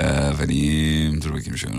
Ee, 0.00 0.04
efendim 0.04 1.22
dur 1.22 1.34
bakayım 1.34 1.58
şöyle. 1.58 1.74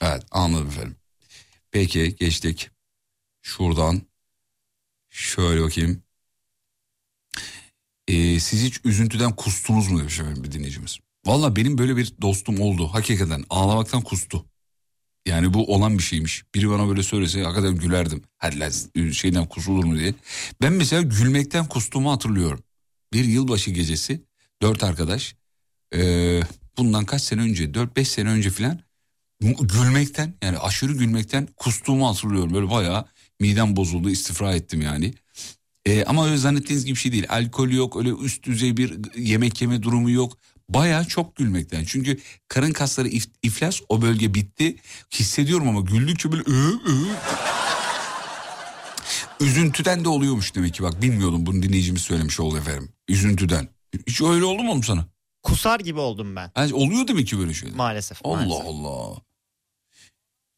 Evet 0.00 0.22
anladım 0.30 0.68
efendim. 0.68 0.96
Peki 1.70 2.16
geçtik. 2.16 2.70
Şuradan 3.42 4.02
şöyle 5.10 5.62
bakayım. 5.62 6.02
Ee, 8.08 8.40
siz 8.40 8.62
hiç 8.62 8.80
üzüntüden 8.84 9.36
kustunuz 9.36 9.88
mu 9.88 9.98
demiş 9.98 10.20
efendim 10.20 10.44
bir 10.44 10.52
dinleyicimiz. 10.52 11.07
Valla 11.28 11.56
benim 11.56 11.78
böyle 11.78 11.96
bir 11.96 12.12
dostum 12.22 12.60
oldu. 12.60 12.88
Hakikaten 12.92 13.44
ağlamaktan 13.50 14.02
kustu. 14.02 14.46
Yani 15.26 15.54
bu 15.54 15.74
olan 15.74 15.98
bir 15.98 16.02
şeymiş. 16.02 16.44
Biri 16.54 16.70
bana 16.70 16.88
böyle 16.88 17.02
söylese 17.02 17.42
hakikaten 17.42 17.76
gülerdim. 17.76 18.22
Lan 18.44 19.10
şeyden 19.12 19.46
kusulur 19.46 19.84
mu 19.84 19.98
diye. 19.98 20.14
Ben 20.62 20.72
mesela 20.72 21.02
gülmekten 21.02 21.68
kustuğumu 21.68 22.12
hatırlıyorum. 22.12 22.62
Bir 23.12 23.24
yılbaşı 23.24 23.70
gecesi 23.70 24.22
dört 24.62 24.84
arkadaş 24.84 25.36
ee, 25.94 26.40
bundan 26.78 27.04
kaç 27.04 27.22
sene 27.22 27.40
önce 27.40 27.74
dört 27.74 27.96
beş 27.96 28.08
sene 28.08 28.28
önce 28.28 28.50
filan 28.50 28.80
gülmekten 29.60 30.34
yani 30.42 30.58
aşırı 30.58 30.92
gülmekten 30.92 31.48
kustuğumu 31.56 32.08
hatırlıyorum. 32.08 32.54
Böyle 32.54 32.70
bayağı 32.70 33.04
midem 33.40 33.76
bozuldu 33.76 34.10
istifra 34.10 34.54
ettim 34.54 34.80
yani. 34.80 35.14
Ee, 35.86 36.04
ama 36.04 36.26
öyle 36.26 36.36
zannettiğiniz 36.36 36.84
gibi 36.84 36.94
bir 36.94 37.00
şey 37.00 37.12
değil. 37.12 37.26
Alkol 37.28 37.70
yok 37.70 37.96
öyle 37.96 38.10
üst 38.10 38.44
düzey 38.44 38.76
bir 38.76 39.16
yemek 39.16 39.62
yeme 39.62 39.82
durumu 39.82 40.10
yok. 40.10 40.38
Bayağı 40.68 41.04
çok 41.04 41.36
gülmekten. 41.36 41.84
Çünkü 41.84 42.18
karın 42.48 42.72
kasları 42.72 43.08
if- 43.08 43.30
iflas 43.42 43.80
o 43.88 44.02
bölge 44.02 44.34
bitti. 44.34 44.76
Hissediyorum 45.14 45.68
ama 45.68 45.80
güldükçe 45.80 46.32
böyle 46.32 46.42
ıı, 46.50 46.80
ıı. 46.88 47.06
Üzüntüden 49.40 50.04
de 50.04 50.08
oluyormuş 50.08 50.54
demek 50.54 50.74
ki 50.74 50.82
bak 50.82 51.02
bilmiyordum 51.02 51.46
bunu 51.46 51.62
dinleyicimiz 51.62 52.02
söylemiş 52.02 52.40
oldu 52.40 52.58
efendim. 52.58 52.92
Üzüntüden. 53.08 53.68
Hiç 54.06 54.20
öyle 54.22 54.44
oldu 54.44 54.62
mu 54.62 54.70
oğlum 54.72 54.84
sana? 54.84 55.06
Kusar 55.42 55.80
gibi 55.80 56.00
oldum 56.00 56.36
ben 56.36 56.50
Ha, 56.54 56.66
oluyor 56.72 57.08
demek 57.08 57.26
ki 57.28 57.38
böyle 57.38 57.54
şeyler. 57.54 57.76
maalesef. 57.76 58.18
Allah 58.24 58.36
maalesef. 58.36 58.66
Allah. 58.66 59.16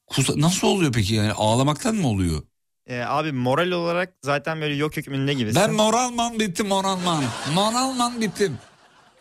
Kusa- 0.07 0.41
nasıl 0.41 0.67
oluyor 0.67 0.93
peki 0.93 1.15
yani 1.15 1.33
ağlamaktan 1.33 1.95
mı 1.95 2.09
oluyor? 2.09 2.43
Ee, 2.87 2.99
abi 3.01 3.33
moral 3.33 3.71
olarak 3.71 4.15
zaten 4.25 4.61
böyle 4.61 4.75
yok 4.75 4.97
hükmünde 4.97 5.35
gibisin. 5.35 5.61
Ben 5.63 5.73
moralman 5.73 6.41
bittim 6.41 6.67
moralman. 6.69 7.25
Moralman 7.55 8.21
bittim. 8.21 8.59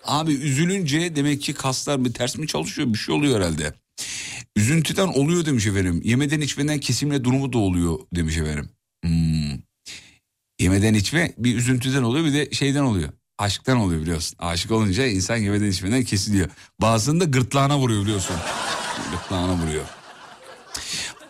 Abi 0.03 0.33
üzülünce 0.33 1.15
demek 1.15 1.41
ki 1.41 1.53
kaslar 1.53 2.05
bir 2.05 2.13
ters 2.13 2.37
mi 2.37 2.47
çalışıyor 2.47 2.93
bir 2.93 2.97
şey 2.97 3.15
oluyor 3.15 3.39
herhalde. 3.39 3.73
Üzüntüden 4.55 5.07
oluyor 5.07 5.45
demiş 5.45 5.65
efendim. 5.65 6.01
Yemeden 6.03 6.41
içmeden 6.41 6.79
kesimle 6.79 7.23
durumu 7.23 7.53
da 7.53 7.57
oluyor 7.57 7.99
demiş 8.15 8.37
efendim. 8.37 8.69
Hmm. 9.05 9.59
Yemeden 10.59 10.93
içme 10.93 11.33
bir 11.37 11.55
üzüntüden 11.55 12.03
oluyor 12.03 12.25
bir 12.25 12.33
de 12.33 12.51
şeyden 12.51 12.83
oluyor. 12.83 13.09
Aşktan 13.37 13.77
oluyor 13.77 14.01
biliyorsun. 14.01 14.35
Aşık 14.39 14.71
olunca 14.71 15.05
insan 15.05 15.37
yemeden 15.37 15.69
içmeden 15.69 16.03
kesiliyor. 16.03 16.49
Bazısında 16.81 17.23
gırtlağına 17.23 17.79
vuruyor 17.79 18.03
biliyorsun. 18.03 18.35
Gırtlağına 19.11 19.63
vuruyor. 19.63 19.85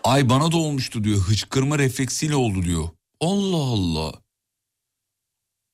Ay 0.04 0.30
bana 0.30 0.52
da 0.52 0.58
olmuştu 0.58 1.04
diyor. 1.04 1.18
Hıçkırma 1.18 1.80
refleksiyle 1.80 2.36
oldu 2.36 2.64
diyor. 2.64 2.90
Allah 3.22 3.58
Allah. 3.58 4.14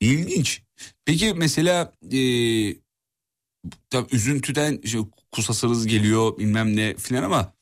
İlginç. 0.02 0.62
Peki 1.06 1.34
mesela 1.34 1.94
e, 2.12 2.20
tabii 3.90 4.16
üzüntüden 4.16 4.80
işte 4.84 5.00
kusasınız 5.32 5.88
geliyor 5.88 6.38
bilmem 6.38 6.76
ne 6.76 6.96
filan 6.96 7.24
ama 7.24 7.54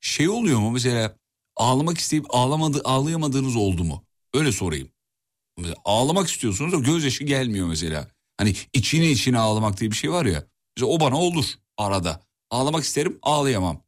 şey 0.00 0.28
oluyor 0.28 0.58
mu 0.58 0.70
mesela 0.70 1.16
ağlamak 1.56 1.98
isteyip 1.98 2.26
ağlamadı, 2.28 2.80
ağlayamadığınız 2.84 3.56
oldu 3.56 3.84
mu? 3.84 4.04
Öyle 4.34 4.52
sorayım. 4.52 4.88
Mesela 5.58 5.76
ağlamak 5.84 6.28
istiyorsunuz 6.28 6.72
da 6.72 6.76
gözyaşı 6.76 7.24
gelmiyor 7.24 7.68
mesela. 7.68 8.08
Hani 8.36 8.54
içine 8.72 9.10
içine 9.10 9.38
ağlamak 9.38 9.80
diye 9.80 9.90
bir 9.90 9.96
şey 9.96 10.10
var 10.12 10.26
ya. 10.26 10.44
Mesela 10.76 10.92
o 10.92 11.00
bana 11.00 11.16
olur 11.16 11.44
arada. 11.76 12.22
Ağlamak 12.50 12.84
isterim 12.84 13.18
ağlayamam. 13.22 13.82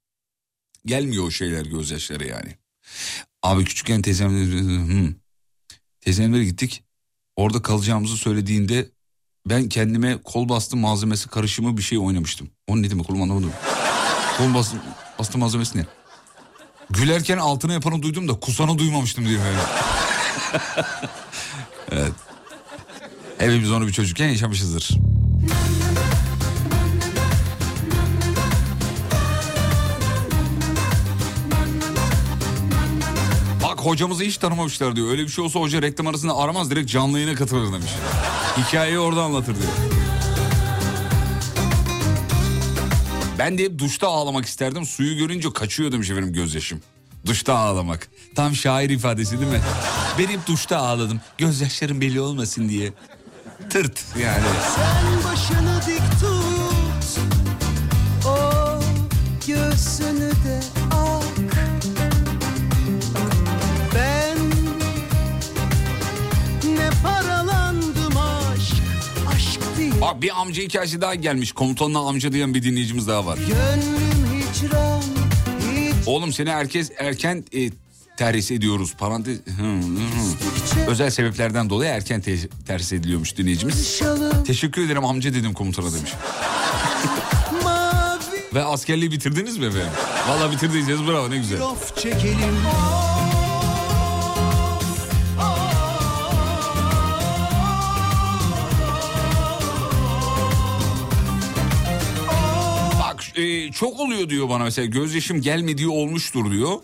Gelmiyor 0.87 1.25
o 1.25 1.31
şeyler 1.31 1.66
gözyaşları 1.66 2.27
yani. 2.27 2.57
Abi 3.43 3.64
küçükken 3.64 4.03
teyzemle 4.03 4.45
hmm. 4.45 5.14
teyzemlere 6.01 6.45
gittik. 6.45 6.85
Orada 7.37 7.62
kalacağımızı 7.62 8.16
söylediğinde 8.16 8.91
ben 9.47 9.68
kendime 9.68 10.18
kol 10.24 10.49
bastı 10.49 10.76
malzemesi 10.76 11.28
karışımı 11.28 11.76
bir 11.76 11.82
şey 11.82 11.99
oynamıştım. 11.99 12.51
O 12.68 12.82
ne 12.82 12.91
demek 12.91 13.11
oğlum 13.11 13.22
anlamadım. 13.22 13.53
kol 14.38 14.55
bastı, 14.55 14.76
bastı 15.18 15.38
malzemesi 15.38 15.78
ne? 15.78 15.86
Gülerken 16.91 17.38
altına 17.38 17.72
yapanı 17.72 18.03
duydum 18.03 18.28
da 18.28 18.41
kusanı 18.41 18.78
duymamıştım 18.78 19.24
diye 19.24 19.38
böyle. 19.38 19.59
evet. 21.91 22.12
Hepimiz 23.38 23.72
onu 23.72 23.86
bir 23.86 23.93
çocukken 23.93 24.28
yaşamışızdır. 24.28 24.91
Hocamızı 33.81 34.24
hiç 34.24 34.37
tanımamışlar 34.37 34.97
diyor. 34.97 35.11
Öyle 35.11 35.22
bir 35.22 35.28
şey 35.28 35.45
olsa 35.45 35.61
hoca 35.61 35.83
reklam 35.83 36.07
arasında 36.07 36.37
aramaz 36.37 36.70
direkt 36.70 36.91
canlı 36.91 37.18
yayına 37.18 37.39
katılır 37.39 37.72
demiş. 37.72 37.91
Hikayeyi 38.59 38.99
orada 38.99 39.22
anlatır 39.22 39.55
diyor. 39.57 39.72
Ben 43.39 43.59
de 43.59 43.64
hep 43.64 43.78
duşta 43.78 44.09
ağlamak 44.09 44.45
isterdim. 44.47 44.87
Suyu 44.87 45.16
görünce 45.16 45.53
kaçıyor 45.53 45.93
demiş 45.93 46.11
efendim 46.11 46.33
gözyaşım. 46.33 46.81
Duşta 47.26 47.55
ağlamak. 47.55 48.09
Tam 48.35 48.55
şair 48.55 48.91
ifadesi 48.91 49.41
değil 49.41 49.51
mi? 49.51 49.61
Ben 50.18 50.26
hep 50.26 50.47
duşta 50.47 50.76
ağladım. 50.78 51.20
Gözyaşlarım 51.39 52.01
belli 52.01 52.20
olmasın 52.20 52.68
diye. 52.68 52.93
Tırt 53.70 54.05
yani. 54.22 54.45
Sen 54.76 55.33
başını 55.33 55.81
dik 55.87 56.20
tut 56.20 57.20
O 58.26 58.81
göğsünü 59.47 60.10
Bak 70.11 70.23
bir 70.23 70.41
amca 70.41 70.63
hikayesi 70.63 71.01
daha 71.01 71.15
gelmiş. 71.15 71.53
Komutanla 71.53 71.99
amca 71.99 72.33
diyen 72.33 72.55
bir 72.55 72.63
dinleyicimiz 72.63 73.09
daha 73.09 73.27
var. 73.27 73.39
Hicran 73.39 73.79
hiç 74.37 74.63
Oğlum 76.07 76.33
seni 76.33 76.51
herkes 76.51 76.91
erken 76.99 77.45
e, 77.55 77.71
terhis 78.17 78.51
ediyoruz. 78.51 78.95
Parantez. 78.99 79.39
Hı, 79.39 79.63
hı, 79.63 79.67
hı. 79.67 80.91
Özel 80.91 81.11
sebeplerden 81.11 81.71
dolayı 81.71 81.91
erken 81.91 82.21
te- 82.21 82.49
terhis 82.67 82.93
ediliyormuş 82.93 83.37
dinleyicimiz. 83.37 84.03
Teşekkür 84.47 84.87
ederim 84.87 85.05
amca 85.05 85.35
dedim 85.35 85.53
komutana 85.53 85.93
demiş. 85.93 86.13
Ve 88.55 88.65
askerliği 88.65 89.11
bitirdiniz 89.11 89.59
mi 89.59 89.67
efendim? 89.67 89.91
Valla 90.29 90.53
bitirdiyseniz 90.53 91.07
bravo 91.07 91.31
ne 91.31 91.37
güzel. 91.37 91.59
Çok 103.73 104.01
oluyor 104.01 104.29
diyor 104.29 104.49
bana 104.49 104.64
mesela 104.64 104.87
gözyaşım 104.87 105.41
gelmediği 105.41 105.89
olmuştur 105.89 106.51
diyor. 106.51 106.79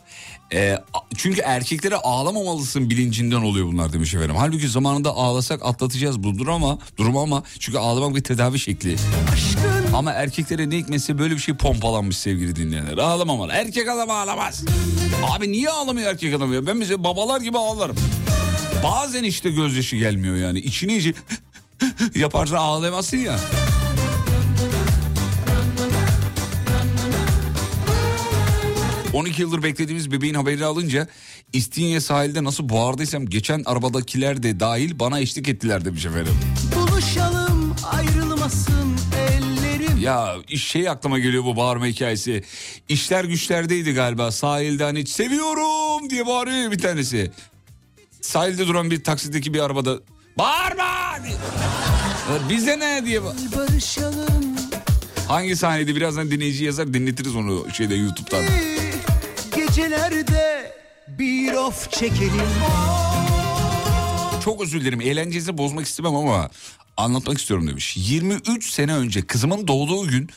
E, 0.52 0.78
çünkü 1.16 1.40
erkeklere 1.40 1.96
ağlamamalısın 1.96 2.90
bilincinden 2.90 3.42
oluyor 3.42 3.66
bunlar 3.66 3.92
demiş 3.92 4.14
efendim. 4.14 4.36
Halbuki 4.38 4.68
zamanında 4.68 5.10
ağlasak 5.10 5.64
atlatacağız 5.64 6.22
bu 6.22 6.38
durum 6.38 6.54
ama, 6.54 6.78
durumu 6.96 7.20
ama 7.20 7.42
çünkü 7.58 7.78
ağlamak 7.78 8.16
bir 8.16 8.22
tedavi 8.22 8.58
şekli. 8.58 8.96
Ama 9.94 10.12
erkeklere 10.12 10.70
ne 10.70 10.76
hikmetse 10.76 11.18
böyle 11.18 11.34
bir 11.34 11.40
şey 11.40 11.56
pompalanmış 11.56 12.18
sevgili 12.18 12.56
dinleyenler. 12.56 12.98
Ağlamamalı. 12.98 13.52
Erkek 13.52 13.88
adam 13.88 14.10
ağlamaz. 14.10 14.64
Abi 15.30 15.52
niye 15.52 15.70
ağlamıyor 15.70 16.10
erkek 16.10 16.34
adam 16.34 16.54
ya? 16.54 16.66
Ben 16.66 16.76
mesela 16.76 17.04
babalar 17.04 17.40
gibi 17.40 17.58
ağlarım. 17.58 17.96
Bazen 18.84 19.24
işte 19.24 19.50
gözyaşı 19.50 19.96
gelmiyor 19.96 20.36
yani. 20.36 20.58
İçini 20.58 20.92
iyice 20.92 21.12
yaparsan 22.14 22.56
ağlayamazsın 22.56 23.16
ya. 23.16 23.38
...12 29.16 29.42
yıldır 29.42 29.62
beklediğimiz 29.62 30.12
bebeğin 30.12 30.34
haberini 30.34 30.64
alınca... 30.64 31.08
...İstinye 31.52 32.00
sahilde 32.00 32.44
nasıl 32.44 32.68
bağırdıysam... 32.68 33.26
...geçen 33.26 33.62
arabadakiler 33.66 34.42
de 34.42 34.60
dahil 34.60 34.98
bana 34.98 35.20
eşlik 35.20 35.48
ettiler 35.48 35.84
demiş 35.84 36.06
efendim. 36.06 36.32
Buluşalım 36.74 37.76
ayrılmasın 37.84 38.96
ellerim 39.18 39.98
Ya 40.00 40.34
iş 40.48 40.66
şey 40.66 40.88
aklıma 40.88 41.18
geliyor 41.18 41.44
bu 41.44 41.56
bağırma 41.56 41.86
hikayesi. 41.86 42.44
İşler 42.88 43.24
güçlerdeydi 43.24 43.92
galiba 43.92 44.32
sahilde 44.32 44.84
hani 44.84 45.06
seviyorum 45.06 46.10
diye 46.10 46.26
bağırıyor 46.26 46.72
bir 46.72 46.78
tanesi. 46.78 47.30
Sahilde 48.20 48.66
duran 48.66 48.90
bir 48.90 49.04
taksideki 49.04 49.54
bir 49.54 49.60
arabada 49.60 49.98
bağırma 50.38 51.18
diye. 51.24 51.36
Bize 52.48 52.78
ne 52.78 53.02
diye. 53.06 53.18
ba- 53.20 53.56
Barışalım 53.56 54.56
Hangi 55.28 55.56
sahneydi 55.56 55.96
birazdan 55.96 56.30
dinleyici 56.30 56.64
yazar 56.64 56.94
dinletiriz 56.94 57.36
onu 57.36 57.66
şeyde 57.72 57.94
YouTube'dan. 57.94 58.44
Bir 61.18 61.52
of 61.52 61.92
çekelim 61.92 62.30
Çok 64.44 64.62
özür 64.62 64.80
dilerim 64.80 65.00
eğlencenizi 65.00 65.58
bozmak 65.58 65.86
istemem 65.86 66.14
ama 66.14 66.50
anlatmak 66.96 67.38
istiyorum 67.38 67.68
demiş. 67.68 67.96
23 67.96 68.70
sene 68.70 68.94
önce 68.94 69.26
kızımın 69.26 69.68
doğduğu 69.68 70.08
gün 70.08 70.30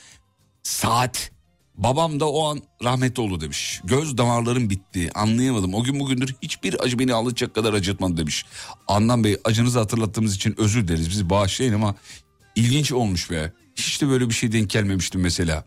saat 0.63 1.31
babam 1.75 2.19
da 2.19 2.29
o 2.29 2.47
an 2.47 2.61
rahmetli 2.83 3.21
oldu 3.21 3.41
demiş. 3.41 3.81
Göz 3.83 4.17
damarlarım 4.17 4.69
bitti 4.69 5.09
anlayamadım. 5.15 5.73
O 5.73 5.83
gün 5.83 5.99
bugündür 5.99 6.35
hiçbir 6.41 6.83
acı 6.83 6.99
beni 6.99 7.13
alacak 7.13 7.55
kadar 7.55 7.73
acıtmadı 7.73 8.17
demiş. 8.17 8.45
Anlam 8.87 9.23
Bey 9.23 9.37
acınızı 9.43 9.79
hatırlattığımız 9.79 10.35
için 10.35 10.55
özür 10.57 10.87
dileriz 10.87 11.09
bizi 11.09 11.29
bağışlayın 11.29 11.73
ama 11.73 11.95
ilginç 12.55 12.91
olmuş 12.91 13.31
be. 13.31 13.53
Hiç 13.75 14.01
de 14.01 14.09
böyle 14.09 14.29
bir 14.29 14.33
şey 14.33 14.51
denk 14.51 14.69
gelmemiştim 14.69 15.21
mesela. 15.21 15.65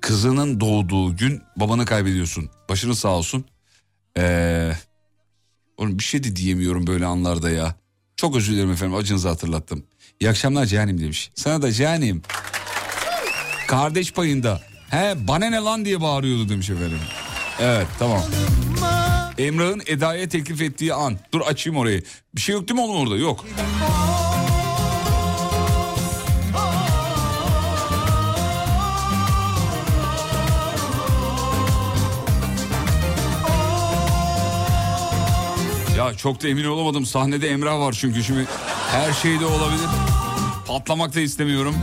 Kızının 0.00 0.60
doğduğu 0.60 1.16
gün 1.16 1.42
babanı 1.56 1.84
kaybediyorsun. 1.84 2.50
Başınız 2.68 2.98
sağ 2.98 3.08
olsun. 3.08 3.44
Ee, 4.18 4.72
Oğlum 5.76 5.98
bir 5.98 6.04
şey 6.04 6.24
de 6.24 6.36
diyemiyorum 6.36 6.86
böyle 6.86 7.06
anlarda 7.06 7.50
ya. 7.50 7.74
Çok 8.16 8.36
özür 8.36 8.52
dilerim 8.52 8.70
efendim 8.72 8.94
acınızı 8.96 9.28
hatırlattım. 9.28 9.84
İyi 10.20 10.30
akşamlar 10.30 10.66
Cihan'im 10.66 11.00
demiş. 11.00 11.30
Sana 11.34 11.62
da 11.62 11.72
Cihan'im. 11.72 12.22
Kardeş 13.66 14.12
payında. 14.12 14.60
He 14.90 15.14
bana 15.28 15.46
ne 15.46 15.56
lan 15.56 15.84
diye 15.84 16.00
bağırıyordu 16.00 16.48
demiş 16.48 16.70
efendim. 16.70 16.98
Evet 17.60 17.86
tamam. 17.98 18.22
Emrah'ın 19.38 19.82
Eda'ya 19.86 20.28
teklif 20.28 20.60
ettiği 20.62 20.94
an. 20.94 21.18
Dur 21.32 21.40
açayım 21.40 21.76
orayı. 21.78 22.02
Bir 22.34 22.40
şey 22.40 22.52
yok 22.54 22.68
değil 22.68 22.80
mi 22.80 22.84
oğlum 22.86 22.96
orada? 22.96 23.16
Yok. 23.16 23.44
Çok 36.16 36.42
da 36.42 36.48
emin 36.48 36.64
olamadım. 36.64 37.06
Sahnede 37.06 37.48
Emrah 37.48 37.78
var 37.78 37.92
çünkü 38.00 38.24
şimdi 38.24 38.46
her 38.90 39.12
şey 39.12 39.40
de 39.40 39.46
olabilir. 39.46 39.86
Patlamak 40.66 41.14
da 41.14 41.20
istemiyorum. 41.20 41.74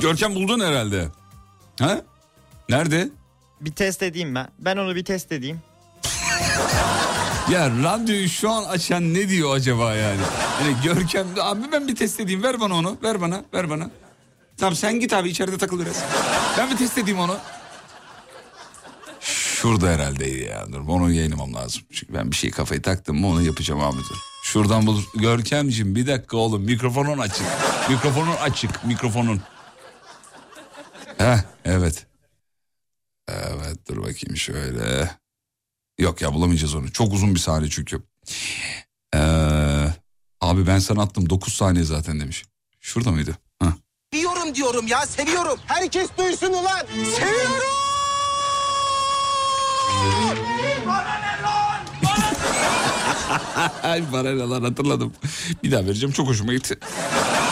Görkem 0.00 0.34
buldun 0.34 0.60
herhalde. 0.60 1.08
Ha? 1.80 2.00
Nerede? 2.68 3.08
Bir 3.60 3.72
test 3.72 4.02
edeyim 4.02 4.34
ben. 4.34 4.48
Ben 4.58 4.76
onu 4.76 4.96
bir 4.96 5.04
test 5.04 5.32
edeyim. 5.32 5.60
Ya 7.50 7.70
radyoyu 7.70 8.28
şu 8.28 8.50
an 8.50 8.64
açan 8.64 9.14
ne 9.14 9.28
diyor 9.28 9.56
acaba 9.56 9.94
yani? 9.94 10.20
Hani 10.60 10.76
Görkem 10.84 11.26
abi 11.40 11.60
ben 11.72 11.88
bir 11.88 11.96
test 11.96 12.20
edeyim 12.20 12.42
ver 12.42 12.60
bana 12.60 12.74
onu 12.74 12.96
ver 13.02 13.20
bana 13.20 13.44
ver 13.54 13.70
bana. 13.70 13.90
Tamam 14.56 14.74
sen 14.74 15.00
git 15.00 15.12
abi 15.12 15.28
içeride 15.28 15.58
takıl 15.58 15.80
biraz. 15.80 16.04
Ben 16.58 16.70
bir 16.70 16.76
test 16.76 16.98
edeyim 16.98 17.18
onu. 17.18 17.36
Şurada 19.62 19.88
herhalde 19.88 20.26
ya 20.26 20.72
dur 20.72 20.88
onu 20.88 21.12
yayınlamam 21.12 21.54
lazım. 21.54 21.82
Çünkü 21.92 22.14
ben 22.14 22.30
bir 22.30 22.36
şey 22.36 22.50
kafayı 22.50 22.82
taktım 22.82 23.20
mı 23.20 23.26
onu 23.26 23.42
yapacağım 23.42 23.80
abi 23.80 23.96
dur. 23.98 24.16
Şuradan 24.42 24.86
bulur. 24.86 25.04
Görkemciğim 25.14 25.94
bir 25.94 26.06
dakika 26.06 26.36
oğlum 26.36 26.62
mikrofonun 26.62 27.18
açık. 27.18 27.46
Mikrofonun 27.90 28.36
açık 28.36 28.84
mikrofonun. 28.84 29.40
Heh 31.18 31.38
evet. 31.64 32.06
Evet 33.28 33.88
dur 33.88 33.96
bakayım 33.96 34.36
şöyle. 34.36 35.10
Yok 35.98 36.20
ya 36.20 36.34
bulamayacağız 36.34 36.74
onu. 36.74 36.92
Çok 36.92 37.12
uzun 37.12 37.34
bir 37.34 37.40
sahne 37.40 37.70
çünkü. 37.70 38.02
Ee, 39.14 39.18
abi 40.40 40.66
ben 40.66 40.78
sana 40.78 41.02
attım 41.02 41.30
9 41.30 41.54
saniye 41.54 41.84
zaten 41.84 42.20
demiş. 42.20 42.44
Şurada 42.80 43.10
mıydı? 43.10 43.36
Heh. 43.62 43.72
Seviyorum 44.12 44.54
diyorum 44.54 44.86
ya 44.86 45.06
seviyorum. 45.06 45.58
Herkes 45.66 46.08
duysun 46.18 46.52
ulan. 46.52 46.86
Seviyorum. 47.16 47.79
Ay 53.82 54.12
bana 54.12 54.30
ne 54.30 54.38
lan 54.48 54.62
hatırladım. 54.62 55.12
Bir 55.62 55.72
daha 55.72 55.84
vereceğim 55.86 56.12
çok 56.12 56.28
hoşuma 56.28 56.52
gitti. 56.52 56.78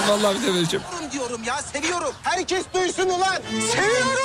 Vallahi 0.09 0.39
bir 0.43 0.47
daha 0.47 0.55
vereceğim. 0.55 0.84
Seviyorum 0.91 1.12
diyorum 1.12 1.45
ya 1.45 1.57
seviyorum. 1.62 2.12
Herkes 2.22 2.64
duysun 2.74 3.09
ulan. 3.09 3.36
Seviyorum. 3.72 4.22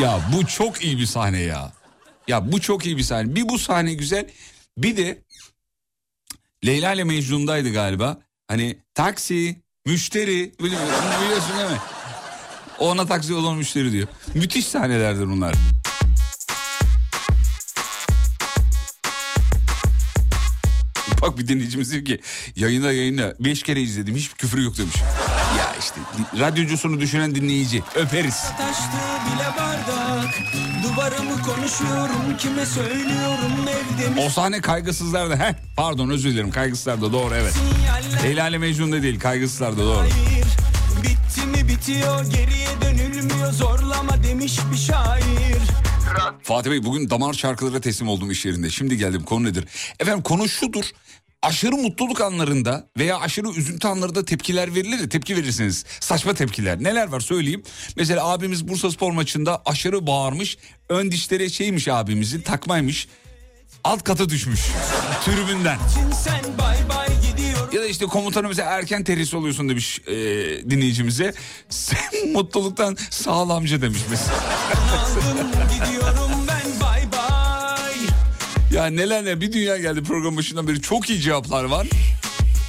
Ya 0.00 0.20
bu 0.32 0.46
çok 0.46 0.84
iyi 0.84 0.98
bir 0.98 1.06
sahne 1.06 1.40
ya. 1.40 1.72
Ya 2.28 2.52
bu 2.52 2.60
çok 2.60 2.86
iyi 2.86 2.96
bir 2.96 3.02
sahne. 3.02 3.34
Bir 3.34 3.48
bu 3.48 3.58
sahne 3.58 3.94
güzel. 3.94 4.26
Bir 4.78 4.96
de 4.96 5.22
Leyla 6.66 6.92
ile 6.92 7.04
Mecnun'daydı 7.04 7.72
galiba. 7.72 8.16
Hani 8.48 8.78
taksi, 8.94 9.62
müşteri 9.86 10.52
bili- 10.60 10.78
biliyorsun 11.22 11.58
değil 11.58 11.70
mi? 11.70 11.78
Ona 12.78 13.06
taksi 13.06 13.34
olan 13.34 13.56
müşteri 13.56 13.92
diyor. 13.92 14.08
Müthiş 14.34 14.66
sahnelerdir 14.66 15.26
bunlar. 15.30 15.54
Bak 21.22 21.38
bir 21.38 21.48
dinleyicimiz 21.48 21.92
diyor 21.92 22.04
ki 22.04 22.20
yayına 22.56 22.92
yayına 22.92 23.32
beş 23.40 23.62
kere 23.62 23.80
izledim 23.80 24.16
hiç 24.16 24.30
küfür 24.32 24.62
yok 24.62 24.78
demiş. 24.78 24.96
Ya 25.58 25.74
işte 25.78 26.00
radyocusunu 26.40 27.00
düşünen 27.00 27.34
dinleyici 27.34 27.82
öperiz. 27.94 28.42
Taştı 28.58 28.96
bile 29.26 29.46
bardak 29.58 30.34
Duvarımı 30.84 31.42
konuşuyorum 31.42 32.36
kime 32.38 32.66
söylüyorum 32.66 33.52
evde 33.68 34.20
O 34.20 34.30
sahne 34.30 34.60
kaygısızlarda. 34.60 35.36
Heh, 35.36 35.54
pardon 35.76 36.10
özür 36.10 36.30
dilerim 36.30 36.50
kaygısızlarda 36.50 37.12
doğru 37.12 37.34
evet. 37.34 37.54
Leyla 38.22 38.48
ile 38.48 38.58
Mecnun'da 38.58 39.02
değil 39.02 39.20
kaygısızlarda 39.20 39.80
doğru. 39.80 39.98
Hayır 39.98 40.37
bitti 41.38 41.46
mi 41.46 41.68
bitiyor 41.68 42.24
geriye 42.24 42.68
dönülmüyor 42.82 43.52
zorlama 43.52 44.22
demiş 44.24 44.58
bir 44.72 44.76
şair 44.76 45.58
Fatih 46.42 46.70
Bey 46.70 46.84
bugün 46.84 47.10
damar 47.10 47.32
şarkılara 47.32 47.80
teslim 47.80 48.08
oldum 48.08 48.30
iş 48.30 48.44
yerinde. 48.44 48.70
Şimdi 48.70 48.96
geldim 48.96 49.22
konu 49.22 49.44
nedir? 49.44 49.64
Efendim 50.00 50.22
konu 50.22 50.48
şudur. 50.48 50.84
Aşırı 51.42 51.76
mutluluk 51.76 52.20
anlarında 52.20 52.88
veya 52.98 53.18
aşırı 53.20 53.48
üzüntü 53.48 53.88
anlarında 53.88 54.24
tepkiler 54.24 54.74
verilir 54.74 54.98
ya 54.98 55.08
tepki 55.08 55.36
verirsiniz. 55.36 55.84
Saçma 56.00 56.34
tepkiler. 56.34 56.82
Neler 56.82 57.08
var 57.08 57.20
söyleyeyim. 57.20 57.62
Mesela 57.96 58.28
abimiz 58.28 58.68
Bursa 58.68 58.90
Spor 58.90 59.12
maçında 59.12 59.62
aşırı 59.66 60.06
bağırmış. 60.06 60.58
Ön 60.88 61.12
dişleri 61.12 61.50
şeymiş 61.50 61.88
abimizin 61.88 62.40
takmaymış. 62.40 63.08
Alt 63.84 64.04
kata 64.04 64.28
düşmüş. 64.28 64.60
Tribünden. 65.24 65.78
Sen 66.24 66.58
bay 66.58 66.76
bay 66.88 67.07
işte 67.88 68.06
komutanımıza 68.06 68.62
erken 68.62 69.04
terhis 69.04 69.34
oluyorsun 69.34 69.68
demiş 69.68 70.00
e, 70.06 70.14
dinleyicimize. 70.70 71.34
Sen 71.68 71.98
mutluluktan 72.32 72.96
sağlamcı 73.10 73.82
demiş 73.82 74.00
mesela. 74.10 74.36
Aldım 75.00 75.50
gidiyorum 75.74 76.46
ben 76.48 76.80
bay 76.80 77.02
bay 77.12 77.92
Ya 78.72 78.86
neler 78.86 79.24
ne 79.24 79.40
bir 79.40 79.52
dünya 79.52 79.76
geldi 79.78 80.02
program 80.02 80.36
başından 80.36 80.68
beri 80.68 80.82
çok 80.82 81.10
iyi 81.10 81.20
cevaplar 81.20 81.64
var. 81.64 81.86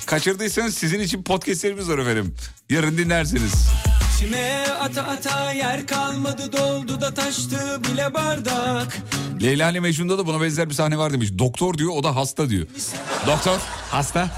Kaçırdıysanız 0.05 0.76
sizin 0.78 0.99
için 0.99 1.24
podcastlerimiz 1.24 1.89
var 1.89 1.97
efendim. 1.97 2.36
Yarın 2.70 2.97
dinlersiniz. 2.97 3.53
İçime 4.17 4.65
ata 4.80 5.03
ata 5.03 5.53
yer 5.53 5.88
kalmadı 5.88 6.51
doldu 6.51 7.01
da 7.01 7.13
taştı 7.13 7.82
bile 7.84 8.13
bardak 8.13 8.97
Leyla 9.41 9.72
ile 9.72 9.80
Mecnun'da 9.80 10.17
da 10.17 10.26
buna 10.28 10.41
benzer 10.41 10.70
bir 10.70 10.74
sahne 10.74 10.97
var 10.97 11.13
demiş. 11.13 11.30
Doktor 11.39 11.78
diyor 11.78 11.91
o 11.95 12.03
da 12.03 12.15
hasta 12.15 12.49
diyor. 12.49 12.67
Doktor 13.28 13.59
hasta. 13.91 14.30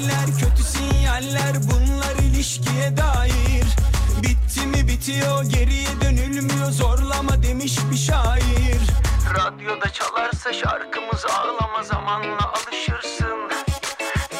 Haller 0.00 0.26
kötü 0.40 0.62
sinyaller 0.62 1.56
bunlar 1.70 2.16
ilişkiye 2.24 2.96
dair 2.96 3.64
Bitti 4.22 4.66
mi 4.66 4.88
bitiyor 4.88 5.44
geriye 5.44 5.88
dönülmüyor 6.04 6.70
zorlama 6.70 7.42
demiş 7.42 7.76
bir 7.90 7.96
şair 7.96 8.80
Radyoda 9.34 9.92
çalarsa 9.92 10.52
şarkımız 10.52 11.24
ağlama 11.24 11.82
zamanla 11.82 12.52
alışırsın 12.52 13.50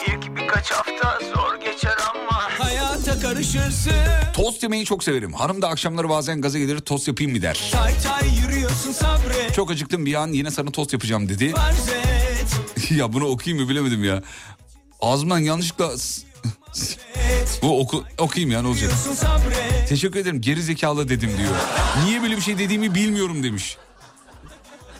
İlk 0.07 0.37
birkaç 0.37 0.71
hafta 0.71 1.19
zor 1.35 1.61
geçer 1.61 1.97
ama 2.15 2.43
hayata 2.59 3.21
karışırsın 3.21 3.93
Tost 4.35 4.63
yemeyi 4.63 4.85
çok 4.85 5.05
severim. 5.05 5.33
Hanım 5.33 5.63
da 5.63 5.69
akşamları 5.69 6.09
bazen 6.09 6.41
gaza 6.41 6.59
gelir 6.59 6.81
tost 6.81 7.09
yapayım 7.09 7.33
mı 7.33 7.43
der. 7.43 7.71
Tay 7.73 7.93
tay 8.03 8.29
yürüyorsun 8.43 8.93
sabret 8.93 9.55
Çok 9.55 9.71
acıktım 9.71 10.07
bir 10.07 10.15
an 10.15 10.29
yine 10.29 10.51
sana 10.51 10.71
tost 10.71 10.93
yapacağım 10.93 11.29
dedi. 11.29 11.51
farz 11.53 11.89
et 11.89 12.91
ya 12.91 13.13
bunu 13.13 13.27
okuyayım 13.27 13.65
mı 13.65 13.71
bilemedim 13.71 14.05
ya. 14.05 14.23
Ağzımdan 15.03 15.39
yanlışlıkla... 15.39 15.93
Bu 17.63 17.81
oku, 17.81 18.05
okuyayım 18.19 18.51
ya 18.51 18.63
ne 18.63 18.69
olacak. 18.69 18.93
Teşekkür 19.89 20.21
ederim 20.21 20.41
geri 20.41 20.63
zekalı 20.63 21.09
dedim 21.09 21.31
diyor. 21.39 21.51
Niye 22.05 22.23
böyle 22.23 22.37
bir 22.37 22.43
şey 22.43 22.59
dediğimi 22.59 22.95
bilmiyorum 22.95 23.43
demiş. 23.43 23.77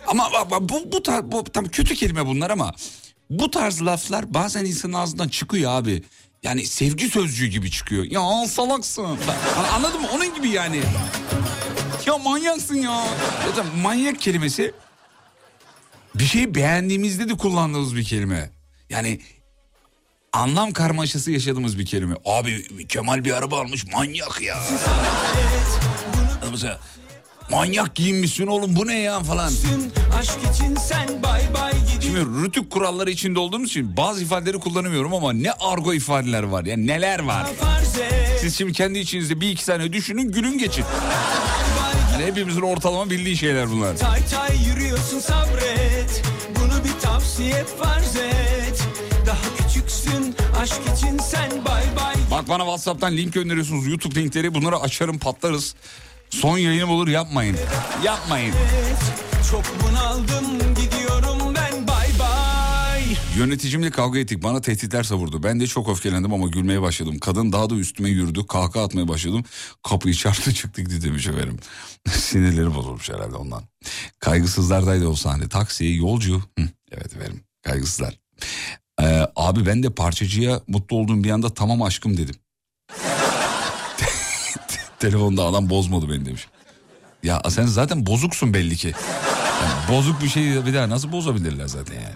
Ama 0.07 0.31
bu, 0.61 0.93
bu, 0.93 0.97
tar- 0.97 1.33
bu 1.33 1.45
tam 1.45 1.65
kötü 1.65 1.95
kelime 1.95 2.27
bunlar 2.27 2.51
ama 2.51 2.75
bu 3.31 3.51
tarz 3.51 3.83
laflar 3.83 4.35
bazen 4.35 4.65
insanın 4.65 4.93
ağzından 4.93 5.29
çıkıyor 5.29 5.71
abi. 5.71 6.03
Yani 6.43 6.67
sevgi 6.67 7.09
sözcüğü 7.09 7.47
gibi 7.47 7.71
çıkıyor. 7.71 8.05
Ya 8.05 8.47
salaksın. 8.49 9.19
Bak, 9.29 9.37
Anladın 9.73 10.01
mı? 10.01 10.09
Onun 10.15 10.35
gibi 10.35 10.49
yani. 10.49 10.81
Ya 12.07 12.19
manyaksın 12.19 12.75
ya. 12.75 13.07
Zaten 13.47 13.67
manyak 13.83 14.21
kelimesi 14.21 14.73
bir 16.15 16.25
şeyi 16.25 16.55
beğendiğimizde 16.55 17.29
de 17.29 17.37
kullandığımız 17.37 17.97
bir 17.97 18.05
kelime. 18.05 18.51
Yani 18.91 19.21
anlam 20.33 20.73
karmaşası 20.73 21.31
yaşadığımız 21.31 21.79
bir 21.79 21.87
kelime. 21.87 22.15
Abi 22.25 22.87
Kemal 22.89 23.25
bir 23.25 23.33
araba 23.33 23.61
almış 23.61 23.87
manyak 23.93 24.41
ya. 24.43 24.59
Mesela 26.51 26.81
manyak 27.51 27.95
giyinmişsin 27.95 28.47
oğlum 28.47 28.77
bu 28.77 28.87
ne 28.87 28.99
ya 28.99 29.21
falan. 29.21 29.53
Şimdi 32.03 32.21
rütük 32.21 32.71
kuralları 32.71 33.11
içinde 33.11 33.39
olduğumuz 33.39 33.69
için 33.69 33.97
bazı 33.97 34.23
ifadeleri 34.23 34.59
kullanamıyorum 34.59 35.15
ama 35.15 35.33
ne 35.33 35.53
argo 35.53 35.95
ifadeler 35.95 36.43
var 36.43 36.65
ya 36.65 36.77
neler 36.77 37.19
var. 37.19 37.47
Siz 38.41 38.59
şimdi 38.59 38.73
kendi 38.73 38.99
içinizde 38.99 39.41
bir 39.41 39.51
iki 39.51 39.65
saniye 39.65 39.93
düşünün 39.93 40.33
gülün 40.33 40.59
geçin. 40.59 40.85
Yani 42.13 42.25
hepimizin 42.25 42.61
ortalama 42.61 43.11
bildiği 43.11 43.37
şeyler 43.37 43.71
bunlar. 43.71 43.97
Tay 43.97 44.21
tay 44.27 44.57
yürüyorsun 44.69 45.21
sabret 45.21 46.23
Bunu 46.57 46.85
bir 46.85 47.01
tavsiye 47.01 47.65
farz 47.65 48.17
et 48.17 48.83
Daha 49.31 49.57
küçüksün 49.57 50.35
aşk 50.61 50.81
için 50.97 51.19
sen 51.19 51.51
bay 51.51 51.83
bay 51.97 52.15
Bak 52.31 52.49
bana 52.49 52.63
Whatsapp'tan 52.63 53.17
link 53.17 53.33
gönderiyorsunuz 53.33 53.87
YouTube 53.87 54.15
linkleri 54.15 54.55
bunları 54.55 54.77
açarım 54.77 55.19
patlarız. 55.19 55.75
Son 56.31 56.59
yayınım 56.59 56.91
olur 56.91 57.09
yapmayın. 57.09 57.57
Yapmayın. 58.05 58.55
Çok 59.51 59.65
bunaldım 59.83 60.59
gidiyorum 60.59 61.55
ben 61.55 61.89
bay 61.89 62.09
bay 62.19 63.03
Yöneticimle 63.39 63.91
kavga 63.91 64.19
ettik 64.19 64.43
bana 64.43 64.61
tehditler 64.61 65.03
savurdu. 65.03 65.43
Ben 65.43 65.61
de 65.61 65.67
çok 65.67 65.89
öfkelendim 65.89 66.35
ama 66.35 66.49
gülmeye 66.49 66.83
başladım. 66.83 67.19
Kadın 67.19 67.53
daha 67.53 67.71
da 67.71 67.75
üstüme 67.75 68.11
yürüdü 68.11 68.47
kahkaha 68.47 68.85
atmaya 68.85 69.09
başladım. 69.09 69.45
Kapıyı 69.83 70.15
çarptı 70.15 70.55
çıktık 70.55 70.91
gitti 70.91 71.03
demiş 71.07 71.27
efendim. 71.27 71.59
Sinirleri 72.09 72.75
bozulmuş 72.75 73.11
herhalde 73.11 73.37
ondan. 73.37 73.63
Kaygısızlardaydı 74.19 75.09
o 75.09 75.15
sahne. 75.15 75.49
Taksi, 75.49 75.85
yolcu. 75.85 76.43
Hı, 76.59 76.69
evet 76.93 77.17
efendim 77.17 77.41
kaygısızlar. 77.63 78.21
Ee, 79.03 79.27
abi 79.37 79.67
ben 79.67 79.83
de 79.83 79.91
parçacıya 79.91 80.61
mutlu 80.69 80.97
olduğum 80.97 81.25
bir 81.25 81.31
anda 81.31 81.55
tamam 81.55 81.83
aşkım 81.83 82.17
dedim. 82.17 82.35
Telefonda 84.99 85.45
adam 85.45 85.71
bozmadı 85.71 86.09
beni 86.09 86.27
demiş. 86.27 86.47
Ya 87.23 87.43
sen 87.49 87.67
zaten 87.67 88.07
bozuksun 88.07 88.55
belli 88.55 88.77
ki. 88.77 88.95
Yani 89.63 89.99
bozuk 89.99 90.23
bir 90.23 90.29
şeyi 90.29 90.67
bir 90.67 90.75
daha 90.75 90.91
nasıl 90.91 91.13
bozabilirler 91.13 91.67
zaten 91.67 91.95
yani. 91.95 92.15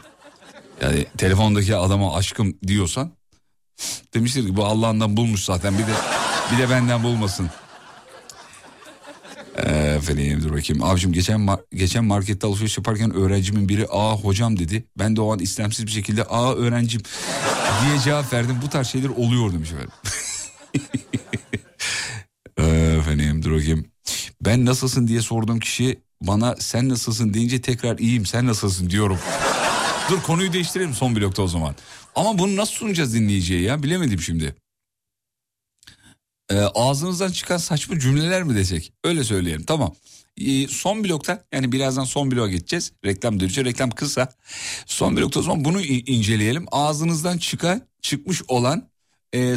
Yani 0.82 1.07
telefondaki 1.18 1.76
adama 1.76 2.16
aşkım 2.16 2.57
diyorsan 2.66 3.11
demiştir 4.14 4.47
ki 4.47 4.57
bu 4.57 4.64
Allah'ından 4.64 5.16
bulmuş 5.16 5.45
zaten 5.45 5.78
bir 5.78 5.87
de 5.87 5.93
bir 6.53 6.59
de 6.59 6.70
benden 6.70 7.03
bulmasın. 7.03 7.51
Efendim 9.59 10.42
dur 10.42 10.52
bakayım. 10.52 10.84
Abicim 10.84 11.12
geçen 11.12 11.48
geçen 11.72 12.05
markette 12.05 12.46
alışveriş 12.46 12.78
yaparken 12.78 13.14
öğrencimin 13.14 13.68
biri 13.68 13.86
aa 13.90 14.16
hocam 14.16 14.59
dedi. 14.59 14.84
Ben 14.98 15.16
de 15.16 15.20
o 15.20 15.32
an 15.32 15.38
istemsiz 15.38 15.86
bir 15.86 15.90
şekilde 15.90 16.24
aa 16.24 16.55
öğrencim 16.55 17.02
diye 17.84 17.98
cevap 18.05 18.32
verdim. 18.32 18.57
Bu 18.62 18.68
tarz 18.68 18.86
şeyler 18.86 19.09
oluyor 19.09 19.52
demiş 19.52 19.70
efendim. 19.72 19.92
Efendim 22.98 23.42
dur 23.42 23.52
bakayım. 23.52 23.84
Ben 24.40 24.66
nasılsın 24.66 25.09
diye 25.09 25.20
sorduğum 25.20 25.61
kişi 25.61 26.00
bana 26.20 26.57
sen 26.59 26.88
nasılsın 26.88 27.34
deyince 27.34 27.61
tekrar 27.61 27.98
iyiyim 27.98 28.26
sen 28.26 28.46
nasılsın 28.46 28.90
diyorum. 28.90 29.18
Dur 30.11 30.22
konuyu 30.22 30.52
değiştirelim 30.52 30.94
son 30.94 31.16
blokta 31.16 31.42
o 31.42 31.48
zaman. 31.48 31.74
Ama 32.14 32.38
bunu 32.38 32.57
nasıl 32.57 32.72
sunacağız 32.72 33.14
dinleyiciye 33.14 33.61
ya 33.61 33.82
bilemedim 33.82 34.20
şimdi. 34.20 34.55
Ee, 36.51 36.57
ağzınızdan 36.57 37.30
çıkan 37.30 37.57
saçma 37.57 37.99
cümleler 37.99 38.42
mi 38.42 38.55
desek? 38.55 38.92
Öyle 39.05 39.24
söyleyelim 39.24 39.64
tamam. 39.64 39.95
Ee, 40.40 40.68
son 40.68 41.05
blokta 41.05 41.45
yani 41.53 41.72
birazdan 41.72 42.05
son 42.05 42.30
bloğa 42.30 42.49
geçeceğiz. 42.49 42.92
Reklam 43.05 43.40
dönüşü 43.40 43.64
reklam 43.64 43.90
kısa. 43.90 44.28
Son 44.86 45.16
blokta 45.16 45.42
zaman 45.42 45.64
bunu 45.64 45.80
inceleyelim. 45.82 46.66
Ağzınızdan 46.72 47.38
çıkan 47.38 47.82
çıkmış 48.03 48.42
olan 48.49 48.88
e, 49.34 49.55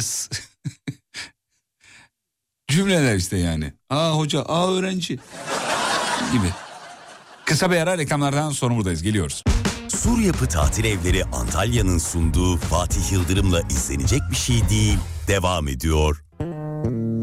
cümleler 2.68 3.16
işte 3.16 3.38
yani. 3.38 3.72
Aa 3.90 4.12
hoca, 4.12 4.42
aa 4.42 4.72
öğrenci 4.72 5.18
gibi. 6.32 6.50
Kısa 7.44 7.70
bir 7.70 7.76
ara 7.76 7.98
reklamlardan 7.98 8.50
sonra 8.50 8.76
buradayız. 8.76 9.02
Geliyoruz. 9.02 9.42
Sur 9.88 10.18
Yapı 10.18 10.48
Tatil 10.48 10.84
Evleri 10.84 11.24
Antalya'nın 11.24 11.98
sunduğu 11.98 12.56
Fatih 12.56 13.12
Yıldırım'la 13.12 13.60
izlenecek 13.60 14.20
bir 14.30 14.36
şey 14.36 14.68
değil. 14.68 14.98
Devam 15.28 15.68
ediyor. 15.68 16.27
Kara 16.82 17.17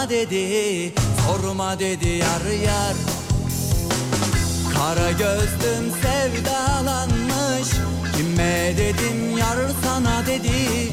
Sorma 0.00 0.10
dedi 0.10 0.92
Sorma 1.26 1.78
dedi 1.78 2.08
yar 2.08 2.46
yar. 2.64 2.96
Kara 4.74 5.10
gözlüm 5.10 5.92
sevdalanmış 6.02 7.68
Kime 8.16 8.74
dedim 8.76 9.38
yar 9.38 9.58
sana 9.84 10.26
dedi. 10.26 10.92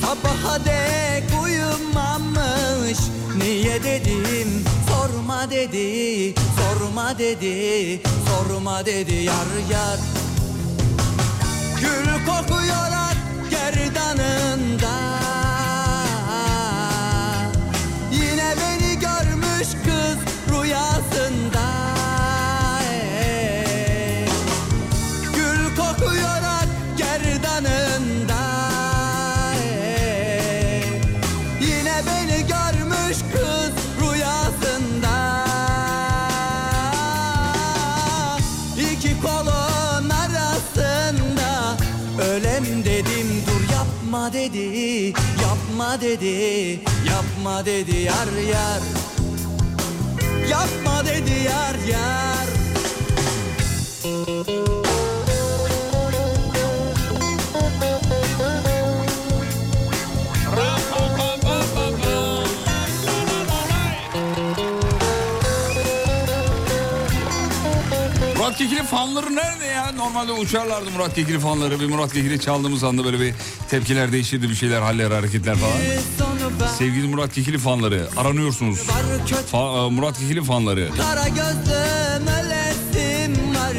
Sabaha 0.00 0.64
dek 0.64 1.24
uyumamış 1.44 2.98
Niye 3.36 3.84
dedim? 3.84 4.64
Sorma 4.88 5.50
dedi 5.50 6.34
Sorma 6.56 7.18
dedi 7.18 8.00
Sorma 8.28 8.86
dedi 8.86 9.14
yar 9.14 9.70
yar. 9.70 9.98
Gül 11.80 12.26
kokuyor 12.26 12.82
Eh. 23.14 24.26
Gül 25.34 25.76
kokuyor 25.76 26.42
gerdanında. 26.96 28.42
Eh. 29.54 30.84
Yine 31.60 32.02
beni 32.06 32.38
görmüş 32.46 33.18
kız 33.32 33.72
rüyasında. 34.00 35.16
İki 38.92 39.20
kolun 39.20 40.10
arasında 40.10 41.76
Ölem 42.22 42.84
dedim 42.84 43.42
dur 43.46 43.74
yapma 43.74 44.32
dedi. 44.32 45.12
Yapma 45.42 46.00
dedi. 46.00 46.80
Yapma 47.10 47.66
dedi. 47.66 47.96
Yar 47.96 48.42
yar. 48.50 49.01
Yapma 50.50 51.06
dedi 51.06 51.30
yar 51.30 51.74
yar. 51.92 52.46
Murat 68.36 68.58
Kekilli 68.58 68.82
fanları 68.82 69.36
nerede 69.36 69.64
ya? 69.64 69.92
Normalde 69.92 70.32
uçarlardı 70.32 70.90
Murat 70.90 71.14
Kekilli 71.14 71.38
fanları. 71.40 71.80
Bir 71.80 71.86
Murat 71.86 72.12
Kekilli 72.12 72.40
çaldığımız 72.40 72.84
anda 72.84 73.04
böyle 73.04 73.20
bir 73.20 73.34
tepkiler 73.70 74.12
değişirdi 74.12 74.50
bir 74.50 74.54
şeyler, 74.54 74.80
haller, 74.80 75.10
hareketler 75.10 75.56
falan. 75.56 75.76
Sevgili 76.78 77.06
Murat 77.08 77.32
Kekilli 77.32 77.58
fanları 77.58 78.08
aranıyorsunuz. 78.16 78.78
Fa- 79.52 79.86
e, 79.86 79.90
Murat 79.90 80.18
Kekilli 80.18 80.44
fanları. 80.44 80.88
Kara 80.96 81.28
gözlüm 81.28 82.26
ölesim 82.26 83.54
var 83.54 83.72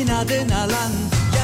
İnadına 0.00 0.60
lan 0.68 0.92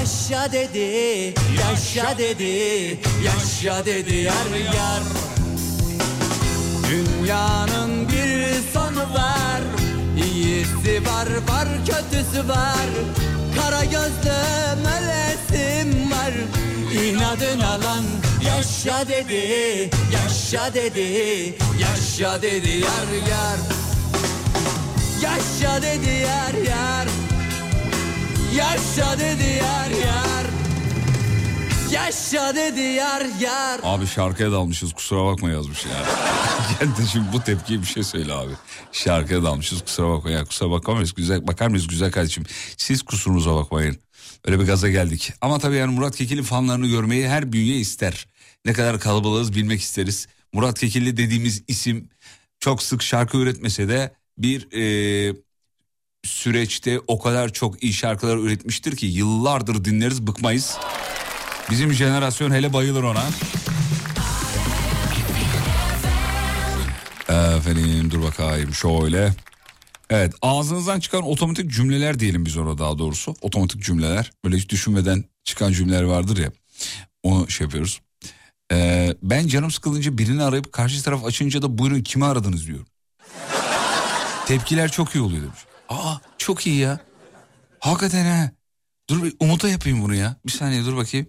yaşa 0.00 0.52
dedi 0.52 1.34
Yaşa 1.60 2.18
dedi 2.18 2.98
Yaşa 3.24 3.86
dedi 3.86 4.14
yar 4.16 4.74
yar 4.74 5.02
Dünyanın 6.90 8.08
bir 8.08 8.72
sonu 8.72 9.00
var 9.14 9.60
İyisi 10.24 11.02
var 11.06 11.28
var 11.48 11.68
kötüsü 11.86 12.48
var 12.48 12.86
Kara 13.60 13.84
gözlüm 13.84 14.84
ölesim 14.86 16.03
İnadına 16.94 17.70
lan 17.84 18.04
yaşa 18.46 19.08
dedi 19.08 19.90
Yaşa 20.12 20.74
dedi 20.74 21.54
Yaşa 21.80 22.42
dedi 22.42 22.68
yar 22.68 23.28
yar 23.30 23.58
Yaşa 25.22 25.82
dedi 25.82 26.10
yar 26.10 26.54
yar 26.68 27.08
Yaşa 28.56 29.18
dedi 29.18 29.58
yar 29.62 29.90
yar 29.90 30.46
Yaşa 31.92 32.54
dedi 32.54 32.80
yar 32.80 33.22
yar 33.40 33.80
Abi 33.82 34.06
şarkıya 34.06 34.52
dalmışız 34.52 34.92
kusura 34.92 35.24
bakma 35.24 35.50
yazmış 35.50 35.84
ya. 35.84 35.92
Gel 36.80 36.88
de 36.88 37.08
şimdi 37.12 37.32
bu 37.32 37.40
tepkiye 37.40 37.80
bir 37.80 37.86
şey 37.86 38.02
söyle 38.02 38.34
abi. 38.34 38.52
Şarkıya 38.92 39.42
dalmışız 39.42 39.82
kusura 39.82 40.08
bakma 40.08 40.30
ya 40.30 40.44
kusura 40.44 40.70
bakamayız 40.70 41.14
güzel 41.14 41.46
bakar 41.46 41.68
mıyız 41.68 41.86
güzel 41.86 42.12
kardeşim. 42.12 42.44
Siz 42.76 43.02
kusurunuza 43.02 43.54
bakmayın. 43.54 44.03
Öyle 44.44 44.60
bir 44.60 44.64
gaza 44.64 44.88
geldik. 44.88 45.32
Ama 45.40 45.58
tabii 45.58 45.76
yani 45.76 45.94
Murat 45.94 46.16
Kekilli 46.16 46.42
fanlarını 46.42 46.86
görmeyi 46.86 47.28
her 47.28 47.52
bünye 47.52 47.76
ister. 47.76 48.26
Ne 48.64 48.72
kadar 48.72 49.00
kalabalığız 49.00 49.54
bilmek 49.54 49.80
isteriz. 49.80 50.26
Murat 50.52 50.78
Kekilli 50.80 51.16
dediğimiz 51.16 51.62
isim 51.68 52.08
çok 52.60 52.82
sık 52.82 53.02
şarkı 53.02 53.38
üretmese 53.38 53.88
de 53.88 54.14
bir 54.38 54.72
e, 54.72 55.34
süreçte 56.24 57.00
o 57.06 57.18
kadar 57.18 57.52
çok 57.52 57.82
iyi 57.82 57.92
şarkılar 57.92 58.36
üretmiştir 58.36 58.96
ki 58.96 59.06
yıllardır 59.06 59.84
dinleriz 59.84 60.26
bıkmayız. 60.26 60.76
Bizim 61.70 61.92
jenerasyon 61.92 62.50
hele 62.50 62.72
bayılır 62.72 63.02
ona. 63.02 63.24
Efendim 67.28 68.10
dur 68.10 68.22
bakayım 68.22 68.74
şöyle. 68.74 69.32
Evet 70.10 70.34
ağzınızdan 70.42 71.00
çıkan 71.00 71.22
otomatik 71.22 71.70
cümleler 71.70 72.18
diyelim 72.18 72.46
biz 72.46 72.56
ona 72.56 72.78
daha 72.78 72.98
doğrusu. 72.98 73.34
Otomatik 73.42 73.82
cümleler. 73.82 74.32
Böyle 74.44 74.56
hiç 74.56 74.68
düşünmeden 74.68 75.24
çıkan 75.44 75.72
cümleler 75.72 76.02
vardır 76.02 76.36
ya. 76.36 76.52
Onu 77.22 77.50
şey 77.50 77.64
yapıyoruz. 77.64 78.00
Ee, 78.72 79.14
ben 79.22 79.46
canım 79.46 79.70
sıkılınca 79.70 80.18
birini 80.18 80.42
arayıp 80.42 80.72
karşı 80.72 81.02
taraf 81.02 81.24
açınca 81.24 81.62
da 81.62 81.78
buyurun 81.78 82.02
kimi 82.02 82.24
aradınız 82.24 82.66
diyorum. 82.66 82.86
Tepkiler 84.46 84.90
çok 84.90 85.14
iyi 85.14 85.20
oluyor 85.20 85.42
demiş. 85.42 85.60
Aa 85.88 86.16
çok 86.38 86.66
iyi 86.66 86.76
ya. 86.76 87.00
Hakikaten 87.78 88.24
ha. 88.24 88.50
Dur 89.10 89.22
bir 89.22 89.34
Umut'a 89.40 89.68
yapayım 89.68 90.02
bunu 90.02 90.14
ya. 90.14 90.36
Bir 90.46 90.52
saniye 90.52 90.84
dur 90.84 90.96
bakayım. 90.96 91.26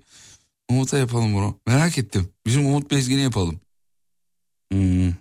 Umut'a 0.69 0.97
yapalım 0.97 1.33
bunu. 1.33 1.59
Merak 1.67 1.97
ettim. 1.97 2.29
Bizim 2.45 2.65
Umut 2.65 2.91
Bezgin'i 2.91 3.21
yapalım. 3.21 3.59
Hmm. 4.71 5.13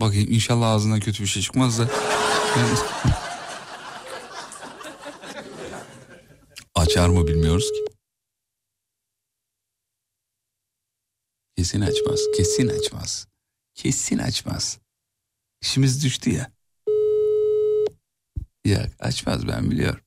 Bakayım 0.00 0.32
inşallah 0.32 0.70
ağzından 0.70 1.00
kötü 1.00 1.22
bir 1.22 1.28
şey 1.28 1.42
çıkmaz 1.42 1.78
da. 1.78 1.88
Açar 6.74 7.08
mı 7.08 7.26
bilmiyoruz 7.26 7.72
ki. 7.72 7.84
Kesin 11.56 11.80
açmaz. 11.80 12.20
Kesin 12.36 12.68
açmaz. 12.68 13.26
Kesin 13.74 14.18
açmaz. 14.18 14.78
İşimiz 15.62 16.04
düştü 16.04 16.30
ya. 16.30 16.52
Ya 18.64 18.90
açmaz 18.98 19.48
ben 19.48 19.70
biliyorum. 19.70 20.00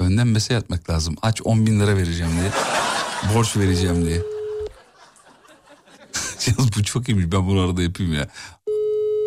Önden 0.00 0.26
mesaj 0.26 0.56
atmak 0.56 0.90
lazım. 0.90 1.16
Aç 1.22 1.42
10 1.44 1.66
bin 1.66 1.80
lira 1.80 1.96
vereceğim 1.96 2.32
diye. 2.40 2.50
Borç 3.34 3.56
vereceğim 3.56 4.06
diye. 4.06 4.39
Yalnız 6.46 6.76
bu 6.78 6.84
çok 6.84 7.08
iyiymiş. 7.08 7.32
Ben 7.32 7.46
bunu 7.46 7.60
arada 7.60 7.82
yapayım 7.82 8.14
ya. 8.14 8.28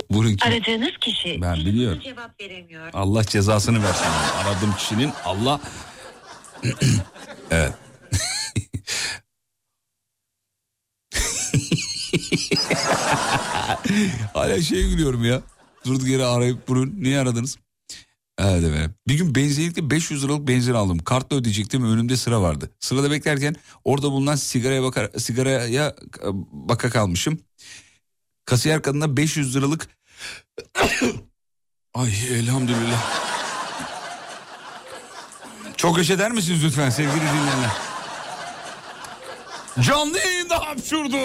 Bunun 0.09 0.35
kim? 0.35 0.51
Aradığınız 0.51 0.91
kişi 1.01 1.41
Ben 1.41 1.55
biliyorum. 1.55 1.99
cevap 2.03 2.41
veremiyor. 2.41 2.89
Allah 2.93 3.23
cezasını 3.23 3.84
versin. 3.84 4.05
Aradığım 4.38 4.76
kişinin 4.76 5.11
Allah... 5.26 5.61
evet. 7.51 7.73
Hala 14.34 14.61
şey 14.61 14.89
gülüyorum 14.89 15.23
ya. 15.23 15.41
Durduk 15.85 16.07
yere 16.07 16.26
arayıp 16.26 16.68
bunu 16.68 17.01
niye 17.01 17.19
aradınız? 17.19 17.57
Evet 18.44 18.64
efendim. 18.64 18.95
Bir 19.07 19.18
gün 19.18 19.36
benzinlikte 19.36 19.90
500 19.90 20.24
liralık 20.24 20.48
benzin 20.48 20.74
aldım. 20.74 20.99
Kartla 20.99 21.38
ödeyecektim 21.38 21.86
önümde 21.86 22.18
sıra 22.18 22.41
vardı. 22.41 22.70
Sırada 22.80 23.11
beklerken 23.11 23.56
orada 23.84 24.11
bulunan 24.11 24.36
sigaraya 24.36 24.84
bakar, 24.84 25.10
sigaraya 25.18 25.95
baka 26.52 26.90
kalmışım. 26.90 27.40
Kasiyer 28.45 28.82
kadına 28.82 29.18
500 29.18 29.56
liralık 29.56 29.88
Ay 31.94 32.11
elhamdülillah. 32.32 33.24
Çok 35.78 35.99
eş 35.99 36.10
eder 36.10 36.32
misiniz 36.32 36.64
lütfen 36.64 36.90
sevgili 36.90 37.15
dinleyenler? 37.15 37.72
Canlı 39.80 40.18
yayında 40.18 40.60
hapşurdu. 40.60 41.18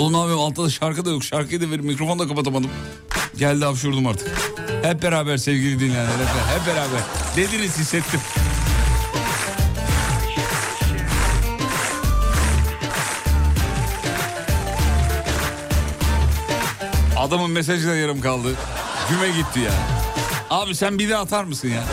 Oğlum 0.00 0.14
abi 0.14 0.32
altta 0.32 0.70
şarkı 0.70 1.04
da 1.04 1.10
yok. 1.10 1.24
Şarkıyı 1.24 1.60
da 1.60 1.70
verin 1.70 1.86
mikrofonu 1.86 2.18
da 2.18 2.28
kapatamadım. 2.28 2.70
Geldi 3.36 3.64
hapşurdum 3.64 4.06
artık. 4.06 4.28
Hep 4.82 5.02
beraber 5.02 5.36
sevgili 5.36 5.80
dinleyenler 5.80 6.10
hep, 6.10 6.58
hep 6.58 6.66
beraber. 6.66 7.00
Dediniz 7.36 7.78
hissettim. 7.78 8.20
Adamın 17.16 17.50
mesajı 17.50 17.88
da 17.88 17.96
yarım 17.96 18.20
kaldı. 18.20 18.48
Güme 19.10 19.28
gitti 19.28 19.60
ya. 19.60 19.72
Abi 20.50 20.74
sen 20.74 20.98
bir 20.98 21.08
de 21.08 21.16
atar 21.16 21.44
mısın 21.44 21.68
ya? 21.68 21.84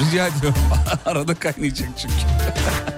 Rica 0.00 0.26
ediyorum. 0.26 0.60
Arada 1.06 1.34
kaynayacak 1.34 1.88
çünkü. 1.98 2.14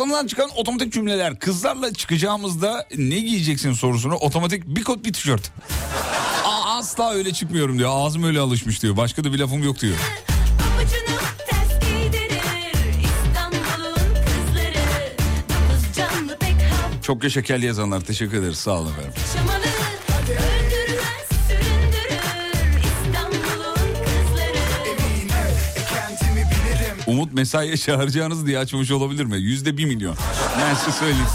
Ağzımdan 0.00 0.26
çıkan 0.26 0.50
otomatik 0.56 0.92
cümleler. 0.92 1.38
Kızlarla 1.38 1.94
çıkacağımızda 1.94 2.86
ne 2.98 3.18
giyeceksin 3.20 3.72
sorusunu 3.72 4.14
otomatik 4.14 4.66
bir 4.66 4.84
kot 4.84 5.04
bir 5.04 5.12
tişört. 5.12 5.52
Aa, 6.44 6.78
asla 6.78 7.12
öyle 7.12 7.32
çıkmıyorum 7.32 7.78
diyor. 7.78 7.90
Ağzım 7.92 8.24
öyle 8.24 8.40
alışmış 8.40 8.82
diyor. 8.82 8.96
Başka 8.96 9.24
da 9.24 9.32
bir 9.32 9.38
lafım 9.38 9.62
yok 9.62 9.80
diyor. 9.80 9.96
Çok 17.02 17.24
yaşa 17.24 17.42
kel 17.42 17.62
yazanlar 17.62 18.00
teşekkür 18.00 18.36
ederiz. 18.38 18.58
Sağ 18.58 18.70
olun 18.78 18.92
efendim. 18.92 19.12
Umut 27.10 27.32
mesaiye 27.32 27.76
çağıracağınız 27.76 28.46
diye 28.46 28.58
açmış 28.58 28.90
olabilir 28.90 29.24
mi? 29.24 29.36
Yüzde 29.36 29.76
bir 29.76 29.84
milyon. 29.84 30.16
Ben 30.60 30.74
size 30.74 30.92
söyleyeyim. 30.92 31.26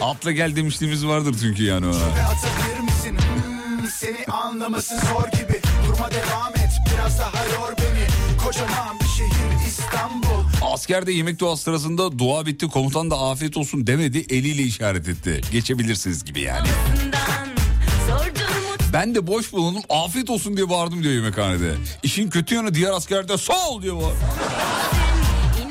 Atla 0.00 0.32
gel 0.32 0.56
demişliğimiz 0.56 1.06
vardır 1.06 1.36
çünkü 1.40 1.62
yani 1.64 1.86
ona. 1.86 1.94
Hmm, 1.94 3.88
seni 3.98 4.26
anlaması 4.26 4.94
zor 4.94 5.28
gibi 5.38 5.60
Durma 5.86 6.10
devam 6.10 6.52
et 6.54 6.70
biraz 6.94 7.18
daha 7.18 7.44
yor 7.44 7.76
beni 7.78 8.36
Kocaman 8.44 9.00
bir 9.00 9.06
şehir 9.06 9.68
İstanbul 9.68 10.72
Askerde 10.72 11.12
yemek 11.12 11.38
duası 11.40 11.62
sırasında 11.62 12.18
dua 12.18 12.46
bitti 12.46 12.68
komutan 12.68 13.10
da 13.10 13.18
afiyet 13.18 13.56
olsun 13.56 13.86
demedi 13.86 14.18
eliyle 14.30 14.62
işaret 14.62 15.08
etti. 15.08 15.40
Geçebilirsiniz 15.52 16.24
gibi 16.24 16.40
yani. 16.40 16.68
Ben 18.92 19.14
de 19.14 19.26
boş 19.26 19.52
bulundum 19.52 19.82
afiyet 19.88 20.30
olsun 20.30 20.56
diye 20.56 20.70
bağırdım 20.70 21.02
diyor 21.02 21.14
yemekhanede. 21.14 21.74
İşin 22.02 22.30
kötü 22.30 22.54
yanı 22.54 22.74
diğer 22.74 22.90
askerde 22.90 23.38
sağ 23.38 23.68
ol 23.68 23.82
diyor 23.82 23.96
bağır. 23.96 24.14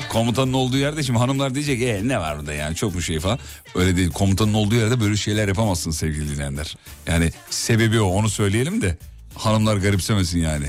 Komutanın 0.09 0.53
olduğu 0.53 0.77
yerde 0.77 1.03
şimdi 1.03 1.19
hanımlar 1.19 1.55
diyecek 1.55 1.81
e 1.81 2.07
ne 2.07 2.19
var 2.19 2.39
burada 2.39 2.53
yani 2.53 2.75
çok 2.75 2.95
mu 2.95 3.01
şey 3.01 3.19
falan. 3.19 3.39
Öyle 3.75 3.95
değil 3.95 4.11
komutanın 4.11 4.53
olduğu 4.53 4.75
yerde 4.75 4.99
böyle 4.99 5.17
şeyler 5.17 5.47
yapamazsın 5.47 5.91
sevgili 5.91 6.35
dinleyenler. 6.35 6.77
Yani 7.07 7.31
sebebi 7.49 8.01
o 8.01 8.07
onu 8.07 8.29
söyleyelim 8.29 8.81
de 8.81 8.97
hanımlar 9.35 9.77
garipsemesin 9.77 10.39
yani. 10.39 10.65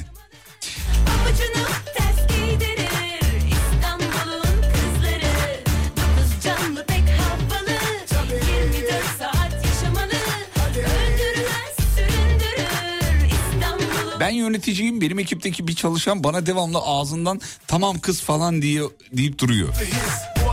Ben 14.21 14.31
yöneticiyim 14.31 15.01
benim 15.01 15.19
ekipteki 15.19 15.69
bir 15.69 15.75
çalışan 15.75 16.25
bana 16.25 16.47
devamlı 16.47 16.79
ağzından 16.79 17.41
tamam 17.67 17.99
kız 17.99 18.21
falan 18.21 18.63
diye 18.63 18.83
deyip 19.13 19.39
duruyor. 19.39 19.69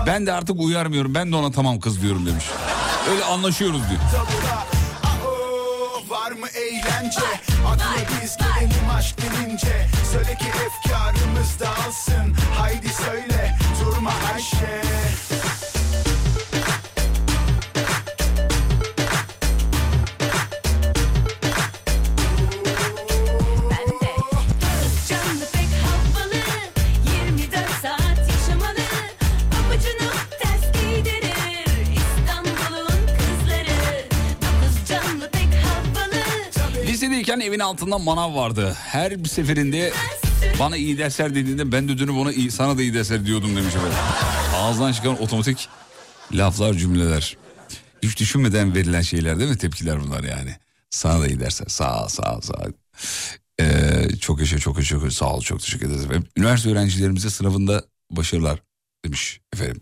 Ben 0.07 0.25
de 0.25 0.33
artık 0.33 0.59
uyarmıyorum 0.59 1.15
ben 1.15 1.31
de 1.31 1.35
ona 1.35 1.51
tamam 1.51 1.79
kız 1.79 2.01
diyorum 2.01 2.25
demiş. 2.25 2.45
Öyle 3.11 3.23
anlaşıyoruz 3.23 3.81
diyor. 3.89 4.01
Var 6.09 6.31
mı 6.31 6.47
eğlence 6.47 7.19
Adına 7.67 8.21
biz 8.23 8.37
gelelim 8.37 8.89
aşk 8.97 9.15
denince 9.21 9.87
Söyle 10.11 10.37
ki 10.37 10.45
efkarımız 10.45 11.59
dağılsın 11.59 12.35
Haydi 12.57 12.89
söyle 12.89 13.57
durma 13.79 14.11
Ayşe 14.33 14.81
evin 37.47 37.59
altında 37.59 37.97
manav 37.97 38.35
vardı. 38.35 38.75
Her 38.79 39.23
bir 39.23 39.29
seferinde 39.29 39.93
bana 40.59 40.77
iyi 40.77 40.97
dersler 40.97 41.35
dediğinde 41.35 41.71
ben 41.71 41.89
de 41.89 41.97
dönüp 41.97 42.15
ona 42.15 42.31
iyi, 42.31 42.51
sana 42.51 42.77
da 42.77 42.81
iyi 42.81 42.93
dersler 42.93 43.25
diyordum 43.25 43.55
demiş 43.55 43.75
efendim. 43.75 43.97
Ağızdan 44.55 44.93
çıkan 44.93 45.21
otomatik 45.21 45.69
laflar 46.31 46.73
cümleler. 46.73 47.37
Hiç 48.03 48.19
düşünmeden 48.19 48.75
verilen 48.75 49.01
şeyler 49.01 49.39
değil 49.39 49.49
mi? 49.49 49.57
Tepkiler 49.57 50.03
bunlar 50.03 50.23
yani. 50.23 50.55
Sana 50.89 51.21
da 51.21 51.27
iyi 51.27 51.39
dersler. 51.39 51.67
Sağ 51.67 52.03
ol, 52.03 52.07
sağ 52.07 52.35
ol, 52.37 52.41
sağ 52.41 52.53
ol. 52.53 52.71
Ee, 53.59 54.07
çok 54.21 54.39
yaşa, 54.39 54.59
çok 54.59 54.77
yaşa. 54.77 55.11
Sağ 55.11 55.33
ol, 55.33 55.41
çok 55.41 55.59
teşekkür 55.59 55.87
ederiz 55.87 56.03
efendim. 56.05 56.27
Üniversite 56.37 56.69
öğrencilerimize 56.69 57.29
sınavında 57.29 57.83
başarılar 58.11 58.59
demiş 59.05 59.39
efendim. 59.53 59.81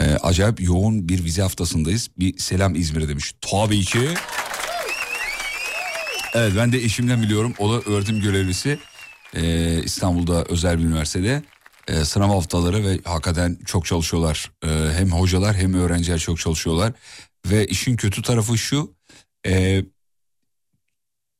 Ee, 0.00 0.04
acayip 0.04 0.60
yoğun 0.60 1.08
bir 1.08 1.24
vize 1.24 1.42
haftasındayız. 1.42 2.08
Bir 2.18 2.38
selam 2.38 2.74
İzmir'e 2.74 3.08
demiş. 3.08 3.34
Tabii 3.40 3.80
ki. 3.84 4.14
Evet 6.34 6.52
ben 6.56 6.72
de 6.72 6.78
eşimden 6.78 7.22
biliyorum. 7.22 7.54
O 7.58 7.72
da 7.72 7.80
öğretim 7.80 8.20
görevlisi. 8.20 8.78
Ee, 9.34 9.82
İstanbul'da 9.84 10.44
özel 10.44 10.78
bir 10.78 10.84
üniversitede. 10.84 11.42
Ee, 11.88 12.04
sınav 12.04 12.28
haftaları 12.28 12.84
ve 12.86 12.98
hakikaten 13.04 13.58
çok 13.66 13.86
çalışıyorlar. 13.86 14.50
Ee, 14.64 14.68
hem 14.98 15.12
hocalar 15.12 15.56
hem 15.56 15.74
öğrenciler 15.74 16.18
çok 16.18 16.38
çalışıyorlar. 16.38 16.92
Ve 17.46 17.66
işin 17.66 17.96
kötü 17.96 18.22
tarafı 18.22 18.58
şu. 18.58 18.94
e, 19.46 19.84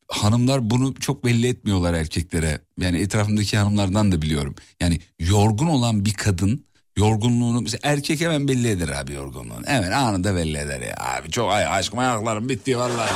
hanımlar 0.09 0.71
bunu 0.71 0.95
çok 0.95 1.25
belli 1.25 1.49
etmiyorlar 1.49 1.95
erkeklere. 1.95 2.61
Yani 2.81 2.99
etrafımdaki 2.99 3.57
hanımlardan 3.59 4.13
da 4.13 4.23
biliyorum. 4.23 4.55
Yani 4.81 5.01
yorgun 5.19 5.67
olan 5.67 6.05
bir 6.05 6.15
kadın 6.15 6.67
yorgunluğunu 6.97 7.61
mesela 7.61 7.81
erkek 7.83 8.21
hemen 8.21 8.49
belli 8.49 8.69
eder 8.69 8.89
abi 8.89 9.13
yorgunluğunu. 9.13 9.67
Hemen 9.67 9.91
anında 9.93 10.37
belli 10.37 10.59
eder 10.59 10.81
ya. 10.81 10.95
Abi 10.99 11.31
çok 11.31 11.53
ay 11.53 11.67
aşkım 11.67 11.99
ayaklarım 11.99 12.49
bitti 12.49 12.79
vallahi. 12.79 13.11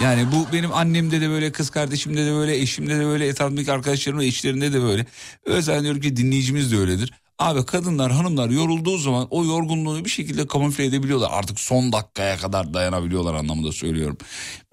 Yani 0.00 0.26
bu 0.32 0.52
benim 0.52 0.72
annemde 0.72 1.20
de 1.20 1.30
böyle, 1.30 1.52
kız 1.52 1.70
kardeşimde 1.70 2.26
de 2.26 2.32
böyle, 2.32 2.56
eşimde 2.56 2.98
de 2.98 3.04
böyle, 3.06 3.28
etrafımdaki 3.28 3.72
arkadaşlarımın 3.72 4.22
eşlerinde 4.22 4.72
de 4.72 4.82
böyle. 4.82 5.06
Özel 5.44 5.82
diyorum 5.82 6.00
ki 6.00 6.16
dinleyicimiz 6.16 6.72
de 6.72 6.76
öyledir. 6.76 7.12
Abi 7.40 7.66
kadınlar, 7.66 8.12
hanımlar 8.12 8.50
yorulduğu 8.50 8.98
zaman 8.98 9.26
o 9.30 9.44
yorgunluğunu 9.44 10.04
bir 10.04 10.10
şekilde 10.10 10.46
kamufle 10.46 10.84
edebiliyorlar. 10.84 11.30
Artık 11.32 11.60
son 11.60 11.92
dakikaya 11.92 12.36
kadar 12.36 12.74
dayanabiliyorlar 12.74 13.34
anlamında 13.34 13.72
söylüyorum. 13.72 14.18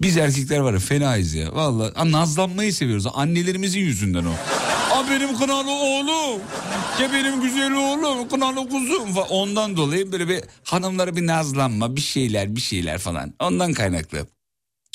Biz 0.02 0.16
erkekler 0.16 0.58
var 0.58 0.72
ya 0.72 0.78
fenayız 0.78 1.34
ya. 1.34 1.54
Vallahi 1.54 1.94
ha, 1.94 2.12
nazlanmayı 2.12 2.74
seviyoruz. 2.74 3.06
Annelerimizin 3.14 3.80
yüzünden 3.80 4.24
o. 4.24 4.30
Aa 4.92 5.10
benim 5.10 5.38
kınalı 5.38 5.70
oğlum. 5.70 6.40
Ya 7.00 7.12
benim 7.12 7.42
güzel 7.42 7.72
oğlum, 7.74 8.28
kınalı 8.28 8.68
kuzum 8.68 9.14
falan. 9.14 9.28
Ondan 9.28 9.76
dolayı 9.76 10.12
böyle 10.12 10.28
bir 10.28 10.40
hanımlara 10.64 11.16
bir 11.16 11.26
nazlanma, 11.26 11.96
bir 11.96 12.00
şeyler, 12.00 12.56
bir 12.56 12.60
şeyler 12.60 12.98
falan. 12.98 13.34
Ondan 13.40 13.72
kaynaklı. 13.72 14.26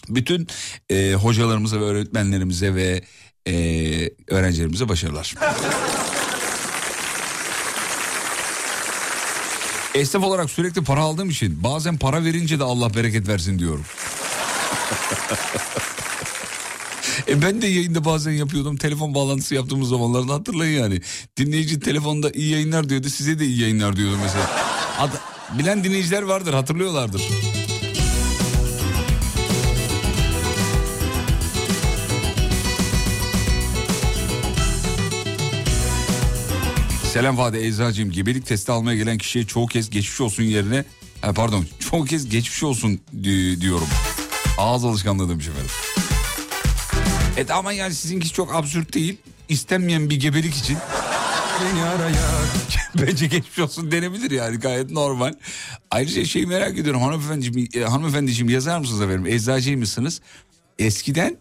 Bütün 0.09 0.47
e, 0.89 1.13
hocalarımıza 1.13 1.79
ve 1.79 1.83
öğretmenlerimize 1.83 2.75
ve 2.75 3.03
e, 3.47 3.53
öğrencilerimize 4.27 4.89
başarılar. 4.89 5.35
Esnaf 9.93 10.23
olarak 10.23 10.49
sürekli 10.49 10.83
para 10.83 11.01
aldığım 11.01 11.29
için 11.29 11.63
bazen 11.63 11.97
para 11.97 12.23
verince 12.23 12.59
de 12.59 12.63
Allah 12.63 12.95
bereket 12.95 13.27
versin 13.27 13.59
diyorum. 13.59 13.85
e 17.27 17.41
ben 17.41 17.61
de 17.61 17.67
yayında 17.67 18.05
bazen 18.05 18.31
yapıyordum. 18.31 18.77
Telefon 18.77 19.15
bağlantısı 19.15 19.55
yaptığımız 19.55 19.89
zamanlarda 19.89 20.33
hatırlayın 20.33 20.81
yani. 20.81 21.01
Dinleyici 21.37 21.79
telefonda 21.79 22.31
iyi 22.31 22.51
yayınlar 22.51 22.89
diyordu. 22.89 23.09
Size 23.09 23.39
de 23.39 23.45
iyi 23.45 23.61
yayınlar 23.61 23.95
diyordu 23.95 24.17
mesela. 24.23 24.51
Ad- 24.99 25.57
bilen 25.59 25.83
dinleyiciler 25.83 26.21
vardır 26.21 26.53
hatırlıyorlardır. 26.53 27.21
Selam 37.13 37.35
Fadi 37.35 37.57
Eczacığım. 37.57 38.11
Gebelik 38.11 38.45
testi 38.45 38.71
almaya 38.71 38.97
gelen 38.97 39.17
kişiye 39.17 39.45
çoğu 39.45 39.67
kez 39.67 39.89
geçmiş 39.89 40.21
olsun 40.21 40.43
yerine... 40.43 40.85
Pardon 41.35 41.65
çoğu 41.79 42.05
kez 42.05 42.29
geçmiş 42.29 42.63
olsun 42.63 43.01
di- 43.23 43.61
diyorum. 43.61 43.87
Ağız 44.57 44.85
alışkanlığı 44.85 45.29
demiş 45.29 45.47
efendim. 45.47 45.71
Evet 47.37 47.51
ama 47.51 47.73
yani 47.73 47.93
sizinki 47.93 48.33
çok 48.33 48.55
absürt 48.55 48.93
değil. 48.93 49.17
İstenmeyen 49.49 50.09
bir 50.09 50.19
gebelik 50.19 50.55
için... 50.55 50.77
Bence 53.07 53.27
geçmiş 53.27 53.59
olsun 53.59 53.91
denebilir 53.91 54.31
yani 54.31 54.57
gayet 54.57 54.91
normal. 54.91 55.33
Ayrıca 55.91 56.25
şeyi 56.25 56.47
merak 56.47 56.77
ediyorum 56.77 57.01
hanımefendiciğim, 57.01 57.69
e, 57.75 57.79
hanımefendiciğim 57.85 58.49
yazar 58.49 58.79
mısınız 58.79 59.01
efendim? 59.01 59.25
Eczacıymışsınız. 59.25 60.21
Eskiden 60.79 61.37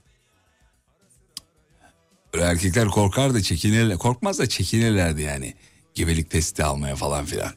Erkekler 2.41 2.89
korkar 2.89 3.35
da 3.35 3.43
çekinirler. 3.43 3.99
Korkmaz 3.99 4.39
da 4.39 4.49
çekinirlerdi 4.49 5.23
yani. 5.23 5.55
Gebelik 5.95 6.31
testi 6.31 6.65
almaya 6.65 6.97
falan 6.97 7.25
filan. 7.25 7.53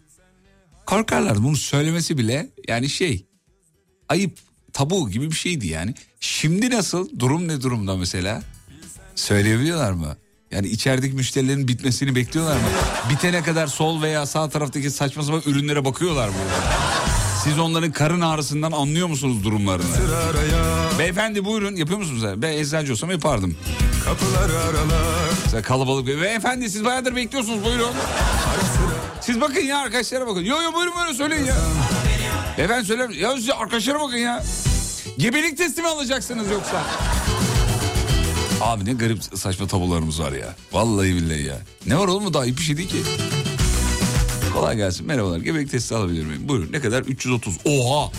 Korkarlardı 0.85 1.43
bunu 1.43 1.55
söylemesi 1.55 2.17
bile 2.17 2.49
yani 2.67 2.89
şey 2.89 3.25
ayıp 4.09 4.37
tabu 4.73 5.09
gibi 5.09 5.31
bir 5.31 5.35
şeydi 5.35 5.67
yani. 5.67 5.93
Şimdi 6.19 6.69
nasıl 6.69 7.19
durum 7.19 7.47
ne 7.47 7.61
durumda 7.61 7.97
mesela? 7.97 8.43
Söyleyebiliyorlar 9.15 9.91
mı? 9.91 10.17
Yani 10.51 10.67
içerideki 10.67 11.15
müşterilerin 11.15 11.67
bitmesini 11.67 12.15
bekliyorlar 12.15 12.55
mı? 12.55 12.67
Bitene 13.09 13.43
kadar 13.43 13.67
sol 13.67 14.01
veya 14.01 14.25
sağ 14.25 14.49
taraftaki 14.49 14.91
saçma 14.91 15.23
sapan 15.23 15.41
ürünlere 15.45 15.85
bakıyorlar 15.85 16.29
mı? 16.29 16.35
Siz 17.43 17.59
onların 17.59 17.91
karın 17.91 18.21
ağrısından 18.21 18.71
anlıyor 18.71 19.07
musunuz 19.07 19.43
durumlarını? 19.43 19.85
Beyefendi 20.99 21.45
buyurun 21.45 21.75
yapıyor 21.75 21.99
musunuz? 21.99 22.23
Ben 22.37 22.51
eczacı 22.51 22.91
olsam 22.93 23.11
yapardım. 23.11 23.57
Kapılar 24.05 24.49
aralar 24.49 25.29
Mesela 25.43 25.61
kalabalık 25.61 26.07
beyefendi 26.07 26.69
siz 26.69 26.85
bayağıdır 26.85 27.15
bekliyorsunuz 27.15 27.65
buyurun. 27.65 27.91
Siz 29.21 29.41
bakın 29.41 29.61
ya 29.61 29.77
arkadaşlara 29.77 30.27
bakın. 30.27 30.41
Yo 30.41 30.61
yo 30.61 30.73
buyurun 30.73 30.93
buyurun 30.95 31.13
söyleyin 31.13 31.45
ya. 31.45 31.55
Beyefendi 32.57 32.85
söyle. 32.85 33.07
Ya 33.17 33.35
siz 33.35 33.49
arkadaşlara 33.49 33.99
bakın 33.99 34.17
ya. 34.17 34.43
Gebelik 35.17 35.57
testi 35.57 35.81
mi 35.81 35.87
alacaksınız 35.87 36.51
yoksa? 36.51 36.83
Abi 38.61 38.85
ne 38.85 38.93
garip 38.93 39.23
saçma 39.23 39.67
tabularımız 39.67 40.21
var 40.21 40.31
ya. 40.31 40.55
Vallahi 40.71 41.15
billahi 41.15 41.43
ya. 41.43 41.57
Ne 41.85 41.97
var 41.97 42.07
oğlum 42.07 42.25
bu 42.25 42.33
daha 42.33 42.45
iyi 42.45 42.57
bir 42.57 42.61
şey 42.61 42.77
değil 42.77 42.89
ki. 42.89 43.01
Kolay 44.53 44.75
gelsin 44.77 45.07
merhabalar. 45.07 45.39
Gebelik 45.39 45.71
testi 45.71 45.95
alabilir 45.95 46.25
miyim? 46.25 46.41
Buyurun 46.49 46.71
ne 46.71 46.79
kadar? 46.79 47.01
330. 47.01 47.57
Oha. 47.65 48.11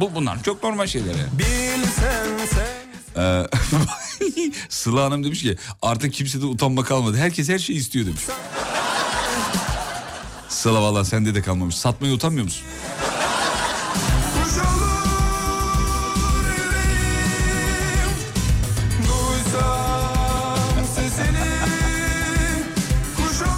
Bu 0.00 0.14
bunlar 0.14 0.42
çok 0.42 0.62
normal 0.62 0.86
şeyler 0.86 1.14
ya. 1.14 1.26
Bilsen 1.38 2.26
sen 2.54 2.76
Ee, 3.22 3.46
Sıla 4.68 5.04
Hanım 5.04 5.24
demiş 5.24 5.42
ki 5.42 5.56
artık 5.82 6.12
kimsede 6.12 6.46
utanma 6.46 6.84
kalmadı. 6.84 7.16
Herkes 7.16 7.48
her 7.48 7.58
şeyi 7.58 7.78
istiyor 7.78 8.06
demiş. 8.06 8.20
Sıla 10.48 10.82
valla 10.82 11.04
sende 11.04 11.34
de 11.34 11.42
kalmamış. 11.42 11.76
Satmaya 11.76 12.14
utanmıyor 12.14 12.44
musun? 12.44 12.62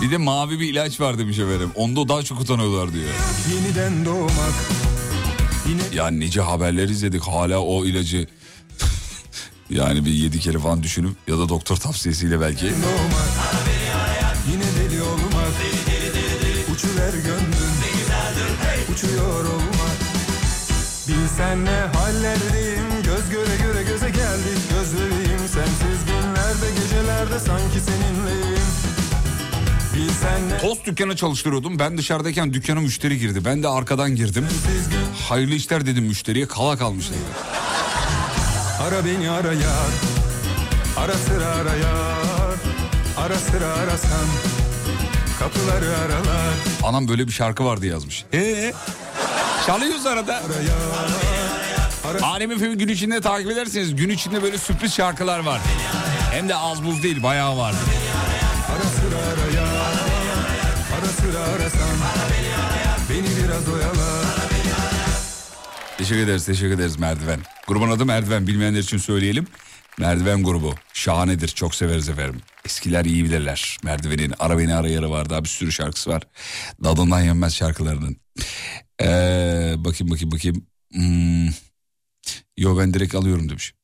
Bir 0.03 0.11
de 0.11 0.17
mavi 0.17 0.61
bir 0.61 0.69
ilaç 0.73 1.01
var 1.01 1.19
demiş 1.19 1.39
efendim. 1.39 1.71
Onda 1.75 2.09
daha 2.09 2.23
çok 2.23 2.41
utanıyorlar 2.41 2.93
diyor. 2.93 3.09
Yeniden 3.55 4.05
doğmak 4.05 4.55
Yine 5.69 5.83
Ya 5.95 6.11
nice 6.11 6.41
haberler 6.41 6.89
izledik. 6.89 7.23
Hala 7.23 7.59
o 7.59 7.85
ilacı 7.85 8.27
yani 9.71 10.05
bir 10.05 10.11
yedi 10.11 10.41
kere 10.41 10.59
falan 10.59 10.83
düşünüp 10.83 11.17
ya 11.29 11.39
da 11.39 11.49
doktor 11.49 11.77
tavsiyesiyle 11.77 12.41
belki. 12.41 12.67
Yine 12.67 14.65
deli 14.81 15.03
olmak 15.03 15.53
Uçuver 16.75 17.13
gönlüm. 17.13 17.69
Uçuyor 18.93 19.45
olmak 19.45 19.99
Bilsen 21.09 21.65
ne 21.65 21.99
hallerdeyim. 21.99 23.03
Göz 23.05 23.31
göre 23.31 23.57
göre 23.63 23.83
göze 23.83 24.11
geldik. 24.11 24.59
Gözleriyim 24.71 25.39
Sensiz 25.39 26.05
günlerde 26.07 26.81
gecelerde 26.81 27.39
sanki 27.39 27.81
seninleyim 27.81 28.58
Tost 30.61 30.87
dükkanı 30.87 31.17
çalıştırıyordum. 31.17 31.79
Ben 31.79 31.99
dışarıdayken 31.99 32.53
dükkana 32.53 32.81
müşteri 32.81 33.19
girdi. 33.19 33.45
Ben 33.45 33.63
de 33.63 33.69
arkadan 33.69 34.17
girdim. 34.17 34.47
Hayırlı 35.29 35.55
işler 35.55 35.87
dedim 35.87 36.05
müşteriye. 36.05 36.49
Kala 36.49 36.77
kalmış 36.77 37.11
dedi. 37.11 37.19
Ara 38.89 39.05
beni 39.05 39.31
ara 39.31 39.53
yar 39.53 39.89
Ara 40.97 41.15
sıra 41.15 41.47
ara 41.47 41.77
yar 41.77 42.55
Ara 43.17 43.37
sıra 43.37 43.67
arasan 43.67 44.27
Kapıları 45.39 45.97
aralar 45.99 46.55
Anam 46.85 47.09
böyle 47.09 47.27
bir 47.27 47.33
şarkı 47.33 47.65
vardı 47.65 47.87
yazmış. 47.87 48.25
Ee, 48.35 48.73
çalıyoruz 49.67 50.07
arada. 50.07 50.43
Alem 52.23 52.59
FM 52.59 52.73
gün 52.73 52.89
içinde 52.89 53.21
takip 53.21 53.51
ederseniz 53.51 53.97
gün 53.97 54.09
içinde 54.09 54.43
böyle 54.43 54.59
sürpriz 54.59 54.95
şarkılar 54.95 55.39
var. 55.39 55.61
Hem 56.33 56.49
de 56.49 56.55
az 56.55 56.85
buz 56.85 57.03
değil 57.03 57.23
bayağı 57.23 57.57
var. 57.59 57.75
Ara 58.73 58.89
sıra 58.89 59.38
sıra 61.33 61.43
arasan 61.43 61.99
Beni 63.11 63.27
biraz 63.45 63.69
oyala 63.69 64.29
Teşekkür 65.99 66.23
ederiz, 66.23 66.47
teşekkür 66.47 66.75
ederiz 66.75 66.99
Merdiven. 66.99 67.41
Grubun 67.67 67.91
adı 67.91 68.05
Merdiven, 68.05 68.47
bilmeyenler 68.47 68.79
için 68.79 68.99
söyleyelim. 68.99 69.47
Merdiven 69.99 70.45
grubu, 70.45 70.75
şahanedir, 70.93 71.49
çok 71.49 71.75
severiz 71.75 72.09
efendim. 72.09 72.41
Eskiler 72.65 73.05
iyi 73.05 73.25
bilirler. 73.25 73.79
Merdiven'in 73.85 74.35
Ara 74.39 74.59
Beni 74.59 74.75
Ara 74.75 74.89
Yarı 74.89 75.11
var, 75.11 75.31
daha 75.31 75.45
bir 75.45 75.49
sürü 75.49 75.73
şarkısı 75.73 76.11
var. 76.11 76.23
Dadından 76.85 77.21
yenmez 77.21 77.55
şarkılarının. 77.55 78.17
Ee, 79.03 79.75
bakayım 79.77 80.11
bakayım 80.11 80.33
bakayım. 80.33 80.67
Hmm. 80.93 81.49
Yo 82.57 82.79
ben 82.79 82.95
direkt 82.95 83.15
alıyorum 83.15 83.49
demiş. 83.49 83.75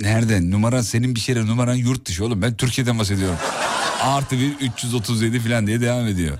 Nereden? 0.00 0.50
Numaran 0.50 0.82
senin 0.82 1.14
bir 1.14 1.20
şeyler 1.20 1.46
numaran 1.46 1.74
yurt 1.74 2.06
dışı 2.06 2.24
oğlum. 2.24 2.42
Ben 2.42 2.56
Türkiye'den 2.56 2.98
bahsediyorum. 2.98 3.38
Artı 4.02 4.38
bir 4.38 4.54
337 4.60 5.40
falan 5.40 5.66
diye 5.66 5.80
devam 5.80 6.06
ediyor. 6.06 6.38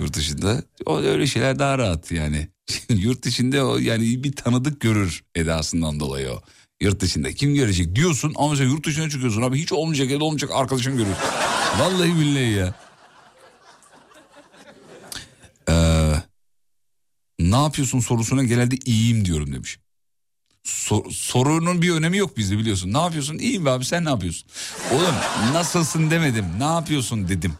Yurt 0.00 0.16
dışında 0.16 0.62
o 0.86 0.98
öyle 0.98 1.26
şeyler 1.26 1.58
daha 1.58 1.78
rahat 1.78 2.12
yani. 2.12 2.48
Yurt 2.88 3.22
dışında 3.22 3.66
o 3.66 3.78
yani 3.78 4.24
bir 4.24 4.32
tanıdık 4.32 4.80
görür 4.80 5.24
edasından 5.34 6.00
dolayı 6.00 6.30
o. 6.30 6.42
Yurt 6.80 7.00
dışında 7.00 7.32
kim 7.32 7.54
görecek 7.54 7.96
diyorsun 7.96 8.32
ama 8.36 8.56
sen 8.56 8.64
yurt 8.64 8.86
dışına 8.86 9.10
çıkıyorsun 9.10 9.42
abi 9.42 9.58
hiç 9.58 9.72
olmayacak 9.72 10.10
ya 10.10 10.20
da 10.20 10.24
olmayacak 10.24 10.50
arkadaşın 10.54 10.96
görür. 10.96 11.14
Vallahi 11.78 12.20
billahi 12.20 12.50
ya. 12.52 12.74
Ee, 15.68 16.12
ne 17.40 17.56
yapıyorsun 17.56 18.00
sorusuna 18.00 18.44
genelde 18.44 18.76
iyiyim 18.84 19.24
diyorum 19.24 19.52
demiş. 19.52 19.78
Sor- 20.64 21.10
sorunun 21.10 21.82
bir 21.82 21.90
önemi 21.90 22.16
yok 22.16 22.36
bizde 22.36 22.58
biliyorsun. 22.58 22.92
Ne 22.92 22.98
yapıyorsun? 22.98 23.38
İyiyim 23.38 23.66
abi 23.66 23.84
sen 23.84 24.04
ne 24.04 24.08
yapıyorsun? 24.08 24.48
Oğlum 24.92 25.14
nasılsın 25.52 26.10
demedim. 26.10 26.44
Ne 26.58 26.64
yapıyorsun 26.64 27.28
dedim. 27.28 27.52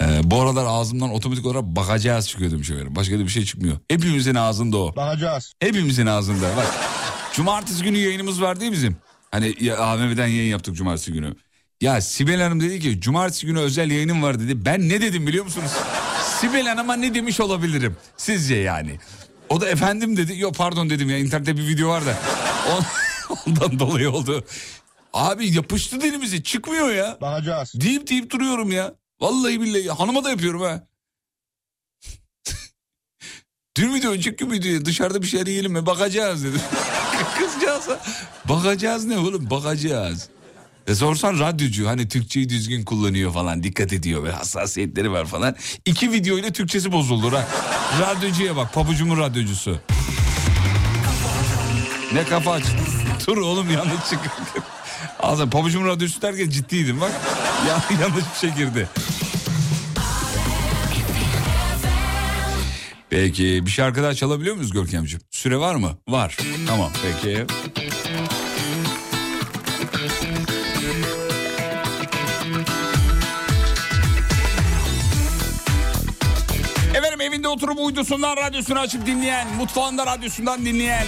Ee, 0.00 0.20
bu 0.30 0.40
aralar 0.42 0.64
ağzımdan 0.68 1.10
otomatik 1.10 1.46
olarak 1.46 1.62
bakacağız 1.64 2.28
çıkıyor 2.28 2.50
demiş 2.50 2.70
efendim. 2.70 2.96
Başka 2.96 3.14
da 3.18 3.18
bir 3.24 3.28
şey 3.28 3.44
çıkmıyor. 3.44 3.78
Hepimizin 3.90 4.34
ağzında 4.34 4.76
o. 4.78 4.96
Bakacağız. 4.96 5.52
Hepimizin 5.60 6.06
ağzında. 6.06 6.56
Bak 6.56 6.66
cumartesi 7.32 7.82
günü 7.84 7.98
yayınımız 7.98 8.42
var 8.42 8.60
değil 8.60 8.72
bizim? 8.72 8.96
Hani 9.30 9.54
ya, 9.60 9.76
AVM'den 9.78 10.26
yayın 10.26 10.50
yaptık 10.50 10.76
cumartesi 10.76 11.12
günü. 11.12 11.34
Ya 11.80 12.00
Sibel 12.00 12.42
Hanım 12.42 12.60
dedi 12.60 12.80
ki 12.80 13.00
cumartesi 13.00 13.46
günü 13.46 13.58
özel 13.58 13.90
yayınım 13.90 14.22
var 14.22 14.40
dedi. 14.40 14.64
Ben 14.64 14.88
ne 14.88 15.00
dedim 15.00 15.26
biliyor 15.26 15.44
musunuz? 15.44 15.70
Sibel 16.40 16.66
Hanım'a 16.66 16.96
ne 16.96 17.14
demiş 17.14 17.40
olabilirim 17.40 17.96
sizce 18.16 18.54
yani? 18.54 18.98
O 19.48 19.60
da 19.60 19.68
efendim 19.68 20.16
dedi. 20.16 20.38
Yok 20.38 20.54
pardon 20.56 20.90
dedim 20.90 21.10
ya 21.10 21.18
internette 21.18 21.56
bir 21.56 21.68
video 21.68 21.88
var 21.88 22.06
da. 22.06 22.18
On- 22.76 22.84
Ondan 23.46 23.78
dolayı 23.78 24.10
oldu. 24.10 24.44
Abi 25.12 25.54
yapıştı 25.54 26.00
dilimize 26.00 26.42
çıkmıyor 26.42 26.90
ya. 26.94 27.18
Bakacağız. 27.20 27.72
Deyip 27.74 28.08
deyip 28.10 28.30
duruyorum 28.30 28.72
ya. 28.72 28.94
Vallahi 29.20 29.60
billahi 29.60 29.90
hanıma 29.90 30.24
da 30.24 30.30
yapıyorum 30.30 30.60
ha. 30.60 30.86
Dün 33.76 33.90
müydü 33.92 34.08
önceki 34.08 34.36
gün 34.36 34.48
müydü 34.48 34.84
dışarıda 34.84 35.22
bir 35.22 35.26
şeyler 35.26 35.46
yiyelim 35.46 35.72
mi 35.72 35.86
bakacağız 35.86 36.44
dedim. 36.44 36.60
Kızcağıza 37.38 38.00
bakacağız 38.44 39.04
ne 39.04 39.18
oğlum 39.18 39.50
bakacağız. 39.50 40.28
E 40.86 40.94
sorsan 40.94 41.38
radyocu 41.38 41.88
hani 41.88 42.08
Türkçeyi 42.08 42.48
düzgün 42.48 42.84
kullanıyor 42.84 43.32
falan 43.32 43.62
dikkat 43.62 43.92
ediyor 43.92 44.24
ve 44.24 44.32
hassasiyetleri 44.32 45.10
var 45.12 45.26
falan. 45.26 45.56
İki 45.86 46.12
video 46.12 46.38
ile 46.38 46.52
Türkçesi 46.52 46.92
bozuldu 46.92 47.32
ha. 47.36 47.48
Radyocuya 48.00 48.56
bak 48.56 48.74
pabucumun 48.74 49.18
radyocusu. 49.18 49.80
Ne 52.12 52.24
kafa 52.24 52.52
aç. 52.52 52.64
Dur 53.26 53.36
oğlum 53.36 53.70
yanlış 53.70 54.10
çıktı. 54.10 54.30
Ağzım 55.20 55.50
pabucumun 55.50 55.86
radyocusu 55.88 56.22
derken 56.22 56.50
ciddiydim 56.50 57.00
bak. 57.00 57.12
Ya, 57.68 57.82
yanlış 58.00 58.24
bir 58.34 58.38
şey 58.40 58.50
girdi. 58.50 58.88
Peki 63.10 63.66
bir 63.66 63.70
şarkı 63.70 64.02
daha 64.02 64.14
çalabiliyor 64.14 64.54
muyuz 64.56 64.72
Görkemciğim? 64.72 65.22
Süre 65.30 65.58
var 65.58 65.74
mı? 65.74 65.98
Var. 66.08 66.36
Tamam 66.66 66.90
peki. 67.02 67.46
Efendim 76.94 77.20
evinde 77.20 77.48
oturup 77.48 77.78
uydusundan 77.80 78.36
radyosunu 78.36 78.78
açıp 78.78 79.06
dinleyen, 79.06 79.48
mutfağında 79.56 80.06
radyosundan 80.06 80.64
dinleyen... 80.66 81.06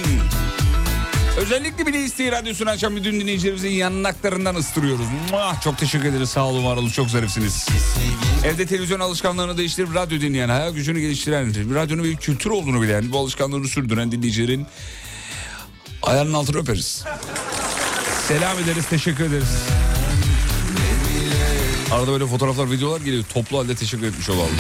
Özellikle 1.39 1.87
bile 1.87 2.05
isteği 2.05 2.33
radyosunu 2.33 2.71
açan 2.71 2.97
bütün 2.97 3.21
dinleyicilerimizin 3.21 3.71
yanaklarından 3.71 4.55
ıstırıyoruz. 4.55 5.07
Muah, 5.31 5.61
çok 5.63 5.79
teşekkür 5.79 6.09
ederiz 6.09 6.29
sağ 6.31 6.47
olun 6.47 6.65
var 6.65 6.77
olun 6.77 6.89
çok 6.89 7.11
zarifsiniz. 7.11 7.67
Evde 8.45 8.67
televizyon 8.67 9.01
alışkanlığını 9.01 9.59
değiştirip 9.59 9.95
radyo 9.95 10.21
dinleyen, 10.21 10.49
hayal 10.49 10.73
gücünü 10.73 11.01
geliştiren, 11.01 11.75
radyonun 11.75 12.05
bir 12.05 12.17
kültür 12.17 12.51
olduğunu 12.51 12.83
bilen, 12.83 13.13
bu 13.13 13.19
alışkanlığını 13.19 13.69
sürdüren 13.69 14.13
dinleyicilerin 14.13 14.67
ayağının 16.03 16.35
altını 16.35 16.59
öperiz. 16.59 17.05
Selam 18.29 18.59
ederiz, 18.59 18.87
teşekkür 18.91 19.25
ederiz. 19.25 19.49
Arada 21.93 22.13
böyle 22.13 22.27
fotoğraflar, 22.27 22.71
videolar 22.71 23.01
geliyor. 23.01 23.25
Toplu 23.35 23.59
halde 23.59 23.75
teşekkür 23.75 24.07
etmiş 24.07 24.31
olalım. 24.31 24.57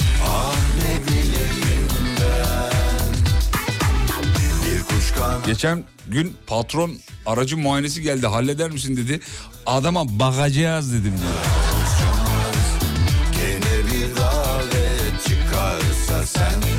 Geçen 5.48 5.84
gün 6.08 6.36
patron 6.46 6.92
aracı 7.26 7.56
muayenesi 7.56 8.02
geldi 8.02 8.26
halleder 8.26 8.70
misin 8.70 8.96
dedi. 8.96 9.20
Adama 9.66 10.18
bakacağız 10.18 10.92
dedim 10.92 11.12
diyor. 11.20 11.34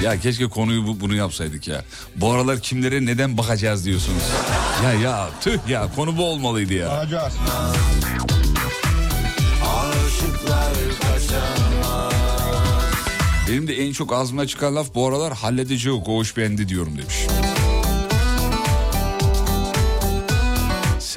Ya 0.04 0.20
keşke 0.20 0.46
konuyu 0.46 0.88
bu, 0.88 1.00
bunu 1.00 1.16
yapsaydık 1.16 1.68
ya. 1.68 1.84
Bu 2.16 2.32
aralar 2.32 2.60
kimlere 2.60 3.06
neden 3.06 3.38
bakacağız 3.38 3.86
diyorsunuz. 3.86 4.24
Ya 4.84 4.94
ya 4.94 5.30
tüh 5.42 5.58
ya 5.70 5.90
konu 5.96 6.18
bu 6.18 6.26
olmalıydı 6.26 6.74
ya. 6.74 6.90
Bakacağız. 6.90 7.34
Benim 13.50 13.68
de 13.68 13.86
en 13.86 13.92
çok 13.94 14.14
ağzımdan 14.14 14.46
çıkan 14.46 14.76
laf 14.76 14.96
bu 14.96 15.08
aralar 15.08 15.34
halledici 15.34 15.88
yok 15.88 16.08
o 16.08 16.16
hoş 16.16 16.38
beğendi 16.38 16.70
diyorum 16.70 16.98
demiş. 16.98 17.16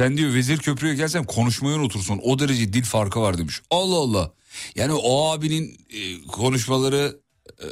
Sen 0.02 0.16
diyor 0.16 0.34
vezir 0.34 0.58
köprüye 0.58 0.94
gelsen 0.94 1.24
konuşmayı 1.24 1.76
unutursun. 1.76 2.20
O 2.22 2.38
derece 2.38 2.72
dil 2.72 2.84
farkı 2.84 3.20
var 3.20 3.38
demiş. 3.38 3.60
Allah 3.70 3.96
Allah. 3.96 4.32
Yani 4.74 4.92
o 4.92 5.30
abinin 5.30 5.78
e, 5.90 6.22
konuşmaları 6.22 7.20
e, 7.62 7.66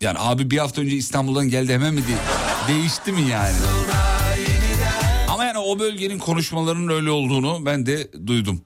yani 0.00 0.18
abi 0.18 0.50
bir 0.50 0.58
hafta 0.58 0.82
önce 0.82 0.96
İstanbul'dan 0.96 1.48
geldi 1.48 1.72
hemen 1.72 1.94
mi 1.94 2.02
diye 2.06 2.18
değişti 2.68 3.12
mi 3.12 3.20
yani? 3.20 3.56
Ama 5.28 5.44
yani 5.44 5.58
o 5.58 5.78
bölgenin 5.78 6.18
konuşmalarının 6.18 6.88
öyle 6.94 7.10
olduğunu 7.10 7.66
ben 7.66 7.86
de 7.86 8.12
duydum. 8.26 8.62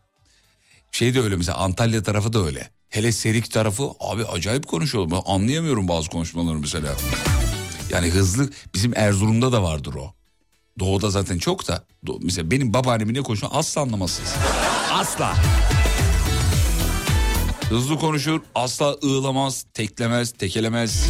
Şey 0.92 1.14
de 1.14 1.20
öyle 1.20 1.36
mesela 1.36 1.58
Antalya 1.58 2.02
tarafı 2.02 2.32
da 2.32 2.44
öyle. 2.44 2.70
Hele 2.88 3.12
Serik 3.12 3.50
tarafı 3.50 3.90
abi 4.00 4.24
acayip 4.24 4.66
konuşuyor. 4.66 5.10
Ben 5.10 5.20
anlayamıyorum 5.26 5.88
bazı 5.88 6.10
konuşmaları 6.10 6.58
mesela. 6.58 6.96
Yani 7.90 8.10
hızlı 8.10 8.50
bizim 8.74 8.92
Erzurum'da 8.96 9.52
da 9.52 9.62
vardır 9.62 9.94
o. 9.94 10.14
Doğuda 10.78 11.10
zaten 11.10 11.38
çok 11.38 11.68
da. 11.68 11.84
Mesela 12.22 12.50
benim 12.50 12.74
babaannemin 12.74 13.14
ne 13.14 13.20
konuşuyor 13.20 13.52
asla 13.54 13.80
anlamazsınız. 13.80 14.34
Asla. 14.92 15.34
Hızlı 17.68 17.98
konuşur, 17.98 18.40
asla 18.54 18.96
ığlamaz, 19.04 19.64
teklemez, 19.74 20.32
tekelemez. 20.32 21.06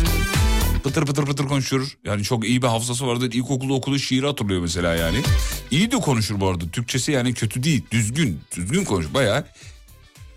Pıtır 0.85 1.07
pıtır 1.07 1.27
pıtır 1.27 1.49
konuşur. 1.49 1.97
Yani 2.05 2.23
çok 2.23 2.45
iyi 2.45 2.63
bir 2.63 2.67
hafızası 2.67 3.07
vardır. 3.07 3.33
İlkokulda 3.33 3.73
okuduğu 3.73 3.99
şiiri 3.99 4.27
hatırlıyor 4.27 4.61
mesela 4.61 4.95
yani. 4.95 5.23
İyi 5.71 5.91
de 5.91 5.97
konuşur 5.97 6.41
bu 6.41 6.49
arada. 6.49 6.65
Türkçesi 6.73 7.13
yani 7.13 7.35
kötü 7.35 7.63
değil. 7.63 7.83
Düzgün. 7.91 8.41
Düzgün 8.57 8.85
konuşur. 8.85 9.15
Bayağı 9.15 9.47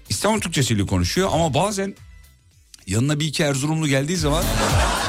İstanbul 0.09 0.41
Türkçesiyle 0.41 0.85
konuşuyor 0.85 1.29
ama 1.33 1.53
bazen 1.53 1.95
yanına 2.87 3.19
bir 3.19 3.25
iki 3.25 3.43
Erzurumlu 3.43 3.87
geldiği 3.87 4.17
zaman 4.17 4.43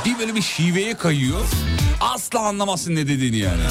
bir 0.04 0.18
böyle 0.18 0.34
bir 0.34 0.42
şiveye 0.42 0.94
kayıyor. 0.94 1.46
Asla 2.00 2.40
anlamazsın 2.40 2.94
ne 2.94 3.08
dediğini 3.08 3.38
yani. 3.38 3.62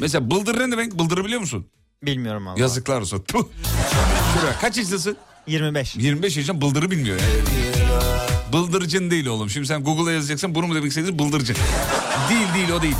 Mesela 0.00 0.30
bıldır 0.30 0.58
ne 0.58 0.72
demek? 0.72 0.98
Bıldırı 0.98 1.24
biliyor 1.24 1.40
musun? 1.40 1.66
Bilmiyorum 2.02 2.48
abi. 2.48 2.60
Yazıklar 2.60 3.00
olsun. 3.00 3.24
Puh. 3.28 3.42
Şuraya 4.34 4.58
kaç 4.60 4.76
yaşındasın? 4.76 5.16
25. 5.46 5.96
25 5.96 6.36
yaşında 6.36 6.60
bıldırı 6.60 6.90
bilmiyor 6.90 7.20
yani. 7.20 7.32
Bıldırcın 8.52 9.10
değil 9.10 9.26
oğlum. 9.26 9.50
Şimdi 9.50 9.66
sen 9.66 9.84
Google'a 9.84 10.12
yazacaksın 10.12 10.54
bunu 10.54 10.66
mu 10.66 10.74
demek 10.74 10.88
istedin? 10.90 11.18
Bıldırcın. 11.18 11.56
değil 12.30 12.46
değil 12.54 12.70
o 12.78 12.82
değil. 12.82 12.96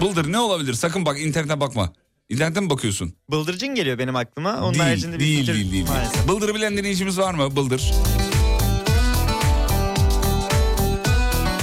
Bıldır 0.00 0.32
ne 0.32 0.38
olabilir? 0.38 0.74
Sakın 0.74 1.06
bak 1.06 1.20
internete 1.20 1.60
bakma. 1.60 1.92
İnternete 2.28 2.60
mi 2.60 2.70
bakıyorsun? 2.70 3.14
Bıldırcın 3.30 3.74
geliyor 3.74 3.98
benim 3.98 4.16
aklıma. 4.16 4.56
Onun 4.60 4.72
değil, 4.74 4.84
haricinde 4.84 5.14
bir 5.14 5.20
değil, 5.20 5.40
fikir 5.40 5.54
değil, 5.54 5.72
değil. 5.72 5.86
maalesef. 5.88 6.28
Bıldırı 6.28 6.54
bilen 6.54 6.76
dinleyicimiz 6.76 7.18
var 7.18 7.34
mı? 7.34 7.56
Bıldır. 7.56 7.92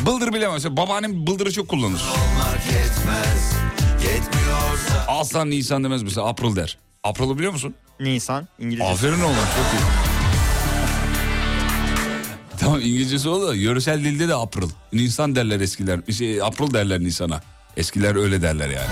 Bıldır 0.06 0.34
bilemez. 0.34 0.66
Babaannem 0.70 1.28
bıldırı 1.28 1.52
çok 1.52 1.68
kullanır. 1.68 2.02
Yetmiyorsa 4.04 5.06
Aslan 5.08 5.50
Nisan 5.50 5.84
demez 5.84 6.04
mesela. 6.04 6.28
April 6.28 6.56
der. 6.56 6.78
April'ı 7.04 7.38
biliyor 7.38 7.52
musun? 7.52 7.76
Nisan 8.00 8.48
İngilizce. 8.60 8.84
Aferin 8.84 9.22
oğlum 9.22 9.36
çok 9.36 9.74
iyi. 9.74 9.84
Tamam 12.60 12.80
İngilizcesi 12.80 13.30
o 13.30 13.48
da 13.48 13.56
yöresel 13.56 14.04
dilde 14.04 14.28
de 14.28 14.36
April. 14.36 14.68
Nisan 14.94 15.36
derler 15.36 15.60
eskiler. 15.60 16.00
Şey, 16.18 16.42
April 16.42 16.74
derler 16.74 17.00
Nisan'a. 17.00 17.42
Eskiler 17.78 18.16
öyle 18.16 18.42
derler 18.42 18.70
yani. 18.70 18.88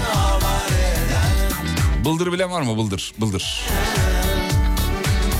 Bıldır 2.05 2.31
bilen 2.31 2.51
var 2.51 2.61
mı 2.61 2.77
bıldır? 2.77 3.13
Bıldır. 3.17 3.61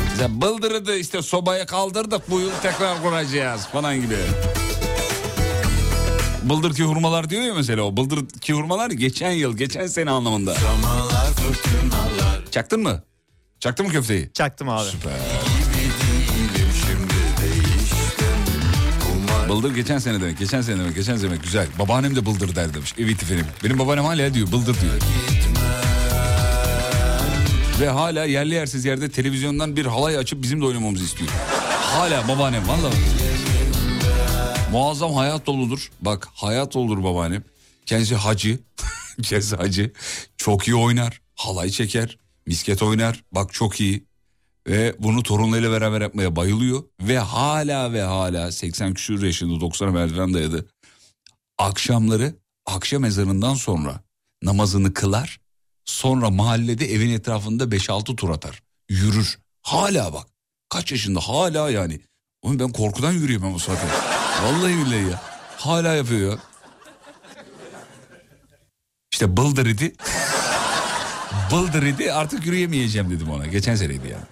Mesela 0.10 0.42
bıldırı 0.42 0.86
da 0.88 0.96
işte 0.96 1.22
sobaya 1.22 1.66
kaldırdık 1.66 2.32
bu 2.32 2.40
yıl 2.40 2.52
tekrar 2.62 3.02
kuracağız 3.04 3.66
falan 3.68 4.02
gibi. 4.02 4.16
Bıldır 6.42 6.74
ki 6.74 6.84
hurmalar 6.84 7.30
diyor 7.30 7.42
ya 7.42 7.54
mesela 7.54 7.82
o. 7.82 7.98
Bıldır 7.98 8.30
ki 8.30 8.54
hurmalar 8.54 8.92
geçen 8.92 9.32
yıl, 9.32 9.58
geçen 9.58 9.88
sene 9.88 10.12
anlamında. 10.12 10.56
Çaktın 12.52 12.82
mı? 12.82 13.04
Çaktın 13.60 13.86
mı 13.86 13.92
köfteyi? 13.92 14.32
Çaktım 14.34 14.70
abi. 14.70 14.90
Süper. 14.90 15.14
Bıldır 19.50 19.76
geçen 19.76 19.98
sene 19.98 20.22
demek, 20.22 20.40
geçen 20.40 20.62
sene 20.62 20.80
demek, 20.80 20.96
geçen 20.96 21.16
sene 21.18 21.30
demek. 21.30 21.44
Güzel. 21.44 21.68
Babaannem 21.80 22.16
de 22.16 22.26
bıldır 22.26 22.56
der 22.56 22.74
demiş. 22.74 22.94
Evet 23.00 23.24
efendim. 23.24 23.46
Benim 23.64 23.80
babaannem 23.80 24.06
hala 24.06 24.34
diyor, 24.34 24.52
bıldır 24.52 24.82
diyor. 24.82 24.94
Ve 27.82 27.90
hala 27.90 28.26
yerli 28.26 28.54
yersiz 28.54 28.86
yerde 28.86 29.10
televizyondan 29.10 29.76
bir 29.76 29.86
halay 29.86 30.18
açıp 30.18 30.42
bizim 30.44 30.62
de 30.62 30.66
oynamamızı 30.66 31.04
istiyor. 31.04 31.30
Hala 31.82 32.28
babaannem 32.28 32.68
vallahi. 32.68 32.94
Muazzam 34.72 35.14
hayat 35.14 35.46
doludur. 35.46 35.92
Bak 36.02 36.28
hayat 36.34 36.74
doludur 36.74 37.04
babaannem. 37.04 37.44
Kendisi 37.86 38.16
hacı. 38.16 38.60
Kendisi 39.24 39.56
hacı. 39.56 39.94
Çok 40.38 40.68
iyi 40.68 40.76
oynar. 40.76 41.22
Halay 41.36 41.70
çeker. 41.70 42.18
Misket 42.46 42.84
oynar. 42.84 43.24
Bak 43.32 43.54
çok 43.54 43.80
iyi. 43.80 44.06
Ve 44.68 44.96
bunu 45.00 45.24
torunlarıyla 45.24 45.72
beraber 45.72 46.02
yapmaya 46.02 46.36
bayılıyor. 46.36 46.84
Ve 47.02 47.20
hala 47.20 47.94
ve 47.94 48.02
hala 48.02 48.52
80 48.52 48.94
küsur 48.94 49.24
yaşında 49.24 49.54
90'a 49.54 49.92
merdiven 49.92 50.34
dayadı. 50.34 50.70
Akşamları 51.58 52.36
akşam 52.66 53.06
ezanından 53.06 53.54
sonra 53.54 54.00
namazını 54.44 54.94
kılar. 54.94 55.40
Sonra 55.86 56.30
mahallede 56.30 56.94
evin 56.94 57.10
etrafında 57.10 57.64
5-6 57.64 58.16
tur 58.16 58.30
atar. 58.30 58.64
Yürür. 58.90 59.40
Hala 59.62 60.14
bak. 60.14 60.28
Kaç 60.70 60.92
yaşında 60.92 61.20
hala 61.20 61.70
yani. 61.70 62.00
Oğlum 62.42 62.60
ben 62.60 62.72
korkudan 62.72 63.12
yürüyemem 63.12 63.54
o 63.54 63.60
saatte. 63.60 64.21
Vallahi 64.44 64.78
billahi 64.78 65.12
ya. 65.12 65.22
Hala 65.58 65.96
yapıyor 65.96 66.32
ya. 66.32 66.38
İşte 69.12 69.38
bıldır 69.38 69.66
idi. 69.66 69.94
bıldır 71.52 71.84
idi 71.84 72.14
artık 72.14 72.46
yürüyemeyeceğim 72.46 73.10
dedim 73.10 73.32
ona. 73.32 73.46
Geçen 73.48 73.76
seneydi 73.76 74.08
yani. 74.08 74.24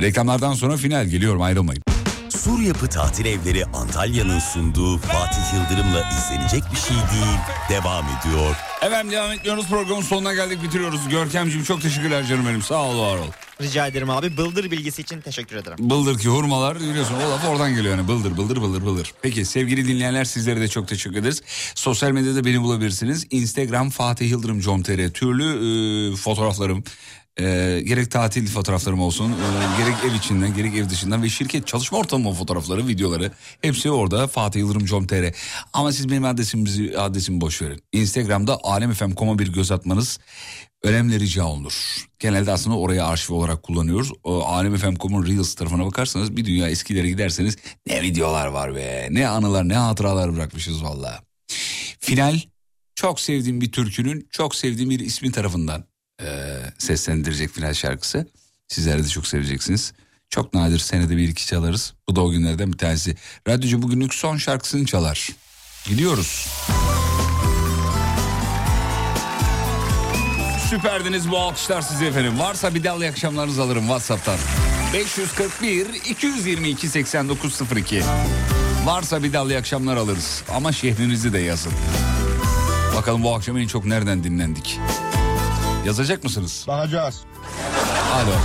Reklamlardan 0.00 0.54
sonra 0.54 0.76
final 0.76 1.06
geliyorum 1.06 1.42
ayrılmayın. 1.42 1.82
Sur 2.28 2.60
Yapı 2.60 2.88
Tatil 2.88 3.26
Evleri 3.26 3.64
Antalya'nın 3.66 4.38
sunduğu 4.38 4.98
Fatih 4.98 5.54
Yıldırım'la 5.54 6.08
izlenecek 6.10 6.62
bir 6.72 6.76
şey 6.78 6.96
değil. 6.96 7.38
Devam 7.68 8.04
ediyor. 8.04 8.56
Efendim 8.82 9.12
devam 9.12 9.32
ediyoruz 9.32 9.66
programın 9.70 10.02
sonuna 10.02 10.34
geldik 10.34 10.62
bitiriyoruz. 10.62 11.08
Görkemciğim 11.08 11.64
çok 11.64 11.82
teşekkürler 11.82 12.26
canım 12.26 12.46
benim 12.46 12.62
sağ 12.62 12.82
ol 12.82 13.00
var 13.00 13.16
ol. 13.18 13.30
Rica 13.62 13.86
ederim 13.86 14.10
abi. 14.10 14.36
Bıldır 14.36 14.70
bilgisi 14.70 15.02
için 15.02 15.20
teşekkür 15.20 15.56
ederim. 15.56 15.76
Bıldır 15.80 16.18
ki 16.18 16.28
hurmalar 16.28 16.80
biliyorsun 16.80 17.14
o 17.14 17.30
laf 17.30 17.48
oradan 17.48 17.74
geliyor 17.74 17.96
yani 17.96 18.08
bıldır 18.08 18.36
bıldır 18.36 18.60
bıldır 18.60 18.84
bıldır. 18.86 19.12
Peki 19.22 19.44
sevgili 19.44 19.88
dinleyenler 19.88 20.24
sizlere 20.24 20.60
de 20.60 20.68
çok 20.68 20.88
teşekkür 20.88 21.16
ederiz. 21.16 21.42
Sosyal 21.74 22.10
medyada 22.10 22.44
beni 22.44 22.62
bulabilirsiniz. 22.62 23.26
Instagram 23.30 23.90
Fatih 23.90 24.30
Yıldırım 24.30 24.60
com.tr 24.60 25.10
türlü 25.10 25.44
e, 26.12 26.16
fotoğraflarım. 26.16 26.84
e, 27.40 27.80
gerek 27.86 28.10
tatil 28.10 28.46
fotoğraflarım 28.46 29.00
olsun, 29.00 29.30
e, 29.32 29.82
gerek 29.82 29.94
ev 30.10 30.14
içinden, 30.14 30.54
gerek 30.54 30.74
ev 30.76 30.88
dışından 30.88 31.22
ve 31.22 31.28
şirket 31.28 31.66
çalışma 31.66 31.98
ortamı 31.98 32.32
fotoğrafları, 32.32 32.88
videoları 32.88 33.32
hepsi 33.62 33.90
orada 33.90 34.26
Fatih 34.28 34.60
Yıldırım 34.60 34.86
com.tr. 34.86 35.34
Ama 35.72 35.92
siz 35.92 36.10
benim 36.10 36.24
adresimizi 36.24 36.98
adresimi 36.98 37.40
boş 37.40 37.62
verin. 37.62 37.82
Instagram'da 37.92 38.58
alemfm.com'a 38.62 39.38
bir 39.38 39.52
göz 39.52 39.72
atmanız 39.72 40.18
önemli 40.82 41.20
rica 41.20 41.44
olunur. 41.44 42.06
Genelde 42.18 42.52
aslında 42.52 42.76
oraya 42.76 43.06
arşiv 43.06 43.34
olarak 43.34 43.62
kullanıyoruz. 43.62 44.12
O 44.24 44.44
alemfm.com'un 44.44 45.26
Reels 45.26 45.54
tarafına 45.54 45.86
bakarsanız 45.86 46.36
bir 46.36 46.44
dünya 46.44 46.68
eskilere 46.68 47.08
giderseniz 47.08 47.56
ne 47.86 48.02
videolar 48.02 48.46
var 48.46 48.74
be. 48.74 49.08
Ne 49.10 49.28
anılar 49.28 49.68
ne 49.68 49.76
hatıralar 49.76 50.34
bırakmışız 50.36 50.84
valla. 50.84 51.22
Final 52.00 52.40
çok 52.94 53.20
sevdiğim 53.20 53.60
bir 53.60 53.72
türkünün 53.72 54.28
çok 54.30 54.54
sevdiğim 54.54 54.90
bir 54.90 55.00
ismi 55.00 55.32
tarafından 55.32 55.84
eee, 56.22 56.72
seslendirecek 56.78 57.50
final 57.50 57.74
şarkısı. 57.74 58.26
Sizler 58.68 59.04
de 59.04 59.08
çok 59.08 59.26
seveceksiniz. 59.26 59.92
Çok 60.28 60.54
nadir 60.54 60.78
senede 60.78 61.16
bir 61.16 61.28
iki 61.28 61.46
çalarız. 61.46 61.94
Bu 62.08 62.16
da 62.16 62.20
o 62.20 62.30
günlerden 62.30 62.72
bir 62.72 62.78
tanesi. 62.78 63.16
Radyocu 63.48 63.82
bugünlük 63.82 64.14
son 64.14 64.36
şarkısını 64.36 64.86
çalar. 64.86 65.28
Gidiyoruz. 65.88 66.46
Süperdiniz 70.70 71.30
bu 71.30 71.38
alkışlar 71.38 71.80
size 71.82 72.06
efendim. 72.06 72.38
Varsa 72.38 72.74
bir 72.74 72.84
dal 72.84 73.00
akşamlarınızı 73.00 73.62
alırım 73.62 73.82
Whatsapp'tan. 73.82 74.36
541 74.94 75.86
222 75.86 76.88
8902. 76.88 78.02
Varsa 78.84 79.22
bir 79.22 79.32
dal 79.32 79.50
akşamlar 79.50 79.96
alırız. 79.96 80.42
Ama 80.54 80.72
şehrinizi 80.72 81.32
de 81.32 81.38
yazın. 81.38 81.72
Bakalım 82.96 83.22
bu 83.22 83.34
akşam 83.34 83.58
en 83.58 83.66
çok 83.66 83.84
nereden 83.84 84.24
dinlendik? 84.24 84.80
Yazacak 85.86 86.24
mısınız? 86.24 86.64
Bakacağız. 86.68 87.20
Bakalım. 88.14 88.40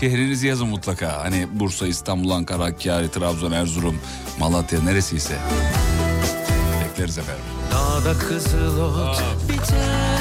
Şehrinizi 0.00 0.46
yazın 0.46 0.68
mutlaka. 0.68 1.24
Hani 1.24 1.46
Bursa, 1.52 1.86
İstanbul, 1.86 2.30
Ankara, 2.30 2.64
Hakkari, 2.64 3.10
Trabzon, 3.10 3.52
Erzurum, 3.52 3.98
Malatya 4.38 4.82
neresiyse. 4.82 5.36
Bekleriz 6.84 7.18
efendim. 7.18 7.44
Dağda 7.72 8.18
kızıl 8.18 8.80
ot 8.80 9.22
biter 9.48 10.13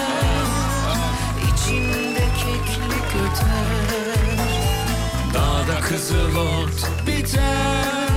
kızıl 5.89 6.35
ot 6.35 7.07
biter 7.07 8.10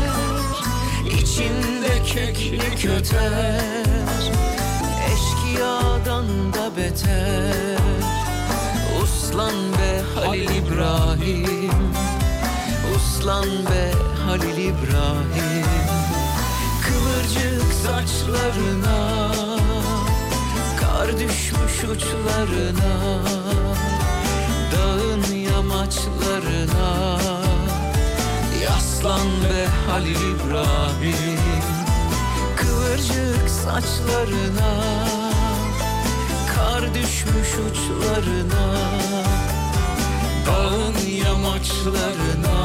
İçinde 1.06 2.02
keklik 2.06 2.84
öter. 2.84 3.86
Eşkıyadan 5.12 6.52
da 6.52 6.76
beter. 6.76 7.78
Uslan 9.02 9.52
be 9.52 10.02
Halil 10.14 10.50
İbrahim. 10.50 11.92
Uslan 12.96 13.44
be 13.44 13.92
Halil 14.26 14.58
İbrahim. 14.58 15.66
Kıvırcık 16.82 17.72
saçlarına 17.72 19.30
Kar 20.80 21.12
düşmüş 21.18 21.84
uçlarına 21.84 23.20
Dağın 24.72 25.34
yamaçlarına 25.34 27.16
Yaslan 28.66 29.26
be 29.26 29.66
Halil 29.88 30.16
İbrahim 30.16 31.38
Kıvırcık 32.56 33.50
saçlarına 33.50 34.74
Kar 36.54 36.94
düşmüş 36.94 37.48
uçlarına 37.70 38.76
Dağın 40.46 40.94
yamaçlarına 41.24 42.58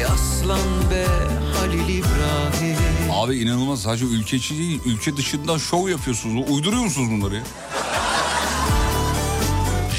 Yaslan 0.00 0.90
be 0.90 1.06
Halil 1.58 1.88
İbrahim 1.88 2.76
Abi 3.12 3.36
inanılmaz 3.38 3.82
sadece 3.82 4.04
ülke 4.04 4.36
içi 4.36 4.58
değil 4.58 4.80
ülke 4.86 5.16
dışından 5.16 5.58
şov 5.58 5.88
yapıyorsunuz. 5.88 6.50
Uyduruyor 6.50 6.82
musunuz 6.82 7.08
bunları 7.10 7.34
ya? 7.34 7.42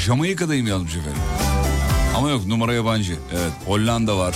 Jamaika'dayım 0.04 0.66
yazmış 0.66 0.96
efendim. 0.96 1.22
Ama 2.16 2.30
yok 2.30 2.46
numara 2.46 2.72
yabancı. 2.74 3.16
Evet 3.32 3.52
Hollanda 3.66 4.18
var. 4.18 4.34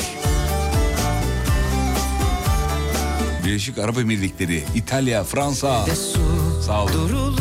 Birleşik 3.45 3.79
Arap 3.79 3.99
Emirlikleri, 3.99 4.65
İtalya, 4.75 5.25
Fransa. 5.25 5.87
Sağ 6.67 6.83
olun. 6.85 6.93
Durulur 6.93 7.39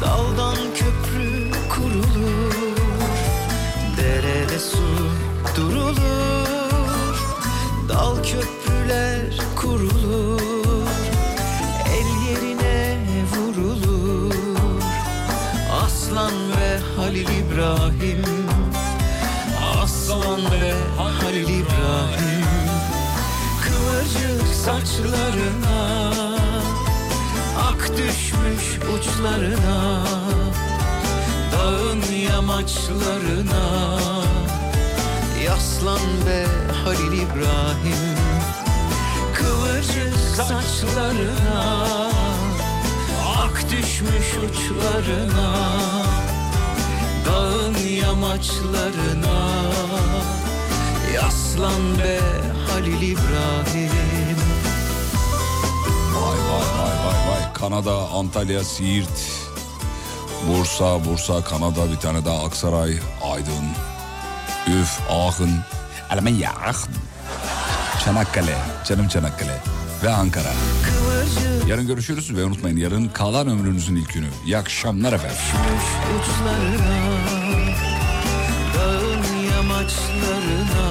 Daldan 0.00 0.56
köprü 0.56 1.50
kurulur 1.68 2.54
Derede 3.96 4.58
su 4.58 4.78
durulur 5.56 7.16
Dal 7.88 8.16
köprüler 8.16 9.20
kurulur 9.56 10.40
El 11.86 12.30
yerine 12.30 12.96
vurulur 13.36 14.34
Aslan 15.84 16.32
ve 16.32 16.78
Halil 16.96 17.28
İbrahim 17.28 18.39
Aslan 20.30 20.52
ve 20.60 20.72
Halil 20.96 21.48
İbrahim. 21.48 22.46
Kıvırcık 23.62 24.54
saçlarına 24.54 26.14
Ak 27.58 27.90
düşmüş 27.96 28.78
uçlarına 28.94 30.04
Dağın 31.52 32.02
yamaçlarına. 32.32 33.98
Yaslan 35.44 36.00
be 36.26 36.46
Halil 36.84 37.12
İbrahim. 37.12 38.18
Kıvırcık 39.34 40.16
saçlarına 40.36 42.10
Ak 43.38 43.64
düşmüş 43.70 44.34
uçlarına 44.36 46.19
Dağın 47.30 47.76
yamaçlarına 48.02 49.40
Yaslan 51.14 51.98
be 51.98 52.20
Halil 52.68 53.02
İbrahim 53.02 53.90
Vay 56.14 56.38
vay 56.38 56.66
vay 56.78 56.96
vay 57.06 57.28
vay. 57.28 57.52
Kanada, 57.54 57.94
Antalya, 57.94 58.64
Siirt, 58.64 59.08
Bursa, 60.48 61.04
Bursa, 61.04 61.44
Kanada 61.44 61.92
bir 61.92 61.96
tane 61.96 62.24
daha 62.24 62.44
Aksaray, 62.44 62.98
Aydın, 63.32 63.66
Üf, 64.66 65.00
Ahın, 65.10 65.50
Almanya, 66.10 66.50
Ahın, 66.50 66.94
Çanakkale, 68.04 68.56
canım 68.88 69.08
Çanakkale 69.08 69.56
ve 70.02 70.10
Ankara. 70.10 70.52
Yarın 71.68 71.86
görüşürüz 71.86 72.36
ve 72.36 72.44
unutmayın 72.44 72.76
yarın 72.76 73.08
kalan 73.08 73.48
ömrünüzün 73.48 73.96
ilk 73.96 74.14
günü. 74.14 74.26
İyi 74.46 74.58
akşamlar 74.58 75.12
efendim. 75.12 75.36
uçlarına 76.16 77.09
Dağın 79.90 79.98
yamaçlarına 79.98 80.88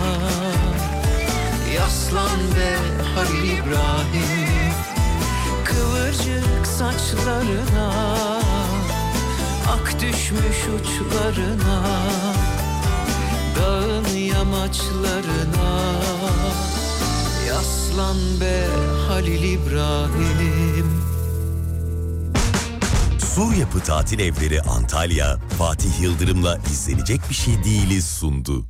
Yaslan 1.76 2.40
be 2.56 2.76
Halil 3.16 3.50
İbrahim 3.52 4.74
Kıvırcık 5.66 6.68
saçlarına. 6.68 8.14
Ak 9.70 9.96
düşmüş 10.02 10.68
uçlarına 10.76 11.84
Dağın 13.56 14.08
yamaçlarına. 14.18 15.94
Yaslan 17.48 18.18
be 18.42 18.68
Halil 19.08 19.44
İbrahim. 19.44 21.02
Sur 23.36 23.54
Yapı 23.54 23.80
Tatil 23.80 24.20
Evleri 24.20 24.62
Antalya, 24.62 25.38
Fatih 25.58 26.02
Yıldırım'la 26.02 26.58
izlenecek 26.72 27.22
bir 27.30 27.36
şey 27.36 27.64
değiliz 27.64 28.06
sundu. 28.06 28.66